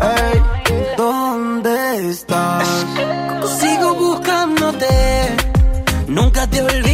Ey, 0.00 0.42
¿dónde 0.96 2.10
estás? 2.10 2.66
Sigo 3.60 3.94
buscándote, 3.94 5.36
nunca 6.08 6.46
te 6.48 6.60
olvidaré. 6.62 6.93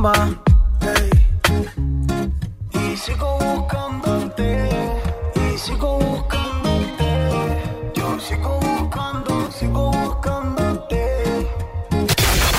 Mostima. 0.00 0.42
Ey. 0.96 1.10
Y 2.72 2.96
sigo 2.96 3.38
buscándote, 3.38 4.68
y 5.36 5.58
sigo 5.58 5.98
buscándote. 5.98 7.04
Yo 7.94 8.18
sigo 8.20 8.60
buscando, 8.60 9.50
sigo 9.58 9.90
buscándote. 9.90 10.96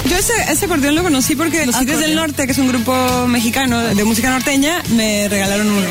Yo 0.05 0.17
ese, 0.17 0.33
ese 0.51 0.65
acordeón 0.65 0.95
lo 0.95 1.03
conocí 1.03 1.35
porque 1.35 1.65
los 1.65 1.77
Tigres 1.79 1.99
del 1.99 2.15
Norte, 2.15 2.45
que 2.45 2.51
es 2.51 2.57
un 2.57 2.67
grupo 2.67 3.27
mexicano 3.27 3.79
de 3.79 4.03
música 4.03 4.29
norteña, 4.29 4.83
me 4.89 5.27
regalaron 5.27 5.67
uno. 5.67 5.87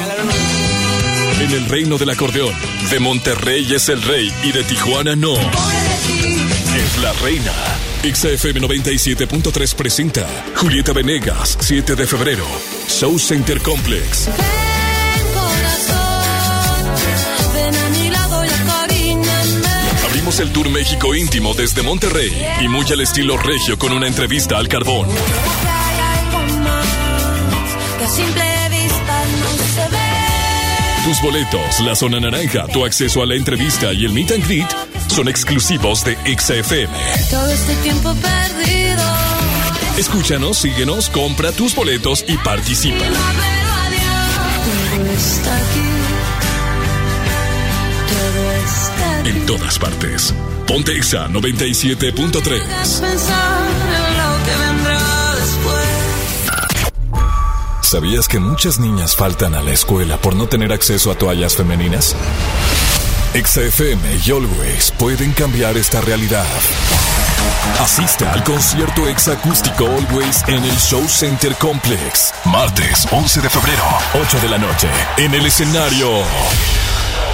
En 1.40 1.50
el 1.50 1.66
reino 1.66 1.98
del 1.98 2.10
acordeón, 2.10 2.54
de 2.90 3.00
Monterrey 3.00 3.74
es 3.74 3.88
el 3.88 4.02
rey 4.02 4.32
y 4.44 4.52
de 4.52 4.62
Tijuana 4.62 5.16
no. 5.16 5.34
Es 6.90 7.02
la 7.02 7.12
reina. 7.14 7.52
XFM 8.02 8.60
97.3 8.60 9.74
presenta 9.74 10.26
Julieta 10.56 10.92
Venegas, 10.92 11.56
7 11.60 11.94
de 11.94 12.06
febrero. 12.06 12.44
Show 12.88 13.18
Center 13.18 13.60
Complex. 13.60 14.28
Ven 17.54 17.76
a 17.76 17.88
mi 17.90 18.10
lado 18.10 18.44
y 18.44 18.48
acaríñame. 18.48 19.68
Abrimos 20.08 20.40
el 20.40 20.50
Tour 20.52 20.70
México 20.70 21.14
íntimo 21.14 21.54
desde 21.54 21.82
Monterrey 21.82 22.32
y 22.60 22.68
muy 22.68 22.86
al 22.90 23.00
estilo 23.00 23.36
regio 23.36 23.78
con 23.78 23.92
una 23.92 24.06
entrevista 24.06 24.56
al 24.56 24.68
carbón. 24.68 25.08
Tus 31.04 31.22
boletos, 31.22 31.80
la 31.80 31.94
zona 31.94 32.20
naranja, 32.20 32.66
tu 32.66 32.84
acceso 32.84 33.22
a 33.22 33.26
la 33.26 33.34
entrevista 33.34 33.92
y 33.92 34.04
el 34.04 34.12
meet 34.12 34.32
and 34.32 34.44
greet 34.44 34.89
son 35.10 35.28
exclusivos 35.28 36.02
de 36.04 36.16
XFM. 36.38 36.88
Todo 37.30 37.50
este 37.50 37.74
tiempo 37.76 38.14
perdido. 38.14 39.02
Escúchanos, 39.98 40.56
síguenos, 40.58 41.10
compra 41.10 41.52
tus 41.52 41.74
boletos 41.74 42.24
y 42.26 42.36
participa. 42.38 43.04
Todo 43.04 43.12
está 45.12 45.56
aquí. 45.56 45.90
Todo 48.08 48.52
está. 48.64 49.20
En 49.28 49.44
todas 49.46 49.78
partes. 49.78 50.34
Ponte 50.66 50.96
Exa 50.96 51.28
97.3. 51.28 52.40
Pensar 52.40 53.00
en 53.00 53.06
lo 54.16 54.44
que 54.44 54.56
vendrá 54.64 55.34
después. 55.34 55.88
¿Sabías 57.82 58.28
que 58.28 58.38
muchas 58.38 58.78
niñas 58.78 59.16
faltan 59.16 59.54
a 59.54 59.62
la 59.62 59.72
escuela 59.72 60.16
por 60.18 60.36
no 60.36 60.46
tener 60.46 60.72
acceso 60.72 61.10
a 61.10 61.16
toallas 61.16 61.56
femeninas? 61.56 62.14
XFM 63.34 64.16
y 64.26 64.30
Always 64.32 64.90
pueden 64.98 65.32
cambiar 65.32 65.76
esta 65.76 66.00
realidad. 66.00 66.44
Asista 67.80 68.32
al 68.32 68.42
concierto 68.42 69.06
exacústico 69.06 69.86
Always 69.86 70.42
en 70.48 70.64
el 70.64 70.76
Show 70.76 71.06
Center 71.08 71.54
Complex. 71.56 72.34
Martes 72.44 73.06
11 73.12 73.40
de 73.40 73.48
febrero, 73.48 73.84
8 74.14 74.40
de 74.40 74.48
la 74.48 74.58
noche. 74.58 74.88
En 75.16 75.32
el 75.32 75.46
escenario, 75.46 76.10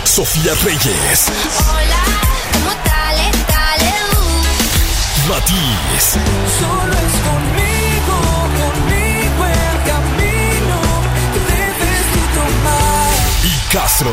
Sofía 0.05 0.53
Reyes, 0.65 1.29
Hola, 1.71 2.05
¿cómo 2.53 2.71
tal? 2.85 3.17
Dale, 3.49 3.93
uh. 4.13 5.29
Matiz, 5.29 6.19
Solo 6.61 6.93
es 6.93 7.15
conmigo, 7.25 8.17
conmigo 8.61 9.47
el 9.47 9.79
camino 9.91 10.79
que 11.33 11.41
debes 11.55 12.07
tomar. 12.35 13.11
y 13.45 13.73
Castro. 13.75 14.13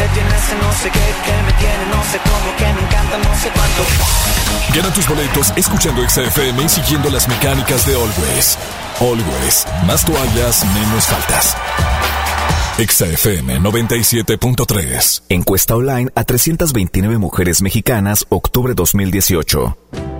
Que 0.00 0.08
tiene 0.14 0.30
ese 0.34 0.54
no 0.56 0.72
sé 0.72 0.90
qué, 0.90 0.98
que 0.98 1.42
me 1.42 1.52
tiene 1.58 1.84
no 1.90 2.02
sé 2.04 2.18
cómo, 2.24 2.56
que 2.56 2.64
me 2.64 2.88
encanta 2.88 3.18
no 3.18 3.36
sé 3.36 3.50
cuánto. 3.50 3.82
Gana 4.74 4.94
tus 4.94 5.06
boletos 5.06 5.52
escuchando 5.56 6.08
XFM 6.08 6.62
y 6.62 6.68
siguiendo 6.70 7.10
las 7.10 7.28
mecánicas 7.28 7.86
de 7.86 7.96
Always. 7.96 8.56
Always, 8.98 9.66
más 9.86 10.02
toallas, 10.06 10.64
menos 10.72 11.04
faltas. 11.04 11.54
XFM 12.78 13.60
97.3. 13.60 15.22
Encuesta 15.28 15.76
online 15.76 16.10
a 16.14 16.24
329 16.24 17.18
mujeres 17.18 17.60
mexicanas, 17.60 18.24
octubre 18.30 18.72
2018. 18.72 20.19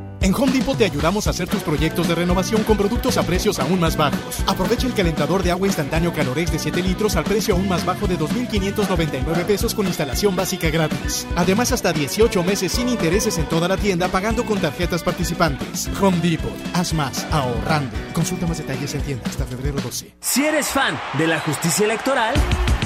En 0.21 0.35
Home 0.35 0.51
Depot 0.51 0.77
te 0.77 0.85
ayudamos 0.85 1.25
a 1.25 1.31
hacer 1.31 1.47
tus 1.49 1.63
proyectos 1.63 2.07
de 2.07 2.13
renovación 2.13 2.63
con 2.63 2.77
productos 2.77 3.17
a 3.17 3.23
precios 3.23 3.57
aún 3.57 3.79
más 3.79 3.97
bajos. 3.97 4.43
Aprovecha 4.45 4.85
el 4.85 4.93
calentador 4.93 5.41
de 5.41 5.49
agua 5.49 5.65
instantáneo 5.65 6.13
Calorex 6.13 6.51
de 6.51 6.59
7 6.59 6.83
litros 6.83 7.15
al 7.15 7.23
precio 7.23 7.55
aún 7.55 7.67
más 7.67 7.83
bajo 7.85 8.05
de 8.05 8.19
2.599 8.19 9.45
pesos 9.45 9.73
con 9.73 9.87
instalación 9.87 10.35
básica 10.35 10.69
gratis. 10.69 11.25
Además, 11.35 11.71
hasta 11.71 11.91
18 11.91 12.43
meses 12.43 12.71
sin 12.71 12.89
intereses 12.89 13.39
en 13.39 13.45
toda 13.45 13.67
la 13.67 13.77
tienda 13.77 14.09
pagando 14.09 14.45
con 14.45 14.59
tarjetas 14.59 15.01
participantes. 15.01 15.89
Home 15.99 16.19
Depot. 16.19 16.51
Haz 16.73 16.93
más 16.93 17.25
ahorrando. 17.31 17.97
Consulta 18.13 18.45
más 18.45 18.59
detalles 18.59 18.93
en 18.93 19.01
tienda 19.01 19.23
hasta 19.27 19.45
febrero 19.47 19.81
12. 19.81 20.13
Si 20.19 20.45
eres 20.45 20.67
fan 20.67 20.99
de 21.17 21.25
la 21.25 21.39
justicia 21.39 21.85
electoral, 21.85 22.35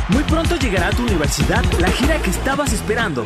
muy 0.08 0.24
pronto 0.24 0.56
llegará 0.56 0.88
a 0.88 0.92
tu 0.92 1.04
universidad 1.04 1.66
la 1.82 1.90
gira 1.90 2.18
que 2.22 2.30
estabas 2.30 2.72
esperando. 2.72 3.26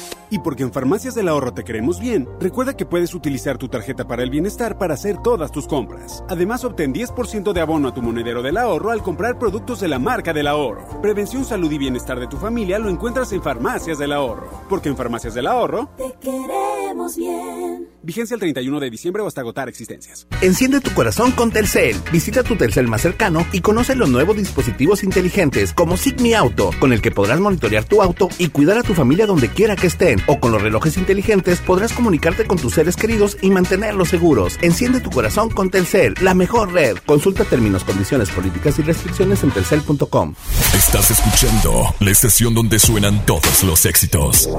Y 0.31 0.39
porque 0.39 0.63
en 0.63 0.71
Farmacias 0.71 1.13
del 1.13 1.27
Ahorro 1.27 1.53
te 1.53 1.65
queremos 1.65 1.99
bien, 1.99 2.25
recuerda 2.39 2.77
que 2.77 2.85
puedes 2.85 3.13
utilizar 3.13 3.57
tu 3.57 3.67
tarjeta 3.67 4.07
para 4.07 4.23
el 4.23 4.29
bienestar 4.29 4.77
para 4.77 4.93
hacer 4.93 5.17
todas 5.21 5.51
tus 5.51 5.67
compras. 5.67 6.23
Además, 6.29 6.63
obtén 6.63 6.93
10% 6.93 7.51
de 7.51 7.59
abono 7.59 7.89
a 7.89 7.93
tu 7.93 8.01
monedero 8.01 8.41
del 8.41 8.55
ahorro 8.55 8.91
al 8.91 9.03
comprar 9.03 9.37
productos 9.37 9.81
de 9.81 9.89
la 9.89 9.99
marca 9.99 10.31
del 10.31 10.47
ahorro. 10.47 11.01
Prevención, 11.01 11.43
salud 11.43 11.69
y 11.69 11.77
bienestar 11.77 12.17
de 12.17 12.27
tu 12.27 12.37
familia 12.37 12.79
lo 12.79 12.87
encuentras 12.87 13.33
en 13.33 13.43
Farmacias 13.43 13.97
del 13.97 14.13
Ahorro. 14.13 14.49
Porque 14.69 14.87
en 14.87 14.95
Farmacias 14.95 15.33
del 15.33 15.47
Ahorro... 15.47 15.89
Te 15.97 16.15
queremos. 16.21 17.17
bien. 17.17 17.89
Vigencia 18.03 18.33
el 18.33 18.39
31 18.39 18.79
de 18.79 18.89
diciembre 18.89 19.21
o 19.21 19.27
hasta 19.27 19.41
agotar 19.41 19.69
existencias. 19.69 20.27
Enciende 20.41 20.79
tu 20.79 20.91
corazón 20.91 21.31
con 21.33 21.51
Telcel. 21.51 21.97
Visita 22.11 22.41
tu 22.41 22.55
Telcel 22.55 22.87
más 22.87 23.01
cercano 23.01 23.45
y 23.51 23.61
conoce 23.61 23.95
los 23.95 24.09
nuevos 24.09 24.37
dispositivos 24.37 25.03
inteligentes 25.03 25.73
como 25.73 25.97
Sigmi 25.97 26.33
Auto, 26.33 26.71
con 26.79 26.93
el 26.93 27.01
que 27.01 27.11
podrás 27.11 27.39
monitorear 27.39 27.83
tu 27.83 28.01
auto 28.01 28.29
y 28.39 28.47
cuidar 28.47 28.77
a 28.77 28.83
tu 28.83 28.93
familia 28.93 29.27
donde 29.27 29.49
quiera 29.49 29.75
que 29.75 29.87
estén. 29.87 30.20
O 30.27 30.39
con 30.39 30.51
los 30.51 30.61
relojes 30.61 30.97
inteligentes 30.97 31.59
podrás 31.59 31.93
comunicarte 31.93 32.45
con 32.45 32.57
tus 32.57 32.73
seres 32.73 32.95
queridos 32.95 33.37
y 33.41 33.49
mantenerlos 33.49 34.09
seguros. 34.09 34.57
Enciende 34.61 34.99
tu 34.99 35.09
corazón 35.09 35.49
con 35.49 35.69
Telcel, 35.69 36.15
la 36.21 36.33
mejor 36.33 36.73
red. 36.73 36.97
Consulta 37.05 37.43
términos, 37.45 37.83
condiciones, 37.83 38.29
políticas 38.29 38.79
y 38.79 38.83
restricciones 38.83 39.43
en 39.43 39.51
telcel.com. 39.51 40.35
Estás 40.75 41.11
escuchando 41.11 41.95
la 41.99 42.11
estación 42.11 42.53
donde 42.53 42.79
suenan 42.79 43.25
todos 43.25 43.63
los 43.63 43.85
éxitos. 43.85 44.49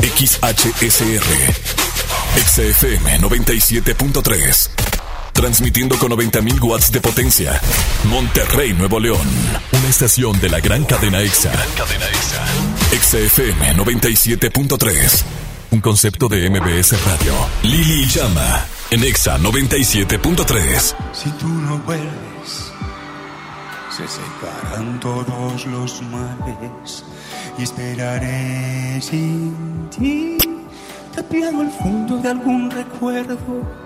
XHSR. 0.00 1.26
XFM 2.36 3.18
97.3. 3.20 4.95
Transmitiendo 5.36 5.98
con 5.98 6.12
90.000 6.12 6.62
watts 6.62 6.90
de 6.90 6.98
potencia. 7.02 7.60
Monterrey, 8.04 8.72
Nuevo 8.72 8.98
León. 8.98 9.28
Una 9.70 9.88
estación 9.88 10.40
de 10.40 10.48
la 10.48 10.60
gran 10.60 10.82
cadena 10.86 11.20
EXA. 11.20 11.52
Cadena 11.76 12.06
EXA. 12.06 12.42
XFM 12.98 13.76
97.3. 13.76 15.24
Un 15.72 15.80
concepto 15.82 16.28
de 16.28 16.48
MBS 16.48 17.04
Radio. 17.04 17.34
Lili 17.64 18.06
Llama. 18.06 18.64
En 18.90 19.04
EXA 19.04 19.36
97.3. 19.36 20.94
Si 21.12 21.30
tú 21.32 21.48
no 21.48 21.76
vuelves, 21.80 22.72
se 23.90 24.08
secarán 24.08 24.98
todos 25.00 25.66
los 25.66 26.02
males 26.04 27.04
y 27.58 27.62
esperaré 27.62 29.02
sin 29.02 29.90
ti, 29.90 30.38
tapiado 31.14 31.60
el 31.60 31.70
fondo 31.70 32.16
de 32.16 32.30
algún 32.30 32.70
recuerdo. 32.70 33.85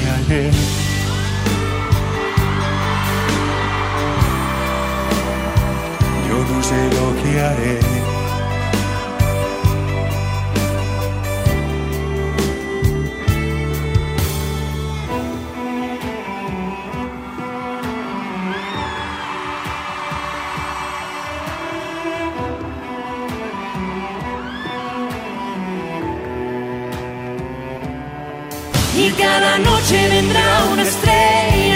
Yo 0.31 0.37
no 6.49 6.63
sé. 6.63 8.10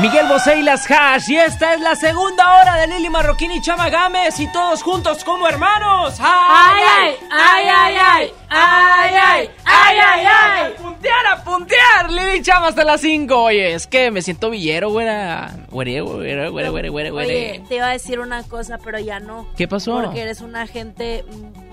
Miguel 0.00 0.26
Bosé 0.28 0.58
y 0.58 0.62
las 0.62 0.90
Hash. 0.90 1.30
Y 1.30 1.36
esta 1.36 1.74
es 1.74 1.80
la 1.80 1.94
segunda 1.96 2.60
hora 2.60 2.76
de 2.76 2.86
Lili 2.86 3.08
Marroquín 3.08 3.50
y 3.50 3.62
Chama 3.62 3.88
Gámez. 3.88 4.38
Y 4.40 4.52
todos 4.52 4.82
juntos 4.82 5.24
como 5.24 5.48
hermanos. 5.48 6.16
¡Ay, 6.20 6.82
ay, 7.00 7.14
ay, 7.30 7.66
ay, 7.68 7.94
ay! 7.98 8.32
¡Ay, 8.48 9.14
ay, 9.14 9.50
ay, 9.64 9.98
ay, 9.98 10.26
ay! 10.26 10.72
¡A 10.72 10.82
puntear, 10.82 11.26
a 11.26 11.44
puntear! 11.44 12.10
Lili 12.10 12.42
Chama 12.42 12.68
hasta 12.68 12.84
las 12.84 13.00
5. 13.00 13.34
Oye, 13.42 13.74
es 13.74 13.86
que 13.86 14.10
me 14.10 14.20
siento 14.20 14.50
villero, 14.50 14.90
güera. 14.90 15.54
Güere, 15.70 16.00
güere, 16.02 16.50
güere, 16.50 16.68
güere, 16.70 16.90
güere, 16.90 17.10
Oye, 17.12 17.62
te 17.68 17.76
iba 17.76 17.86
a 17.86 17.92
decir 17.92 18.20
una 18.20 18.42
cosa, 18.42 18.78
pero 18.82 18.98
ya 18.98 19.18
no. 19.18 19.48
¿Qué 19.56 19.66
pasó? 19.66 20.02
Porque 20.02 20.20
eres 20.20 20.42
una 20.42 20.66
gente 20.66 21.24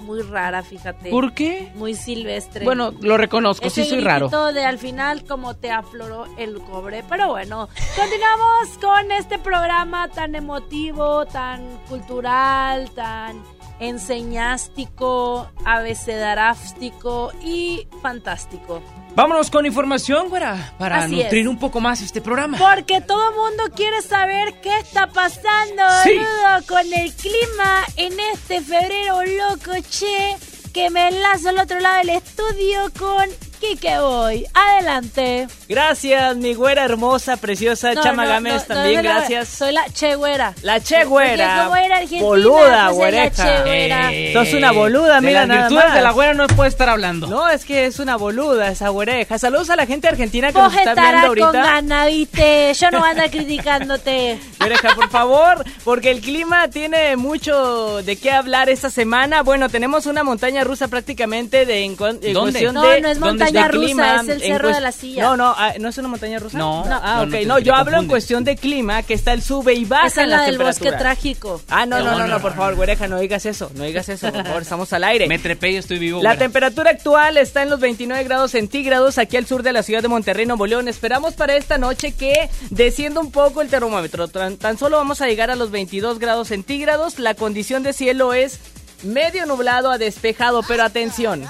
muy 0.04 0.22
rara, 0.22 0.62
fíjate. 0.64 1.10
¿Por 1.10 1.34
qué? 1.34 1.72
Muy 1.76 1.96
silvestre. 1.96 2.66
Bueno, 2.66 2.94
lo 3.02 3.18
reconozco, 3.18 3.70
sí 3.70 3.82
Ese 3.82 3.90
soy 3.92 4.02
raro. 4.02 4.30
de 4.54 4.64
al 4.64 4.78
final 4.78 5.24
como 5.26 5.56
te 5.56 5.72
afloró 5.72 6.26
el 6.38 6.60
cobre. 6.60 7.04
Pero 7.10 7.30
bueno, 7.30 7.70
continuamos 7.96 8.78
con 8.82 9.12
este 9.12 9.40
programa 9.40 10.10
tan 10.10 10.36
emotivo, 10.36 11.26
tan 11.26 11.78
cultural, 11.90 12.90
tan 12.92 13.42
enseñástico, 13.84 15.50
abecedarástico 15.66 17.32
y 17.44 17.88
fantástico. 18.02 18.82
Vámonos 19.16 19.52
con 19.52 19.66
información, 19.66 20.30
güera, 20.30 20.74
para 20.80 21.04
Así 21.04 21.16
nutrir 21.16 21.42
es. 21.42 21.48
un 21.48 21.60
poco 21.60 21.80
más 21.80 22.02
este 22.02 22.20
programa. 22.20 22.58
Porque 22.58 23.00
todo 23.02 23.32
mundo 23.32 23.64
quiere 23.76 24.02
saber 24.02 24.60
qué 24.62 24.80
está 24.80 25.08
pasando, 25.08 25.84
Sí. 26.04 26.12
boludo, 26.14 26.68
con 26.68 26.94
el 26.94 27.14
clima 27.14 27.84
en 27.96 28.14
este 28.34 28.62
febrero 28.62 29.20
loco, 29.24 29.72
che. 29.90 30.36
Que 30.74 30.90
me 30.90 31.10
enlazo 31.10 31.50
al 31.50 31.60
otro 31.60 31.80
lado 31.80 31.98
del 32.00 32.10
estudio 32.10 32.80
con 32.98 33.30
Kike 33.64 33.98
Boy. 34.00 34.46
Adelante. 34.54 35.48
Gracias, 35.70 36.36
mi 36.36 36.54
güera 36.54 36.84
hermosa, 36.84 37.38
preciosa, 37.38 37.94
No, 37.94 38.04
Chama 38.04 38.24
no, 38.26 38.30
Gámez, 38.32 38.54
no, 38.54 38.60
no, 38.60 38.82
también, 38.82 39.04
no, 39.04 39.10
no, 39.10 39.16
gracias. 39.20 39.48
Soy 39.48 39.72
la 39.72 39.86
che 39.90 40.16
güera. 40.16 40.54
La 40.62 40.80
che 40.82 41.06
güera. 41.06 41.46
Porque 41.56 41.64
como 41.64 41.76
era 41.78 41.96
argentina, 41.96 42.24
Boluda, 42.24 42.90
pues, 42.94 43.14
es 43.14 43.16
la 43.16 43.32
che 43.32 43.62
güereja. 43.64 44.12
güera. 44.12 44.34
Sos 44.46 44.54
una 44.54 44.72
boluda, 44.72 45.22
mira 45.22 45.46
las 45.46 45.48
nada 45.48 45.70
más. 45.70 45.94
de 45.94 46.02
la 46.02 46.12
güera 46.12 46.34
no 46.34 46.48
puede 46.48 46.70
estar 46.70 46.90
hablando. 46.90 47.28
No, 47.28 47.48
es 47.50 47.64
que 47.66 47.86
es 47.86 48.00
una 48.00 48.18
boluda 48.18 48.70
esa 48.70 48.90
güereja. 48.90 49.40
Saludos 49.40 49.70
a 49.70 49.76
la 49.78 49.86
gente 49.86 50.08
argentina 50.08 50.52
que 50.52 50.60
nos 50.60 50.74
está 50.76 50.94
viendo 50.94 51.20
con 51.20 51.26
ahorita. 51.28 51.52
ganas, 51.52 52.08
viste. 52.08 52.74
Yo 52.74 52.92
no 52.92 53.04
ando 53.04 53.24
criticándote. 53.32 54.40
Güereja, 54.60 54.96
por 54.96 55.10
favor, 55.10 55.64
porque 55.84 56.10
el 56.12 56.22
clima 56.22 56.70
tiene 56.70 57.18
mucho 57.18 58.02
de 58.04 58.16
qué 58.16 58.32
hablar 58.32 58.70
esta 58.70 58.90
semana. 58.90 59.44
Bueno, 59.44 59.68
tenemos 59.68 60.06
una 60.06 60.24
montaña 60.24 60.64
rusa 60.64 60.88
prácticamente 60.88 61.66
de 61.66 61.84
en, 61.84 61.98
¿Dónde? 61.98 62.34
cuestión 62.34 62.74
No, 62.76 62.82
de 62.84 63.02
no 63.02 63.10
es 63.10 63.20
de 63.20 63.20
montaña 63.62 63.86
clima, 63.86 64.18
rusa, 64.18 64.22
es 64.22 64.30
el 64.30 64.42
Cerro 64.42 64.74
de 64.74 64.82
la 64.82 64.92
Silla. 64.92 65.24
No, 65.24 65.38
no, 65.38 65.54
ah, 65.58 65.74
no 65.80 65.90
es 65.90 65.98
una 65.98 66.08
montaña 66.08 66.40
rusa. 66.40 66.58
No. 66.58 66.86
no. 66.86 67.00
Ah, 67.04 67.26
No, 67.26 67.38
ok. 67.38 67.46
no, 67.46 67.60
yo 67.60 67.76
hablo 67.76 67.98
en 68.00 68.08
cuestión 68.08 68.44
de 68.44 68.56
clima, 68.56 69.04
que 69.04 69.14
está 69.14 69.34
el 69.34 69.42
sube 69.42 69.74
y 69.74 69.86
baja 69.86 70.08
Esa 70.08 70.22
es 70.22 70.24
en 70.26 70.30
la 70.32 70.38
las 70.38 70.46
del 70.48 70.58
bosque 70.58 70.92
trágico. 70.92 71.62
Ah, 71.70 71.86
no, 71.86 72.00
no, 72.00 72.06
no, 72.06 72.12
No, 72.12 72.20
no, 72.20 72.28
no, 72.28 72.42
por 72.42 72.54
favor, 72.56 72.76
güereja, 72.76 73.08
no 73.08 73.20
digas 73.20 73.46
eso, 73.46 73.72
no 73.76 73.84
digas 73.84 74.10
eso, 74.10 74.32
por 74.32 74.44
favor, 74.46 74.62
estamos 74.62 74.92
al 74.94 75.04
aire. 75.04 75.28
Me 75.28 75.40
trepé 75.40 75.72
y 75.72 75.76
estoy 75.78 76.00
vivo. 76.00 76.22
La 76.22 76.32
güera. 76.32 76.40
temperatura 76.40 76.92
actual 76.92 77.38
está 77.38 77.62
en 77.64 77.70
los 77.70 77.80
29 77.80 78.24
grados 78.24 78.52
centígrados 78.52 79.18
aquí 79.18 79.38
al 79.38 79.46
sur 79.46 79.64
de 79.64 79.74
la 79.74 79.84
ciudad 79.84 80.02
de 80.02 80.08
Monterrey, 80.08 80.46
Nuevo 80.46 80.66
León. 80.68 80.88
Esperamos 80.88 81.34
para 81.34 81.56
esta 81.56 81.78
noche 81.78 82.14
que 82.14 82.50
descienda 82.70 83.20
un 83.22 83.32
poco 83.32 83.62
el 83.62 83.70
termómetro. 83.70 84.28
Tan, 84.28 84.58
tan 84.58 84.78
solo 84.78 84.98
vamos 84.98 85.22
a 85.22 85.28
llegar 85.28 85.52
a 85.52 85.56
los 85.56 85.72
22 85.72 86.20
grados 86.20 86.50
centígrados. 86.50 87.20
La 87.20 87.34
condición 87.34 87.84
de 87.84 87.94
cielo 87.94 88.34
es 88.34 88.60
medio 89.04 89.46
nublado 89.46 89.92
a 89.92 89.98
despejado, 89.98 90.62
pero 90.68 90.84
atención. 90.84 91.46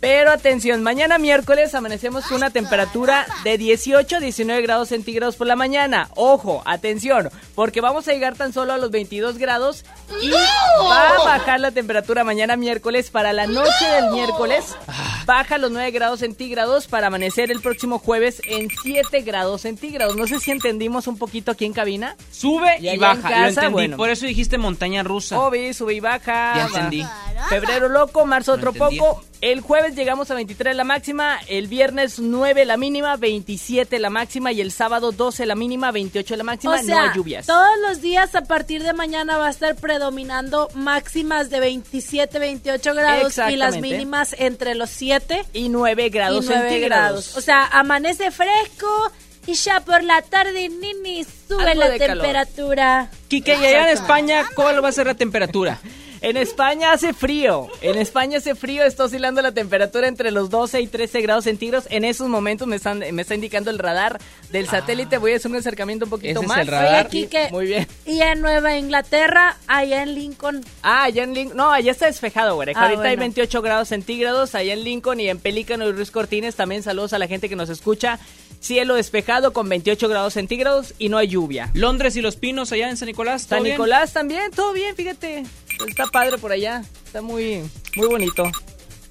Pero 0.00 0.30
atención, 0.30 0.82
mañana 0.82 1.18
miércoles 1.18 1.74
amanecemos 1.74 2.26
con 2.26 2.36
una 2.36 2.50
temperatura 2.50 3.26
de 3.44 3.56
18 3.58 4.16
a 4.16 4.20
19 4.20 4.60
grados 4.62 4.88
centígrados 4.90 5.36
por 5.36 5.46
la 5.46 5.56
mañana. 5.56 6.08
Ojo, 6.14 6.62
atención, 6.66 7.30
porque 7.54 7.80
vamos 7.80 8.06
a 8.06 8.12
llegar 8.12 8.34
tan 8.36 8.52
solo 8.52 8.74
a 8.74 8.78
los 8.78 8.90
22 8.90 9.38
grados 9.38 9.84
y 10.22 10.30
va 10.30 11.10
a 11.10 11.24
bajar 11.24 11.60
la 11.60 11.70
temperatura 11.70 12.24
mañana 12.24 12.56
miércoles 12.56 13.10
para 13.10 13.32
la 13.32 13.46
noche 13.46 13.84
del 14.00 14.10
miércoles. 14.10 14.76
Baja 15.24 15.58
los 15.58 15.70
9 15.72 15.90
grados 15.90 16.20
centígrados 16.20 16.86
para 16.86 17.08
amanecer 17.08 17.50
el 17.50 17.60
próximo 17.60 17.98
jueves 17.98 18.40
en 18.46 18.68
7 18.82 19.22
grados 19.22 19.62
centígrados. 19.62 20.14
No 20.16 20.26
sé 20.26 20.38
si 20.40 20.50
entendimos 20.52 21.06
un 21.08 21.18
poquito 21.18 21.50
aquí 21.52 21.64
en 21.64 21.72
cabina. 21.72 22.16
Sube 22.30 22.76
Y 22.80 22.84
y, 22.84 22.88
allá 22.90 22.94
en 22.94 23.00
baja. 23.00 23.22
casa, 23.22 23.40
Lo 23.40 23.48
entendí. 23.48 23.72
bueno. 23.72 23.96
Por 23.96 24.10
eso 24.10 24.26
dijiste 24.26 24.58
montaña 24.58 25.02
rusa. 25.02 25.40
Obi, 25.40 25.72
sube 25.74 25.94
y 25.94 26.00
baja. 26.00 26.54
Ya 26.56 26.66
entendí. 26.66 27.04
Febrero 27.48 27.88
loco, 27.88 28.24
marzo 28.26 28.52
otro 28.52 28.70
entendí. 28.70 28.98
poco. 28.98 29.24
El 29.42 29.60
jueves 29.60 29.85
llegamos 29.94 30.30
a 30.30 30.34
23 30.34 30.74
la 30.74 30.84
máxima, 30.84 31.38
el 31.48 31.68
viernes 31.68 32.18
9 32.18 32.64
la 32.64 32.76
mínima, 32.76 33.16
27 33.16 33.98
la 33.98 34.10
máxima 34.10 34.52
y 34.52 34.60
el 34.60 34.72
sábado 34.72 35.12
12 35.12 35.46
la 35.46 35.54
mínima, 35.54 35.90
28 35.92 36.36
la 36.36 36.44
máxima, 36.44 36.74
O 36.74 36.78
sea, 36.82 36.94
no 36.96 37.02
hay 37.02 37.16
lluvias. 37.16 37.46
todos 37.46 37.78
los 37.86 38.00
días 38.00 38.34
a 38.34 38.42
partir 38.42 38.82
de 38.82 38.92
mañana 38.92 39.36
va 39.38 39.46
a 39.46 39.50
estar 39.50 39.76
predominando 39.76 40.68
máximas 40.74 41.50
de 41.50 41.60
27, 41.60 42.38
28 42.38 42.94
grados 42.94 43.38
y 43.50 43.56
las 43.56 43.78
mínimas 43.80 44.34
entre 44.38 44.74
los 44.74 44.90
7 44.90 45.44
Y 45.52 45.68
9 45.68 46.08
grados 46.08 46.44
y 46.44 46.48
9 46.48 46.62
centígrados. 46.68 47.08
grados. 47.32 47.36
O 47.36 47.40
sea, 47.40 47.64
amanece 47.66 48.30
fresco 48.30 49.12
y 49.46 49.54
ya 49.54 49.80
por 49.80 50.02
la 50.02 50.22
tarde, 50.22 50.68
nini, 50.68 51.24
sube 51.48 51.70
Algo 51.70 51.84
la 51.84 51.96
temperatura. 51.96 53.10
Quique, 53.28 53.52
y 53.52 53.64
allá 53.64 53.90
en 53.90 53.96
España, 53.96 54.44
¿cuál 54.56 54.82
va 54.84 54.88
a 54.88 54.92
ser 54.92 55.06
la 55.06 55.14
temperatura? 55.14 55.78
En 56.20 56.36
España 56.36 56.92
hace 56.92 57.12
frío. 57.12 57.68
En 57.82 57.96
España 57.98 58.38
hace 58.38 58.54
frío, 58.54 58.84
está 58.84 59.04
oscilando 59.04 59.42
la 59.42 59.52
temperatura 59.52 60.08
entre 60.08 60.30
los 60.30 60.50
12 60.50 60.80
y 60.80 60.86
13 60.86 61.20
grados 61.20 61.44
centígrados. 61.44 61.86
En 61.90 62.04
esos 62.04 62.28
momentos 62.28 62.66
me, 62.66 62.76
están, 62.76 62.98
me 63.12 63.22
está 63.22 63.34
indicando 63.34 63.70
el 63.70 63.78
radar 63.78 64.18
del 64.50 64.68
satélite. 64.68 65.18
Voy 65.18 65.32
a 65.32 65.36
hacer 65.36 65.50
un 65.50 65.56
acercamiento 65.58 66.06
un 66.06 66.10
poquito 66.10 66.40
Ese 66.40 66.40
es 66.40 66.48
más. 66.48 66.58
el 66.58 66.66
radar. 66.68 67.08
Oye, 67.12 67.28
Muy 67.50 67.66
bien. 67.66 67.86
y 68.04 68.20
en 68.20 68.40
Nueva 68.40 68.76
Inglaterra, 68.76 69.56
allá 69.66 70.02
en 70.02 70.14
Lincoln, 70.14 70.64
Ah, 70.82 71.04
allá 71.04 71.24
en 71.24 71.34
Lincoln. 71.34 71.56
No, 71.56 71.70
allá 71.70 71.92
está 71.92 72.06
despejado, 72.06 72.54
güey. 72.56 72.70
Ah, 72.74 72.82
Ahorita 72.84 73.02
hay 73.02 73.08
bueno. 73.16 73.20
28 73.20 73.62
grados 73.62 73.88
centígrados. 73.88 74.54
Allá 74.54 74.72
en 74.72 74.84
Lincoln 74.84 75.20
y 75.20 75.28
en 75.28 75.38
Pelícano 75.38 75.88
y 75.88 75.92
Ruiz 75.92 76.10
Cortines. 76.10 76.56
También 76.56 76.82
saludos 76.82 77.12
a 77.12 77.18
la 77.18 77.28
gente 77.28 77.48
que 77.48 77.56
nos 77.56 77.68
escucha. 77.68 78.18
Cielo 78.58 78.94
despejado 78.94 79.52
con 79.52 79.68
28 79.68 80.08
grados 80.08 80.32
centígrados 80.32 80.94
y 80.98 81.08
no 81.08 81.18
hay 81.18 81.28
lluvia. 81.28 81.70
Londres 81.74 82.16
y 82.16 82.22
los 82.22 82.36
Pinos 82.36 82.72
allá 82.72 82.88
en 82.88 82.96
San 82.96 83.06
Nicolás. 83.06 83.42
¿todo 83.46 83.56
San 83.58 83.62
bien? 83.64 83.74
Nicolás 83.74 84.12
también, 84.12 84.50
todo 84.50 84.72
bien, 84.72 84.96
fíjate. 84.96 85.44
Está 85.84 86.06
padre 86.06 86.38
por 86.38 86.52
allá. 86.52 86.82
Está 87.04 87.20
muy, 87.22 87.68
muy 87.96 88.06
bonito. 88.08 88.44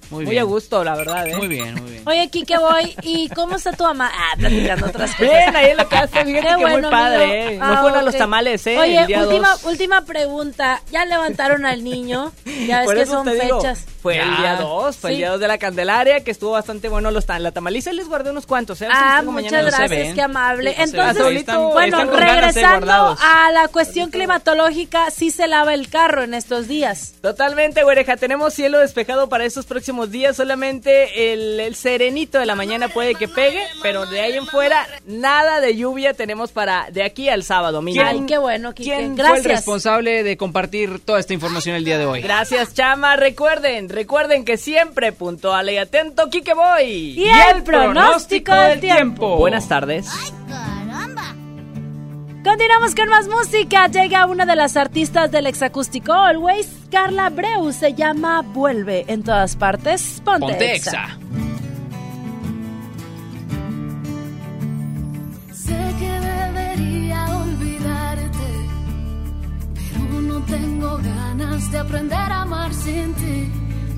Muy 0.10 0.24
Muy, 0.26 0.32
bien. 0.32 0.42
a 0.44 0.46
gusto, 0.46 0.84
la 0.84 0.96
verdad, 0.96 1.28
¿eh? 1.28 1.36
Muy 1.36 1.48
bien, 1.48 1.74
muy 1.76 1.92
bien. 1.92 2.04
Oye, 2.08 2.30
Kike 2.30 2.58
Boy, 2.58 2.96
¿y 3.02 3.28
cómo 3.30 3.56
está 3.56 3.72
tu 3.74 3.84
mamá? 3.84 4.12
Ah, 4.14 4.36
platicando 4.38 4.86
otras 4.88 5.12
cosas. 5.12 5.20
Bien, 5.30 5.56
ahí 5.56 5.72
en 5.72 5.78
la 5.78 5.86
casa, 5.86 6.24
fíjate 6.24 6.32
Qué 6.32 6.42
que 6.42 6.56
bueno, 6.56 6.82
muy 6.82 6.92
padre. 6.92 7.54
¿eh? 7.54 7.58
No 7.58 7.66
Ah, 7.66 7.78
fueron 7.82 8.00
a 8.00 8.02
los 8.04 8.16
tamales, 8.18 8.66
¿eh? 8.68 8.78
Oye, 8.80 9.00
el 9.00 9.08
día 9.08 9.24
última, 9.24 9.50
dos. 9.52 9.64
última 9.66 10.06
pregunta. 10.06 10.82
¿Ya 10.92 11.06
levantaron 11.06 11.66
al 11.66 11.84
niño? 11.84 12.32
Ya 12.68 12.82
ves 12.82 12.92
que 12.94 13.06
son 13.06 13.26
digo, 13.28 13.60
fechas. 13.62 13.86
Fue 14.02 14.20
el 14.20 14.38
día 14.38 14.56
2, 14.58 14.98
fue 14.98 15.12
el 15.12 15.18
día 15.18 15.32
2 15.32 15.40
de 15.40 15.48
la 15.48 15.58
Candelaria, 15.58 16.24
que 16.24 16.30
estuvo 16.30 16.52
bastante 16.52 16.90
bueno 16.90 17.10
los 17.10 17.26
la 17.28 17.52
tamaliza. 17.52 17.92
Les 17.92 18.08
guardé 18.08 18.30
unos 18.30 18.46
cuantos, 18.46 18.80
¿eh? 18.84 18.86
Si 18.86 18.92
Ah, 18.94 19.24
muchas 19.26 19.52
mañana. 19.52 19.62
gracias, 19.78 20.14
qué 20.14 20.22
amable. 20.22 20.76
No. 20.78 20.84
Entonces, 20.84 21.26
Ahí 21.26 21.38
están- 21.38 21.64
bueno, 21.70 21.98
están 21.98 22.08
con 22.10 22.20
ganas, 22.20 22.56
eh, 22.56 22.62
regresando 22.62 23.18
a 23.20 23.52
la 23.52 23.68
cuestión 23.70 24.12
climatológica, 24.12 25.10
sí 25.10 25.32
se 25.32 25.48
lava 25.48 25.74
el 25.74 25.90
carro 25.90 26.22
en 26.24 26.36
estos 26.36 26.68
días. 26.68 27.16
Totalmente, 27.22 27.84
güereja. 27.84 28.16
Tenemos 28.18 28.54
cielo 28.54 28.78
despejado 28.80 29.28
para 29.28 29.44
estos 29.46 29.66
próximos 29.66 29.95
días. 30.12 30.36
Solamente 30.36 31.34
el, 31.34 31.60
el 31.60 31.76
serenito 31.76 32.40
de 32.40 32.46
la 32.46 32.56
mañana 32.56 32.88
puede 32.90 33.16
que 33.16 33.28
pegue, 33.28 33.64
pero 33.82 34.06
de 34.06 34.22
ahí 34.22 34.34
en 34.34 34.46
fuera, 34.48 34.86
nada 35.06 35.62
de 35.62 35.76
lluvia 35.76 36.14
tenemos 36.14 36.52
para 36.52 36.88
de 36.92 37.04
aquí 37.04 37.30
al 37.30 37.44
sábado. 37.44 37.82
mínimo. 37.82 38.06
Ay, 38.06 38.24
qué 38.28 38.38
bueno, 38.38 38.74
Kike. 38.74 38.90
¿Quién 38.90 39.16
fue 39.16 39.26
el 39.26 39.30
Gracias. 39.32 39.46
responsable 39.46 40.24
de 40.24 40.38
compartir 40.38 41.00
toda 41.00 41.20
esta 41.20 41.34
información 41.34 41.76
el 41.76 41.86
día 41.86 41.98
de 41.98 42.06
hoy? 42.06 42.22
Gracias, 42.22 42.74
Chama. 42.74 43.16
Recuerden, 43.16 43.90
recuerden 43.90 44.46
que 44.46 44.58
siempre 44.58 45.12
puntual 45.12 45.70
y 45.70 45.78
atento, 45.78 46.30
Kike 46.30 46.54
Boy. 46.54 46.86
Y 47.20 47.28
el 47.56 47.64
pronóstico 47.64 48.54
del 48.54 48.80
tiempo. 48.80 49.38
Buenas 49.38 49.68
tardes. 49.68 50.08
Continuamos 52.46 52.94
con 52.94 53.10
más 53.10 53.28
música. 53.28 53.88
Llega 53.88 54.28
una 54.28 54.46
de 54.46 54.56
las 54.56 54.78
artistas 54.78 55.32
del 55.32 55.48
exacústico 55.48 56.14
Always, 56.14 56.68
Carla 56.92 57.32
Breu. 57.32 57.72
Se 57.74 57.96
llama 57.96 58.44
Vuelve 58.44 59.04
en 59.08 59.24
todas 59.24 59.56
partes. 59.56 60.22
Ponte, 60.24 60.42
Ponte 60.42 60.76
Exa. 60.76 61.06
Exa. 61.06 61.18
Sé 65.52 65.96
que 65.98 66.12
debería 66.20 67.26
olvidarte, 67.36 68.50
pero 69.74 70.22
no 70.22 70.40
tengo 70.46 70.98
ganas 70.98 71.72
de 71.72 71.80
aprender 71.80 72.32
a 72.32 72.42
amar 72.44 72.72
sin 72.76 73.12
ti. 73.16 73.52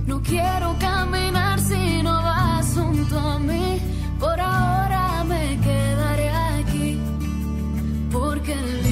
No 0.06 0.22
quiero 0.22 0.74
caminar 0.80 1.60
si 1.60 2.02
no 2.02 2.14
vas 2.14 2.74
junto 2.74 3.20
a 3.20 3.40
mí. 3.40 3.82
Por 4.18 4.40
ahora 4.40 5.07
porque 8.12 8.54
el 8.54 8.87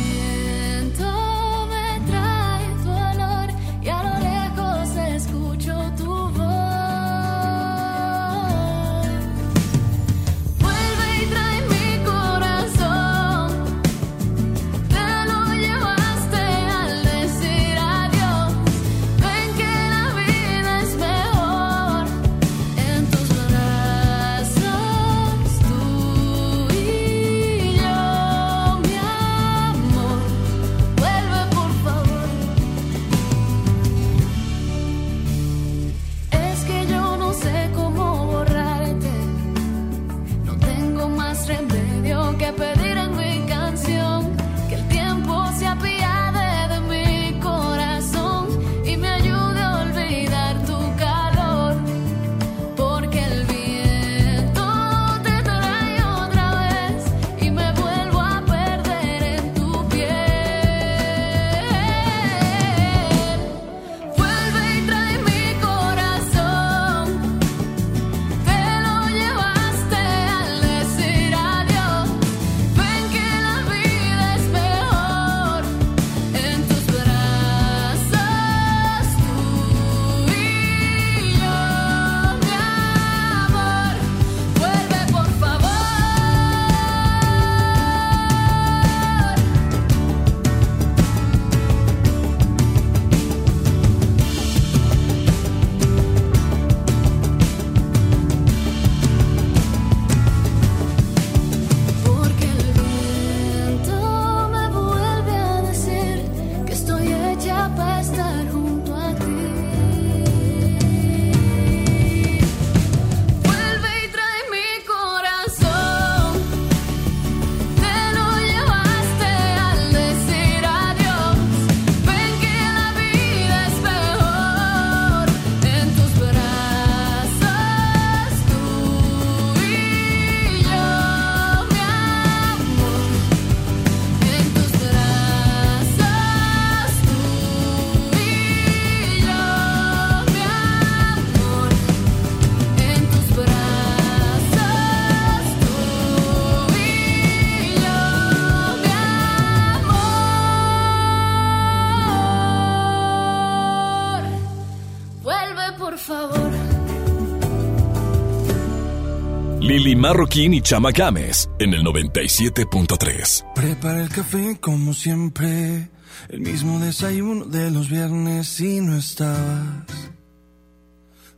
Marroquín 160.07 160.53
y 160.53 160.61
Chama 160.61 160.91
Games 160.91 161.49
en 161.57 161.73
el 161.73 161.83
97.3. 161.83 163.53
Prepara 163.55 164.03
el 164.03 164.09
café 164.09 164.55
como 164.61 164.93
siempre, 164.93 165.89
el 166.29 166.41
mismo 166.41 166.79
desayuno 166.79 167.45
de 167.45 167.71
los 167.71 167.89
viernes 167.89 168.59
y 168.61 168.81
no 168.81 168.95
estabas. 168.97 170.11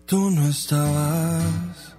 Tú 0.05 0.29
no 0.31 0.49
estabas. 0.49 1.95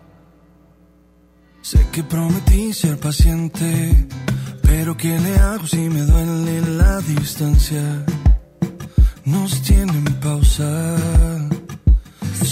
Sé 1.63 1.87
que 1.91 2.03
prometí 2.03 2.75
ser 2.75 2.99
paciente, 2.99 4.07
pero 4.61 4.95
¿qué 4.95 5.19
le 5.19 5.37
hago 5.37 5.67
si 5.67 5.89
me 5.89 6.03
duele 6.03 6.61
la 6.77 7.01
distancia? 7.01 8.05
Nos 9.25 9.63
tienen 9.63 10.05
pausa. 10.21 11.38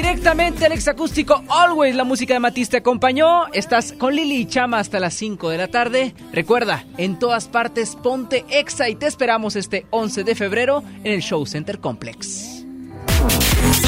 directamente 0.00 0.64
al 0.64 0.72
exacústico 0.72 1.42
Always. 1.48 1.94
La 1.94 2.04
música 2.04 2.32
de 2.32 2.40
Matiz 2.40 2.70
te 2.70 2.78
acompañó. 2.78 3.46
Estás 3.52 3.92
con 3.92 4.14
Lili 4.14 4.36
y 4.36 4.46
Chama 4.46 4.78
hasta 4.78 4.98
las 4.98 5.12
5 5.14 5.50
de 5.50 5.58
la 5.58 5.68
tarde. 5.68 6.14
Recuerda, 6.32 6.86
en 6.96 7.18
todas 7.18 7.48
partes 7.48 7.96
ponte 7.96 8.46
exa 8.48 8.88
y 8.88 8.94
te 8.94 9.06
esperamos 9.06 9.56
este 9.56 9.86
11 9.90 10.24
de 10.24 10.34
febrero 10.34 10.82
en 11.04 11.12
el 11.12 11.20
Show 11.20 11.44
Center 11.44 11.80
Complex. 11.80 12.64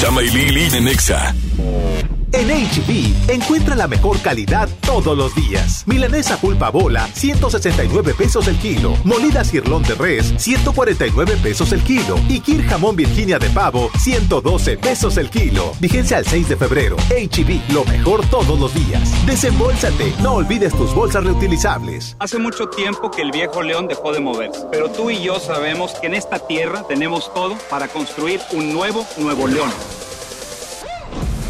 Chama 0.00 0.22
y 0.22 0.28
Lili 0.28 0.76
en 0.76 0.88
Exa. 0.88 1.34
En 2.34 2.48
HB, 2.48 3.30
encuentra 3.30 3.76
la 3.76 3.86
mejor 3.86 4.18
calidad 4.22 4.66
todos 4.80 5.16
los 5.16 5.34
días. 5.34 5.84
Milanesa 5.86 6.38
pulpa 6.38 6.70
bola, 6.70 7.06
169 7.08 8.14
pesos 8.14 8.48
el 8.48 8.56
kilo. 8.56 8.96
Molida 9.04 9.44
cirlón 9.44 9.82
de 9.82 9.94
res, 9.94 10.32
149 10.38 11.36
pesos 11.42 11.72
el 11.72 11.82
kilo. 11.82 12.16
Y 12.30 12.40
Kir 12.40 12.64
jamón 12.64 12.96
Virginia 12.96 13.38
de 13.38 13.50
pavo, 13.50 13.90
112 14.00 14.78
pesos 14.78 15.18
el 15.18 15.28
kilo. 15.28 15.72
Vigencia 15.78 16.16
al 16.16 16.26
6 16.26 16.48
de 16.48 16.56
febrero. 16.56 16.96
HB, 17.10 17.70
lo 17.70 17.84
mejor 17.84 18.24
todos 18.30 18.58
los 18.58 18.72
días. 18.74 19.12
Desembolsate, 19.26 20.14
no 20.22 20.34
olvides 20.36 20.72
tus 20.72 20.94
bolsas 20.94 21.24
reutilizables. 21.24 22.16
Hace 22.18 22.38
mucho 22.38 22.68
tiempo 22.68 23.10
que 23.10 23.20
el 23.20 23.30
viejo 23.30 23.62
león 23.62 23.88
dejó 23.88 24.10
de 24.12 24.20
moverse, 24.20 24.62
pero 24.70 24.90
tú 24.90 25.10
y 25.10 25.22
yo 25.22 25.38
sabemos 25.38 25.92
que 26.00 26.06
en 26.06 26.14
esta 26.14 26.38
tierra 26.38 26.82
tenemos 26.88 27.32
todo 27.34 27.58
para 27.68 27.88
construir 27.88 28.40
un 28.52 28.72
nuevo 28.72 29.06
Nuevo 29.18 29.46
León. 29.46 29.70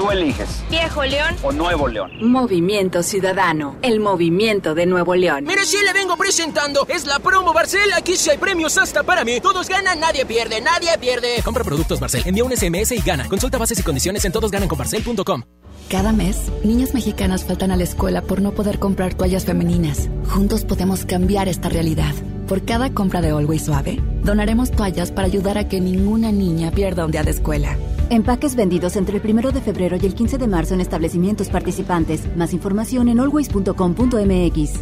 Tú 0.00 0.10
eliges. 0.10 0.64
Viejo 0.70 1.04
León. 1.04 1.36
O 1.42 1.52
Nuevo 1.52 1.86
León. 1.86 2.10
Movimiento 2.22 3.02
Ciudadano, 3.02 3.76
el 3.82 4.00
movimiento 4.00 4.74
de 4.74 4.86
Nuevo 4.86 5.14
León. 5.14 5.44
Mire, 5.44 5.66
sí 5.66 5.76
le 5.84 5.92
vengo 5.92 6.16
presentando. 6.16 6.86
Es 6.88 7.04
la 7.04 7.18
promo 7.18 7.52
Barcel. 7.52 7.92
Aquí 7.92 8.16
sí 8.16 8.30
hay 8.30 8.38
premios 8.38 8.78
hasta 8.78 9.02
para 9.02 9.26
mí. 9.26 9.40
Todos 9.42 9.68
ganan, 9.68 10.00
nadie 10.00 10.24
pierde, 10.24 10.62
nadie 10.62 10.96
pierde. 10.98 11.42
Compra 11.44 11.64
productos 11.64 12.00
Barcel, 12.00 12.22
envía 12.24 12.44
un 12.44 12.56
SMS 12.56 12.92
y 12.92 13.02
gana. 13.02 13.28
Consulta 13.28 13.58
bases 13.58 13.78
y 13.78 13.82
condiciones 13.82 14.24
en 14.24 14.32
todosgananconbarcel.com. 14.32 15.42
Cada 15.90 16.12
mes, 16.12 16.50
niñas 16.64 16.94
mexicanas 16.94 17.44
faltan 17.44 17.70
a 17.70 17.76
la 17.76 17.84
escuela 17.84 18.22
por 18.22 18.40
no 18.40 18.52
poder 18.52 18.78
comprar 18.78 19.12
toallas 19.12 19.44
femeninas. 19.44 20.08
Juntos 20.30 20.64
podemos 20.64 21.04
cambiar 21.04 21.46
esta 21.46 21.68
realidad. 21.68 22.14
Por 22.50 22.64
cada 22.64 22.92
compra 22.92 23.20
de 23.20 23.30
Always 23.30 23.66
Suave, 23.66 24.02
donaremos 24.24 24.72
toallas 24.72 25.12
para 25.12 25.28
ayudar 25.28 25.56
a 25.56 25.68
que 25.68 25.80
ninguna 25.80 26.32
niña 26.32 26.72
pierda 26.72 27.04
un 27.04 27.12
día 27.12 27.22
de 27.22 27.30
escuela. 27.30 27.78
Empaques 28.10 28.56
vendidos 28.56 28.96
entre 28.96 29.18
el 29.18 29.22
1 29.24 29.52
de 29.52 29.60
febrero 29.60 29.96
y 30.02 30.04
el 30.04 30.16
15 30.16 30.36
de 30.36 30.48
marzo 30.48 30.74
en 30.74 30.80
establecimientos 30.80 31.48
participantes. 31.48 32.22
Más 32.36 32.52
información 32.52 33.08
en 33.08 33.20
always.com.mx. 33.20 34.80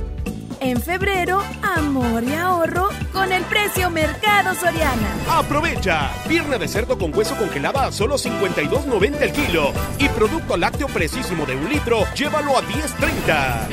En 0.61 0.81
febrero, 0.81 1.43
amor 1.63 2.25
y 2.25 2.33
ahorro 2.33 2.89
con 3.13 3.31
el 3.33 3.43
precio 3.45 3.91
Mercado 3.91 4.55
Soriana. 4.55 5.15
Aprovecha. 5.31 6.11
Pierna 6.27 6.57
de 6.57 6.69
cerdo 6.69 6.97
con 6.97 7.15
hueso 7.15 7.37
congelada 7.37 7.85
a 7.85 7.93
solo 7.93 8.17
52.90 8.17 9.21
el 9.21 9.33
kilo. 9.33 9.73
Y 9.99 10.09
producto 10.09 10.57
lácteo 10.57 10.89
precisísimo 10.89 11.45
de 11.45 11.55
un 11.55 11.69
litro, 11.69 11.99
llévalo 12.17 12.57
a 12.57 12.63
10.30. 12.63 13.69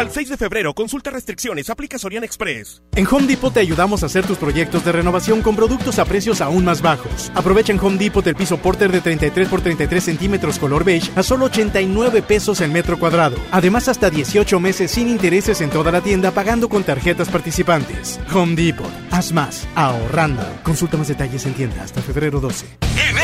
Al 0.00 0.10
6 0.10 0.30
de 0.30 0.38
febrero, 0.38 0.72
consulta 0.72 1.10
restricciones, 1.10 1.68
aplica 1.68 1.98
Soriana 1.98 2.24
Express. 2.24 2.80
En 2.96 3.06
Home 3.06 3.26
Depot 3.26 3.52
te 3.52 3.60
ayudamos 3.60 4.02
a 4.02 4.06
hacer 4.06 4.26
tus 4.26 4.38
proyectos 4.38 4.82
de 4.82 4.92
renovación 4.92 5.42
con 5.42 5.54
productos 5.54 5.98
a 5.98 6.06
precios 6.06 6.40
aún 6.40 6.64
más 6.64 6.80
bajos. 6.80 7.30
Aprovecha 7.34 7.74
en 7.74 7.80
Home 7.80 7.98
Depot 7.98 8.26
el 8.26 8.34
piso 8.34 8.56
Porter 8.56 8.90
de 8.90 9.02
33 9.02 9.48
por 9.48 9.60
33 9.60 10.02
centímetros 10.02 10.58
color 10.58 10.84
beige 10.84 11.12
a 11.16 11.22
solo 11.22 11.44
89 11.44 12.22
pesos 12.22 12.62
el 12.62 12.70
metro 12.70 12.98
cuadrado. 12.98 13.36
Además, 13.50 13.88
hasta 13.88 14.08
18 14.08 14.58
meses 14.58 14.90
sin 14.90 15.06
intereses 15.06 15.60
en 15.60 15.68
toda 15.68 15.92
la 15.92 16.00
tienda 16.00 16.30
pagando 16.30 16.70
con 16.70 16.82
tarjetas 16.82 17.28
participantes. 17.28 18.18
Home 18.32 18.56
Depot. 18.56 18.90
Haz 19.10 19.32
más, 19.32 19.68
ahorrando. 19.74 20.42
Consulta 20.62 20.96
más 20.96 21.08
detalles 21.08 21.44
en 21.44 21.52
tienda 21.52 21.82
hasta 21.82 22.00
febrero 22.00 22.40
12. 22.40 22.64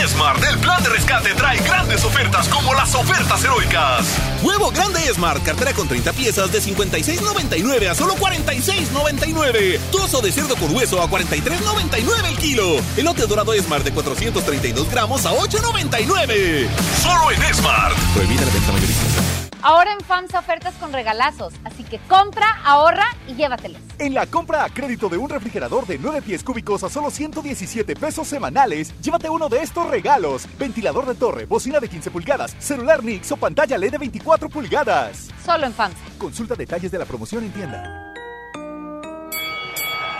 En 0.06 0.12
Esmart, 0.12 0.44
el 0.44 0.58
plan 0.60 0.80
de 0.84 0.90
rescate 0.90 1.34
trae 1.34 1.58
grandes 1.58 2.04
ofertas 2.04 2.48
como 2.48 2.72
las 2.74 2.94
ofertas 2.94 3.42
heroicas. 3.42 4.06
Huevo 4.40 4.70
grande 4.70 5.00
Esmart, 5.08 5.42
cartera 5.42 5.72
con 5.72 5.88
30 5.88 6.12
piezas 6.12 6.52
de 6.52 6.60
56.99 6.60 7.88
a 7.88 7.94
solo 7.96 8.14
46.99. 8.14 9.80
Trozo 9.90 10.20
de 10.20 10.30
cerdo 10.30 10.54
con 10.56 10.72
hueso 10.76 11.02
a 11.02 11.10
43.99 11.10 12.24
el 12.28 12.38
kilo. 12.38 12.76
Elote 12.96 13.26
dorado 13.26 13.52
Esmart 13.52 13.84
de 13.84 13.90
432 13.90 14.88
gramos 14.88 15.26
a 15.26 15.32
8.99. 15.32 16.68
Solo 17.02 17.32
en 17.32 17.42
Esmart. 17.42 17.98
Prohibida 18.14 18.44
la 18.44 18.52
venta 18.52 18.72
mayorista. 18.72 19.45
Ahora 19.66 19.93
en 19.93 19.98
FAMSA 19.98 20.38
ofertas 20.38 20.74
con 20.74 20.93
regalazos, 20.93 21.52
así 21.64 21.82
que 21.82 21.98
compra, 22.06 22.47
ahorra 22.64 23.05
y 23.26 23.34
llévatelos. 23.34 23.82
En 23.98 24.14
la 24.14 24.24
compra 24.24 24.62
a 24.62 24.68
crédito 24.68 25.09
de 25.09 25.18
un 25.18 25.28
refrigerador 25.28 25.88
de 25.88 25.98
9 25.98 26.22
pies 26.22 26.44
cúbicos 26.44 26.84
a 26.84 26.88
solo 26.88 27.10
117 27.10 27.97
pesos 27.97 28.28
semanales, 28.28 28.94
llévate 29.01 29.28
uno 29.28 29.48
de 29.48 29.62
estos 29.62 29.90
regalos. 29.90 30.47
Ventilador 30.56 31.05
de 31.06 31.16
torre, 31.16 31.47
bocina 31.47 31.80
de 31.80 31.88
15 31.88 32.12
pulgadas, 32.12 32.55
celular 32.60 33.02
Nix 33.02 33.32
o 33.32 33.36
pantalla 33.36 33.76
LED 33.76 33.90
de 33.90 33.98
24 33.98 34.48
pulgadas. 34.48 35.30
Solo 35.44 35.66
en 35.66 35.74
FAMSA. 35.74 35.98
Consulta 36.16 36.55
detalles 36.55 36.93
de 36.93 36.98
la 36.98 37.05
promoción 37.05 37.43
en 37.43 37.51
tienda. 37.51 38.14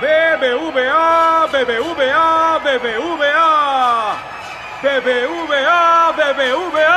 BBVA, 0.01 1.47
BBVA, 1.53 2.59
BBVA. 2.65 4.37
BBVA, 4.83 6.13
BBVA. 6.19 6.97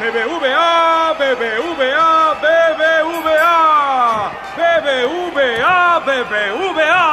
BBVA, 0.00 1.14
BBVA, 1.18 2.34
BBVA. 2.42 3.56
BBVA, 4.56 6.00
BBVA. 6.06 7.06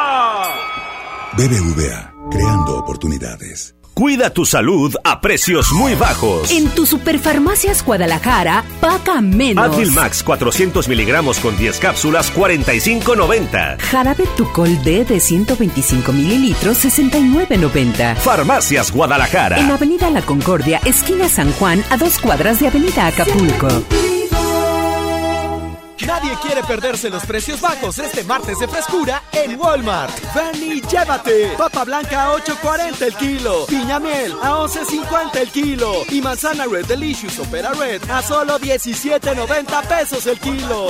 BBVA, 1.36 2.14
creando 2.32 2.78
oportunidades. 2.78 3.73
Cuida 3.94 4.32
tu 4.32 4.44
salud 4.44 4.96
a 5.04 5.22
precios 5.22 5.72
muy 5.72 5.94
bajos. 5.94 6.50
En 6.50 6.68
tu 6.70 6.88
Superfarmacias 6.88 7.86
Guadalajara, 7.86 8.64
paga 8.82 9.22
menos. 9.22 9.64
Advil 9.64 9.92
Max 9.92 10.24
400 10.24 10.88
miligramos 10.88 11.40
con 11.40 11.56
10 11.56 11.78
cápsulas, 11.78 12.34
45.90. 12.34 13.80
Jarabe 13.80 14.26
Tucol 14.36 14.84
D 14.84 15.06
de 15.06 15.20
125 15.20 16.12
mililitros, 16.12 16.84
69.90. 16.84 18.16
Farmacias 18.16 18.92
Guadalajara. 18.92 19.60
En 19.60 19.70
Avenida 19.70 20.10
La 20.10 20.24
Concordia, 20.24 20.82
esquina 20.86 21.30
San 21.30 21.52
Juan, 21.54 21.84
a 21.92 21.98
dos 21.98 22.18
cuadras 22.18 22.60
de 22.60 22.68
Avenida 22.70 23.06
Acapulco. 23.06 23.68
Nadie 26.06 26.36
quiere 26.42 26.64
perderse 26.64 27.10
los 27.10 27.26
precios 27.26 27.62
bajos 27.62 27.98
este 28.00 28.24
martes 28.24 28.60
de 28.60 28.68
frescura 28.68 29.24
en 29.32 29.60
Walmart. 29.60 30.14
Ven 30.34 30.64
y 30.64 30.82
llévate. 30.82 31.54
Papa 31.58 31.84
blanca 31.84 32.26
a 32.26 32.36
8.40 32.36 33.02
el 33.02 33.16
kilo. 33.16 33.66
Piña 33.68 34.00
miel 34.00 34.34
a 34.42 34.52
11.50 34.52 35.38
el 35.38 35.50
kilo. 35.50 36.04
Y 36.10 36.22
manzana 36.22 36.66
Red 36.66 36.86
Delicious 36.86 37.40
Opera 37.40 37.72
Red 37.72 38.02
a 38.10 38.22
solo 38.22 38.60
17.90 38.60 39.88
pesos 39.88 40.28
el 40.28 40.40
kilo. 40.40 40.90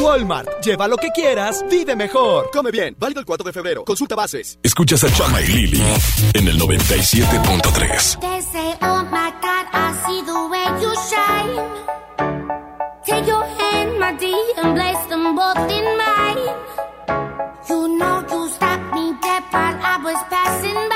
Walmart. 0.00 0.48
Lleva 0.62 0.88
lo 0.88 0.96
que 0.96 1.10
quieras, 1.10 1.64
vive 1.70 1.94
mejor. 1.94 2.50
Come 2.52 2.70
bien. 2.70 2.96
Válido 2.98 3.20
el 3.20 3.26
4 3.26 3.44
de 3.44 3.52
febrero. 3.52 3.84
Consulta 3.84 4.14
bases. 4.14 4.58
Escuchas 4.62 5.04
a 5.04 5.12
Chama 5.12 5.40
y 5.42 5.46
Lili 5.46 5.82
en 6.32 6.48
el 6.48 6.58
97.3. 6.58 8.20
They 8.20 8.40
say, 8.42 8.74
oh 8.82 9.04
my 9.10 9.30
God, 9.40 9.66
I 9.72 9.92
see 10.06 10.22
the 10.24 10.48
way 10.48 10.66
you 10.80 10.92
shine. 11.10 11.84
Take 13.06 13.26
your 13.26 13.44
hand, 13.44 13.53
my 14.04 14.12
dear, 14.18 14.52
and 14.58 14.76
place 14.76 15.04
them 15.06 15.34
both 15.34 15.70
in 15.76 15.86
mine. 16.00 16.44
You 17.68 17.80
know 17.98 18.16
you 18.32 18.48
stopped 18.50 18.88
me 18.94 19.04
dead 19.22 19.44
while 19.50 19.78
I 19.92 19.96
was 20.04 20.20
passing 20.28 20.88
by. 20.90 20.93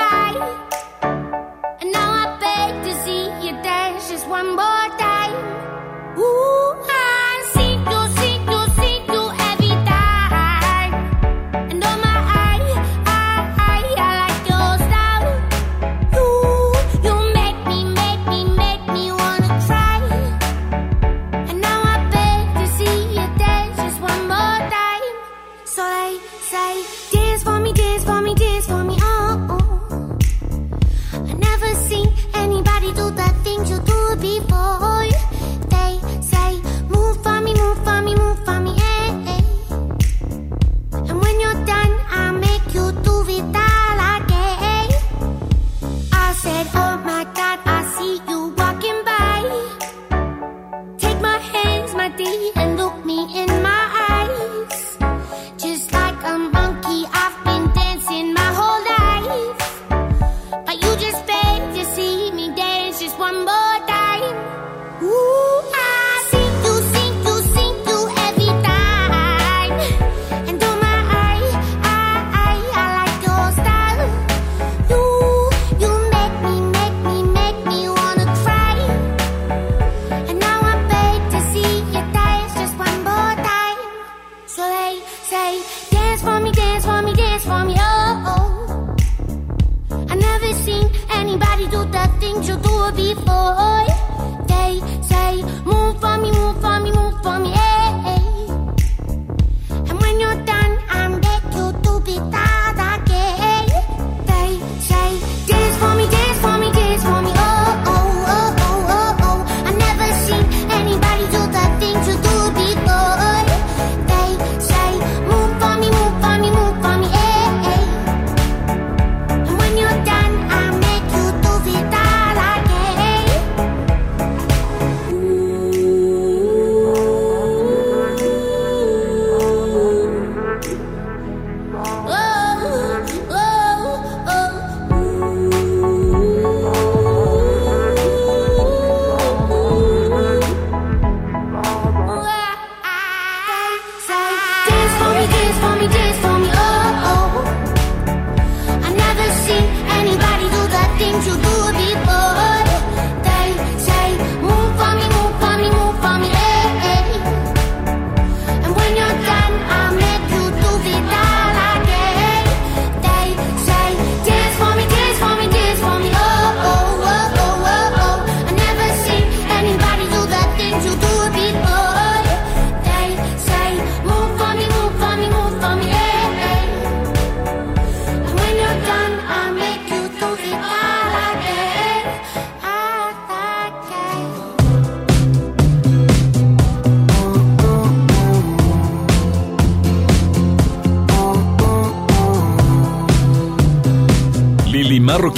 Before. 92.92 93.77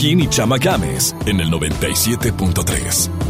Marroquín 0.00 0.20
y 0.20 0.28
Chama 0.28 0.56
Games 0.56 1.14
en 1.26 1.40
el 1.40 1.50
97.3. 1.50 3.29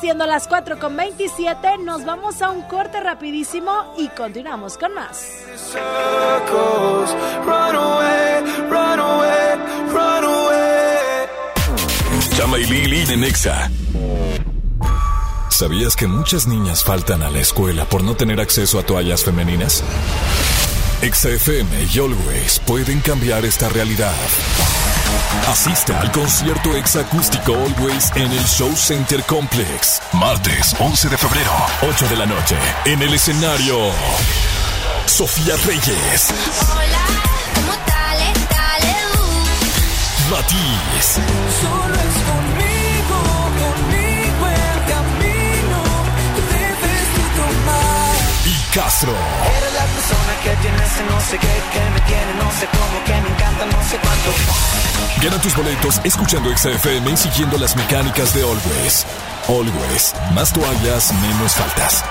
siendo 0.00 0.26
las 0.26 0.46
4 0.48 0.78
con 0.78 0.96
27. 0.96 1.78
Nos 1.78 2.04
vamos 2.04 2.42
a 2.42 2.50
un 2.50 2.62
corte 2.62 3.00
rapidísimo 3.00 3.72
y 3.96 4.08
continuamos 4.08 4.76
con 4.76 4.92
más. 4.94 5.26
Chama 12.36 12.58
y 12.58 12.64
Lili 12.64 13.04
de 13.06 13.16
Nexa. 13.16 13.70
¿Sabías 15.48 15.96
que 15.96 16.06
muchas 16.06 16.46
niñas 16.46 16.84
faltan 16.84 17.22
a 17.22 17.30
la 17.30 17.40
escuela 17.40 17.86
por 17.86 18.04
no 18.04 18.14
tener 18.14 18.40
acceso 18.40 18.78
a 18.78 18.82
toallas 18.82 19.24
femeninas? 19.24 19.82
Exa 21.00 21.30
FM 21.30 21.86
y 21.94 21.98
Always 21.98 22.58
pueden 22.66 23.00
cambiar 23.00 23.44
esta 23.46 23.68
realidad. 23.70 24.12
Asista 25.44 26.00
al 26.00 26.10
concierto 26.10 26.74
exacústico 26.74 27.54
Always 27.54 28.10
en 28.16 28.32
el 28.32 28.44
Show 28.44 28.74
Center 28.74 29.22
Complex. 29.24 30.00
Martes 30.12 30.74
11 30.78 31.08
de 31.08 31.16
febrero, 31.16 31.52
8 31.82 32.08
de 32.08 32.16
la 32.16 32.26
noche. 32.26 32.56
En 32.84 33.00
el 33.00 33.14
escenario, 33.14 33.90
Sofía 35.06 35.54
Reyes. 35.64 36.28
Hola, 36.72 37.06
¿cómo 37.54 37.72
tal? 37.86 38.18
Dale, 38.50 38.96
uh. 39.14 40.30
Matiz. 40.30 41.18
Solo 41.60 41.94
es 41.94 42.45
Castro. 48.76 49.10
Eres 49.10 49.72
la 49.72 49.86
persona 49.86 50.32
que 50.44 50.50
tiene 50.60 50.76
ese 50.84 51.02
no 51.10 51.18
sé 51.18 51.38
qué, 51.38 51.48
que 51.72 51.90
me 51.94 52.00
tiene 52.02 52.34
no 52.34 52.52
sé 52.52 52.68
cómo, 52.70 53.04
que 53.06 53.12
me 53.22 53.34
encanta 53.34 53.64
no 53.64 53.82
sé 53.88 53.96
cuánto. 53.96 54.30
Gana 55.22 55.40
tus 55.40 55.56
boletos 55.56 55.98
escuchando 56.04 56.54
XFM 56.54 57.10
y 57.10 57.16
siguiendo 57.16 57.56
las 57.56 57.74
mecánicas 57.74 58.34
de 58.34 58.42
Always. 58.42 59.06
Always, 59.48 60.14
más 60.34 60.52
toallas, 60.52 61.10
menos 61.22 61.54
faltas. 61.54 62.04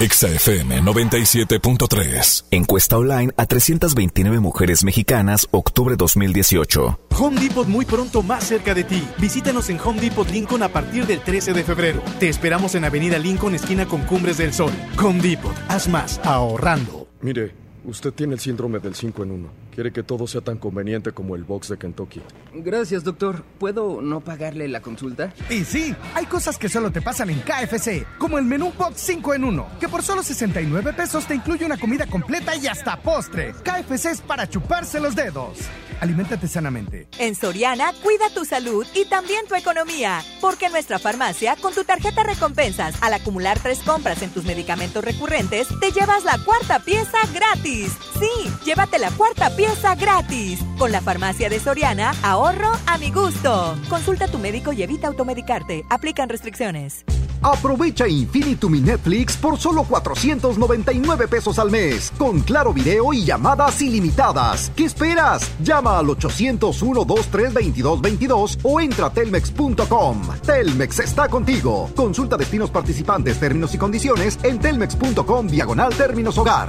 XFM 0.00 0.80
97.3. 0.80 2.44
Encuesta 2.50 2.96
online 2.96 3.34
a 3.36 3.44
329 3.44 4.40
mujeres 4.40 4.82
mexicanas, 4.82 5.46
octubre 5.50 5.94
2018. 5.94 7.00
Home 7.18 7.38
Depot 7.38 7.68
muy 7.68 7.84
pronto 7.84 8.22
más 8.22 8.44
cerca 8.44 8.72
de 8.72 8.84
ti. 8.84 9.06
Visítanos 9.18 9.68
en 9.68 9.78
Home 9.78 10.00
Depot 10.00 10.26
Lincoln 10.30 10.62
a 10.62 10.70
partir 10.70 11.06
del 11.06 11.20
13 11.20 11.52
de 11.52 11.64
febrero. 11.64 12.02
Te 12.18 12.30
esperamos 12.30 12.74
en 12.76 12.86
Avenida 12.86 13.18
Lincoln, 13.18 13.54
esquina 13.54 13.84
con 13.84 14.00
Cumbres 14.04 14.38
del 14.38 14.54
Sol. 14.54 14.72
Home 14.98 15.20
Depot, 15.20 15.54
haz 15.68 15.86
más 15.86 16.18
ahorrando. 16.24 17.06
Mire, 17.20 17.54
usted 17.84 18.14
tiene 18.14 18.32
el 18.32 18.40
síndrome 18.40 18.78
del 18.78 18.94
5 18.94 19.22
en 19.24 19.30
1. 19.32 19.59
Quiere 19.74 19.92
que 19.92 20.02
todo 20.02 20.26
sea 20.26 20.40
tan 20.40 20.58
conveniente 20.58 21.12
como 21.12 21.36
el 21.36 21.44
box 21.44 21.68
de 21.68 21.78
Kentucky. 21.78 22.20
Gracias, 22.52 23.04
doctor. 23.04 23.44
¿Puedo 23.58 24.02
no 24.02 24.20
pagarle 24.20 24.66
la 24.66 24.82
consulta? 24.82 25.32
Y 25.48 25.64
sí, 25.64 25.94
hay 26.14 26.26
cosas 26.26 26.58
que 26.58 26.68
solo 26.68 26.90
te 26.90 27.00
pasan 27.00 27.30
en 27.30 27.40
KFC, 27.40 28.04
como 28.18 28.38
el 28.38 28.44
menú 28.44 28.72
box 28.76 29.00
5 29.00 29.34
en 29.34 29.44
1, 29.44 29.68
que 29.78 29.88
por 29.88 30.02
solo 30.02 30.22
69 30.22 30.92
pesos 30.92 31.26
te 31.26 31.34
incluye 31.36 31.64
una 31.64 31.78
comida 31.78 32.06
completa 32.06 32.56
y 32.56 32.66
hasta 32.66 33.00
postre. 33.00 33.54
KFC 33.62 34.06
es 34.06 34.20
para 34.20 34.48
chuparse 34.48 34.98
los 34.98 35.14
dedos. 35.14 35.58
Aliméntate 36.00 36.48
sanamente. 36.48 37.08
En 37.18 37.34
Soriana, 37.34 37.92
cuida 38.02 38.30
tu 38.34 38.46
salud 38.46 38.86
y 38.94 39.04
también 39.04 39.46
tu 39.46 39.54
economía. 39.54 40.22
Porque 40.40 40.66
en 40.66 40.72
nuestra 40.72 40.98
farmacia, 40.98 41.56
con 41.56 41.74
tu 41.74 41.84
tarjeta 41.84 42.22
recompensas, 42.22 42.94
al 43.02 43.12
acumular 43.12 43.58
tres 43.58 43.80
compras 43.80 44.22
en 44.22 44.30
tus 44.30 44.44
medicamentos 44.44 45.04
recurrentes, 45.04 45.68
te 45.78 45.92
llevas 45.92 46.24
la 46.24 46.38
cuarta 46.38 46.80
pieza 46.80 47.18
gratis. 47.34 47.92
Sí, 48.18 48.50
llévate 48.64 48.98
la 48.98 49.10
cuarta 49.10 49.50
pieza 49.50 49.59
gratis. 49.98 50.60
Con 50.78 50.92
la 50.92 51.00
farmacia 51.00 51.48
de 51.48 51.60
Soriana, 51.60 52.12
ahorro 52.22 52.70
a 52.86 52.98
mi 52.98 53.10
gusto. 53.10 53.76
Consulta 53.88 54.26
a 54.26 54.28
tu 54.28 54.38
médico 54.38 54.72
y 54.72 54.82
evita 54.82 55.08
automedicarte. 55.08 55.84
Aplican 55.90 56.28
restricciones. 56.28 57.04
Aprovecha 57.42 58.06
Infinitum 58.06 58.74
y 58.74 58.80
Netflix 58.80 59.36
por 59.36 59.58
solo 59.58 59.84
499 59.84 61.26
pesos 61.26 61.58
al 61.58 61.70
mes, 61.70 62.12
con 62.18 62.40
claro 62.40 62.74
video 62.74 63.14
y 63.14 63.24
llamadas 63.24 63.80
ilimitadas. 63.80 64.70
¿Qué 64.76 64.84
esperas? 64.84 65.50
Llama 65.62 65.98
al 65.98 66.10
801 66.10 67.04
23 67.06 67.54
2222 67.54 68.58
o 68.62 68.80
entra 68.80 69.06
a 69.06 69.12
telmex.com. 69.12 70.20
Telmex 70.44 70.98
está 70.98 71.28
contigo. 71.28 71.90
Consulta 71.96 72.36
destinos 72.36 72.70
participantes, 72.70 73.40
términos 73.40 73.74
y 73.74 73.78
condiciones 73.78 74.38
en 74.42 74.58
telmex.com 74.58 75.46
diagonal 75.46 75.94
términos 75.94 76.36
hogar. 76.36 76.68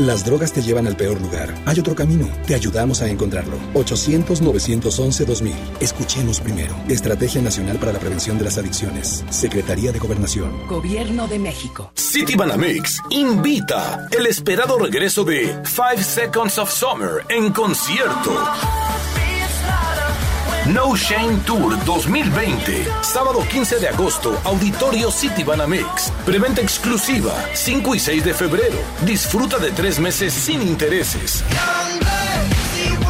Las 0.00 0.24
drogas 0.24 0.52
te 0.52 0.60
llevan 0.60 0.88
al 0.88 0.96
peor 0.96 1.20
lugar. 1.20 1.54
Hay 1.66 1.78
otro 1.78 1.94
camino. 1.94 2.28
Te 2.48 2.56
ayudamos 2.56 3.00
a 3.00 3.08
encontrarlo. 3.08 3.56
800-911-2000. 3.74 5.52
Escuchemos 5.78 6.40
primero. 6.40 6.74
Estrategia 6.88 7.40
Nacional 7.40 7.78
para 7.78 7.92
la 7.92 8.00
Prevención 8.00 8.36
de 8.36 8.44
las 8.44 8.58
Adicciones. 8.58 9.24
Secretaría 9.30 9.92
de 9.92 10.00
Gobernación. 10.00 10.66
Gobierno 10.66 11.28
de 11.28 11.38
México. 11.38 11.92
City 11.94 12.34
Banamex 12.34 13.00
invita 13.10 14.08
el 14.10 14.26
esperado 14.26 14.78
regreso 14.78 15.22
de 15.22 15.60
Five 15.64 16.02
Seconds 16.02 16.58
of 16.58 16.72
Summer 16.72 17.24
en 17.28 17.52
concierto. 17.52 18.32
No 20.72 20.96
Shame 20.96 21.36
Tour 21.44 21.76
2020. 21.84 22.86
Sábado 23.02 23.40
15 23.50 23.80
de 23.80 23.88
agosto, 23.88 24.40
Auditorio 24.44 25.10
City 25.10 25.44
Banamex. 25.44 26.10
Preventa 26.24 26.62
exclusiva, 26.62 27.34
5 27.52 27.94
y 27.94 27.98
6 27.98 28.24
de 28.24 28.32
febrero. 28.32 28.78
Disfruta 29.04 29.58
de 29.58 29.72
tres 29.72 29.98
meses 29.98 30.32
sin 30.32 30.62
intereses. 30.62 31.44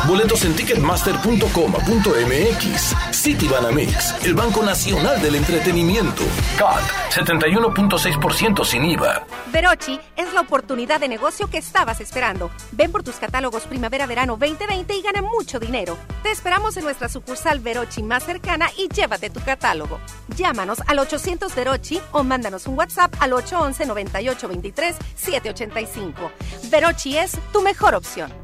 Boletos 0.06 0.44
en 0.44 0.54
ticketmaster.com.mx. 0.54 2.94
City 3.10 3.48
Banamex, 3.48 4.22
el 4.24 4.34
Banco 4.34 4.62
Nacional 4.62 5.18
del 5.22 5.36
Entretenimiento. 5.36 6.22
CAT, 6.58 6.82
71.6% 7.10 8.66
sin 8.66 8.84
IVA. 8.84 9.26
Verochi 9.50 9.98
es 10.16 10.34
la 10.34 10.42
oportunidad 10.42 11.00
de 11.00 11.08
negocio 11.08 11.48
que 11.48 11.56
estabas 11.56 12.02
esperando. 12.02 12.50
Ven 12.72 12.92
por 12.92 13.02
tus 13.02 13.16
catálogos 13.16 13.62
Primavera-Verano 13.62 14.36
2020 14.36 14.94
y 14.94 15.00
gana 15.00 15.22
mucho 15.22 15.58
dinero. 15.58 15.96
Te 16.22 16.30
esperamos 16.30 16.76
en 16.76 16.84
nuestra 16.84 17.08
sucursal 17.08 17.60
Verochi 17.60 18.02
más 18.02 18.24
cercana 18.24 18.68
y 18.76 18.88
llévate 18.88 19.30
tu 19.30 19.40
catálogo. 19.40 19.98
Llámanos 20.36 20.82
al 20.86 20.98
800 20.98 21.54
Verochi 21.54 21.98
o 22.12 22.24
mándanos 22.24 22.66
un 22.66 22.76
WhatsApp 22.76 23.14
al 23.20 23.32
811 23.32 23.86
9823 23.86 24.96
785. 25.14 26.30
Verochi 26.70 27.16
es 27.16 27.38
tu 27.54 27.62
mejor 27.62 27.94
opción. 27.94 28.43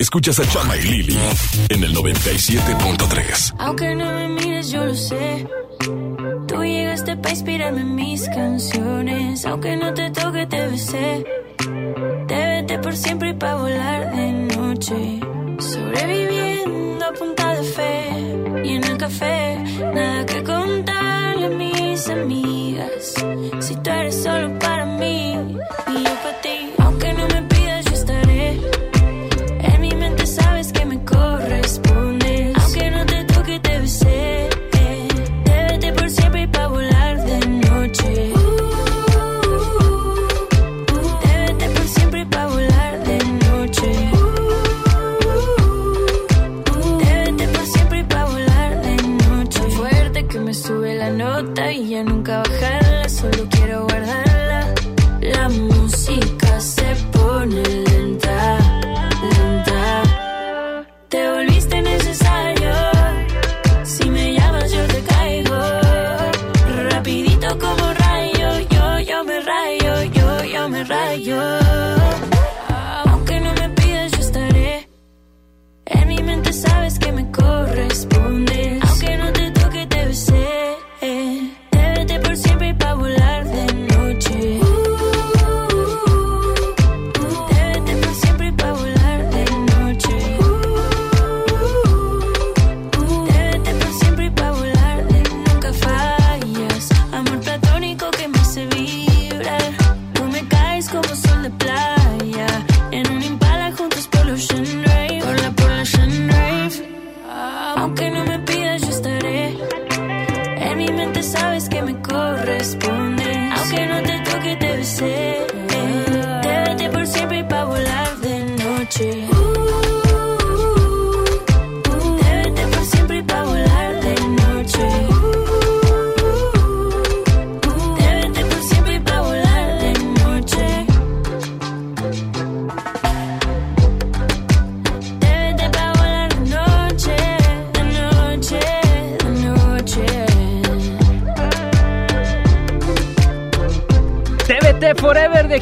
Escuchas 0.00 0.38
a 0.38 0.48
Chama 0.48 0.78
y 0.78 0.82
Lili 0.82 1.18
en 1.68 1.84
el 1.84 1.94
97.3. 1.94 3.54
Aunque 3.58 3.94
no 3.94 4.06
me 4.06 4.28
mires, 4.28 4.70
yo 4.70 4.86
lo 4.86 4.94
sé. 4.94 5.46
Tú 6.48 6.64
llegaste 6.64 7.18
para 7.18 7.30
inspirarme 7.30 7.82
en 7.82 7.94
mis 7.96 8.26
canciones. 8.30 9.44
Aunque 9.44 9.76
no 9.76 9.92
te 9.92 10.10
toque, 10.10 10.46
te 10.46 10.68
besé. 10.68 11.26
Te 12.28 12.34
vete 12.34 12.78
por 12.78 12.96
siempre 12.96 13.28
y 13.28 13.34
para 13.34 13.56
volar 13.56 14.16
de 14.16 14.32
noche. 14.56 15.20
Sobreviviendo 15.58 17.04
a 17.04 17.12
punta 17.12 17.54
de 17.56 17.62
fe. 17.62 18.08
Y 18.64 18.76
en 18.76 18.84
el 18.84 18.96
café, 18.96 19.58
nada 19.94 20.24
que 20.24 20.42
contarle 20.42 21.44
a 21.44 21.50
mis 21.50 22.08
amigas. 22.08 23.14
Si 23.58 23.76
tú 23.76 23.90
eres 23.90 24.22
solo 24.22 24.58
para 24.60 24.86
mí 24.86 25.32
y 25.88 25.92
yo 25.92 26.14
para 26.22 26.40
ti. 26.40 26.79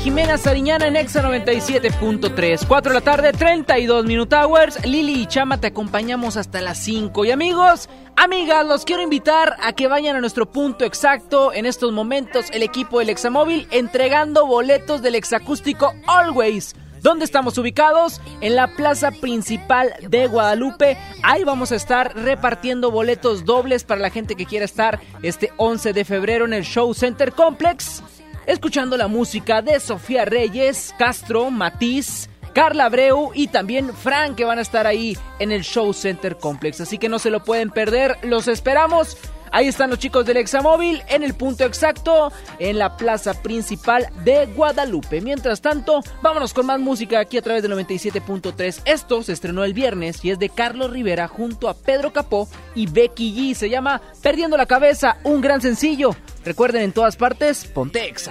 Jimena 0.08 0.38
Sariñana 0.38 0.86
en 0.86 0.96
Exa 0.96 1.22
97.3. 1.22 2.66
4 2.66 2.92
de 2.92 2.94
la 2.94 3.04
tarde, 3.04 3.30
32 3.30 4.06
Minute 4.06 4.36
Hours. 4.36 4.82
Lili 4.86 5.20
y 5.20 5.26
Chama 5.26 5.60
te 5.60 5.66
acompañamos 5.66 6.38
hasta 6.38 6.62
las 6.62 6.78
5. 6.78 7.26
Y 7.26 7.30
amigos, 7.30 7.90
amigas, 8.16 8.64
los 8.64 8.86
quiero 8.86 9.02
invitar 9.02 9.56
a 9.62 9.74
que 9.74 9.86
vayan 9.86 10.16
a 10.16 10.20
nuestro 10.22 10.50
punto 10.50 10.86
exacto. 10.86 11.52
En 11.52 11.66
estos 11.66 11.92
momentos, 11.92 12.46
el 12.54 12.62
equipo 12.62 13.00
del 13.00 13.10
Examóvil 13.10 13.68
entregando 13.70 14.46
boletos 14.46 15.02
del 15.02 15.14
exacústico 15.14 15.92
Always. 16.06 16.74
¿Dónde 17.02 17.26
estamos 17.26 17.58
ubicados? 17.58 18.22
En 18.40 18.56
la 18.56 18.68
plaza 18.68 19.10
principal 19.10 19.92
de 20.00 20.26
Guadalupe. 20.26 20.96
Ahí 21.22 21.44
vamos 21.44 21.70
a 21.70 21.76
estar 21.76 22.16
repartiendo 22.16 22.90
boletos 22.90 23.44
dobles 23.44 23.84
para 23.84 24.00
la 24.00 24.08
gente 24.08 24.36
que 24.36 24.46
quiera 24.46 24.64
estar 24.64 25.00
este 25.22 25.52
11 25.58 25.92
de 25.92 26.06
febrero 26.06 26.46
en 26.46 26.54
el 26.54 26.64
Show 26.64 26.94
Center 26.94 27.30
Complex. 27.32 28.02
Escuchando 28.48 28.96
la 28.96 29.08
música 29.08 29.60
de 29.60 29.78
Sofía 29.78 30.24
Reyes, 30.24 30.94
Castro, 30.98 31.50
Matiz, 31.50 32.30
Carla 32.54 32.86
Abreu 32.86 33.30
y 33.34 33.48
también 33.48 33.92
Frank 33.92 34.36
que 34.36 34.46
van 34.46 34.58
a 34.58 34.62
estar 34.62 34.86
ahí 34.86 35.18
en 35.38 35.52
el 35.52 35.60
Show 35.60 35.92
Center 35.92 36.38
Complex. 36.38 36.80
Así 36.80 36.96
que 36.96 37.10
no 37.10 37.18
se 37.18 37.28
lo 37.28 37.44
pueden 37.44 37.68
perder. 37.68 38.16
Los 38.22 38.48
esperamos. 38.48 39.18
Ahí 39.52 39.68
están 39.68 39.90
los 39.90 39.98
chicos 39.98 40.26
del 40.26 40.36
Examóvil 40.36 41.02
en 41.08 41.22
el 41.22 41.34
punto 41.34 41.64
exacto 41.64 42.32
en 42.58 42.78
la 42.78 42.96
plaza 42.96 43.34
principal 43.42 44.08
de 44.24 44.46
Guadalupe. 44.46 45.20
Mientras 45.20 45.60
tanto, 45.60 46.00
vámonos 46.22 46.54
con 46.54 46.66
más 46.66 46.80
música 46.80 47.20
aquí 47.20 47.38
a 47.38 47.42
través 47.42 47.62
del 47.62 47.72
97.3. 47.72 48.82
Esto 48.84 49.22
se 49.22 49.32
estrenó 49.32 49.64
el 49.64 49.74
viernes 49.74 50.24
y 50.24 50.30
es 50.30 50.38
de 50.38 50.48
Carlos 50.48 50.90
Rivera 50.90 51.28
junto 51.28 51.68
a 51.68 51.74
Pedro 51.74 52.12
Capó 52.12 52.48
y 52.74 52.86
Becky 52.86 53.34
G. 53.34 53.54
Se 53.54 53.70
llama 53.70 54.00
Perdiendo 54.22 54.56
la 54.56 54.66
cabeza, 54.66 55.18
un 55.24 55.40
gran 55.40 55.60
sencillo. 55.60 56.14
Recuerden 56.44 56.82
en 56.82 56.92
todas 56.92 57.16
partes, 57.16 57.64
ponte 57.64 58.06
exa. 58.08 58.30